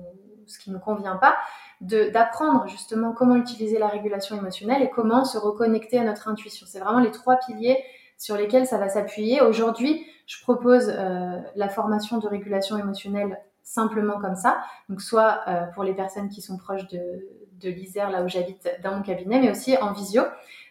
ce 0.46 0.58
qui 0.58 0.70
nous 0.70 0.78
convient 0.78 1.16
pas, 1.16 1.36
d'apprendre 1.80 2.66
justement 2.68 3.12
comment 3.12 3.36
utiliser 3.36 3.78
la 3.78 3.88
régulation 3.88 4.36
émotionnelle 4.36 4.82
et 4.82 4.90
comment 4.90 5.24
se 5.24 5.36
reconnecter 5.36 5.98
à 5.98 6.04
notre 6.04 6.28
intuition. 6.28 6.66
C'est 6.68 6.78
vraiment 6.78 7.00
les 7.00 7.10
trois 7.10 7.36
piliers 7.36 7.82
sur 8.16 8.36
lesquels 8.36 8.66
ça 8.66 8.78
va 8.78 8.88
s'appuyer. 8.88 9.42
Aujourd'hui, 9.42 10.06
je 10.26 10.40
propose 10.42 10.88
euh, 10.88 11.38
la 11.54 11.68
formation 11.68 12.18
de 12.18 12.26
régulation 12.26 12.78
émotionnelle 12.78 13.38
simplement 13.66 14.18
comme 14.20 14.36
ça, 14.36 14.58
donc 14.88 15.02
soit 15.02 15.40
euh, 15.48 15.66
pour 15.74 15.82
les 15.82 15.92
personnes 15.92 16.28
qui 16.28 16.40
sont 16.40 16.56
proches 16.56 16.86
de, 16.86 17.00
de 17.60 17.68
l'Isère, 17.68 18.10
là 18.10 18.22
où 18.22 18.28
j'habite, 18.28 18.70
dans 18.82 18.94
mon 18.94 19.02
cabinet, 19.02 19.40
mais 19.40 19.50
aussi 19.50 19.76
en 19.76 19.92
visio. 19.92 20.22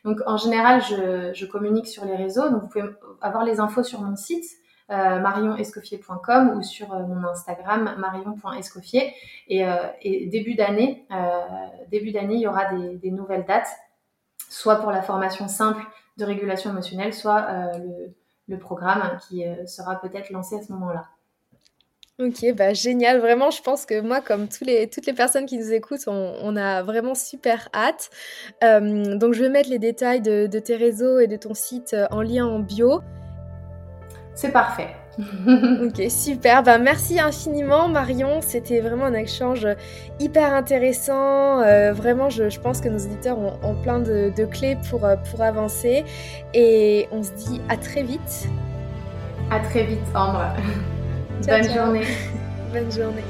Donc 0.05 0.21
en 0.25 0.37
général, 0.37 0.81
je, 0.81 1.45
communique 1.45 1.87
sur 1.87 2.05
les 2.05 2.15
réseaux, 2.15 2.49
donc 2.49 2.61
vous 2.61 2.67
pouvez 2.67 2.85
avoir 3.21 3.43
les 3.43 3.59
infos 3.59 3.83
sur 3.83 4.01
mon 4.01 4.15
site 4.15 4.45
euh, 4.91 5.19
marionescoffier.com 5.19 6.57
ou 6.57 6.61
sur 6.61 6.93
euh, 6.93 6.99
mon 6.99 7.27
Instagram 7.27 7.95
marion.escoffier. 7.97 9.13
Et, 9.49 9.67
euh, 9.67 9.75
et 10.01 10.27
début 10.27 10.55
d'année, 10.55 11.05
début 11.91 12.11
d'année, 12.11 12.35
il 12.35 12.41
y 12.41 12.47
aura 12.47 12.73
des, 12.73 13.11
nouvelles 13.11 13.45
dates, 13.45 13.69
soit 14.49 14.77
pour 14.77 14.91
la 14.91 15.01
formation 15.01 15.49
simple 15.49 15.83
de 16.17 16.23
régulation 16.23 16.69
émotionnelle, 16.69 17.13
soit 17.13 17.73
le, 17.77 18.15
le, 18.47 18.57
programme 18.57 19.17
qui 19.27 19.43
sera 19.65 19.99
peut-être 19.99 20.29
lancé 20.29 20.55
à 20.55 20.61
ce 20.61 20.71
moment-là. 20.71 21.07
Ok, 22.17 22.53
bah 22.55 22.73
génial. 22.73 23.19
Vraiment, 23.19 23.51
je 23.51 23.61
pense 23.61 23.85
que 23.85 23.99
moi, 23.99 24.21
comme 24.21 24.47
tous 24.47 24.63
les, 24.63 24.87
toutes 24.87 25.05
les 25.05 25.13
personnes 25.13 25.45
qui 25.45 25.57
nous 25.57 25.73
écoutent, 25.73 26.07
on, 26.07 26.33
on 26.41 26.55
a 26.55 26.81
vraiment 26.81 27.13
super 27.13 27.67
hâte. 27.73 28.09
Euh, 28.63 29.17
donc, 29.17 29.33
je 29.33 29.41
vais 29.41 29.49
mettre 29.49 29.69
les 29.69 29.79
détails 29.79 30.21
de, 30.21 30.47
de, 30.47 30.59
tes 30.59 30.77
réseaux 30.77 31.19
et 31.19 31.27
de 31.27 31.35
ton 31.35 31.53
site 31.53 31.93
en 32.11 32.21
lien 32.21 32.45
en 32.45 32.59
bio. 32.59 33.01
C'est 34.33 34.51
parfait. 34.51 34.95
ok, 35.17 36.09
super. 36.09 36.63
Ben, 36.63 36.77
merci 36.77 37.19
infiniment, 37.19 37.89
Marion. 37.89 38.39
C'était 38.41 38.79
vraiment 38.79 39.05
un 39.05 39.13
échange 39.13 39.67
hyper 40.19 40.53
intéressant. 40.53 41.59
Euh, 41.61 41.91
vraiment, 41.91 42.29
je, 42.29 42.49
je, 42.49 42.59
pense 42.61 42.79
que 42.79 42.87
nos 42.87 42.99
auditeurs 42.99 43.39
ont, 43.39 43.59
ont 43.61 43.75
plein 43.75 43.99
de, 43.99 44.31
de, 44.35 44.45
clés 44.45 44.77
pour, 44.89 45.03
euh, 45.03 45.15
pour 45.29 45.41
avancer. 45.41 46.05
Et 46.53 47.07
on 47.11 47.23
se 47.23 47.31
dit 47.31 47.61
à 47.67 47.75
très 47.75 48.03
vite. 48.03 48.47
À 49.51 49.59
très 49.59 49.83
vite, 49.83 49.99
Ambre. 50.13 50.53
Bonne 51.43 51.69
journée. 51.73 52.07
Bonne 52.71 52.91
journée. 52.91 53.23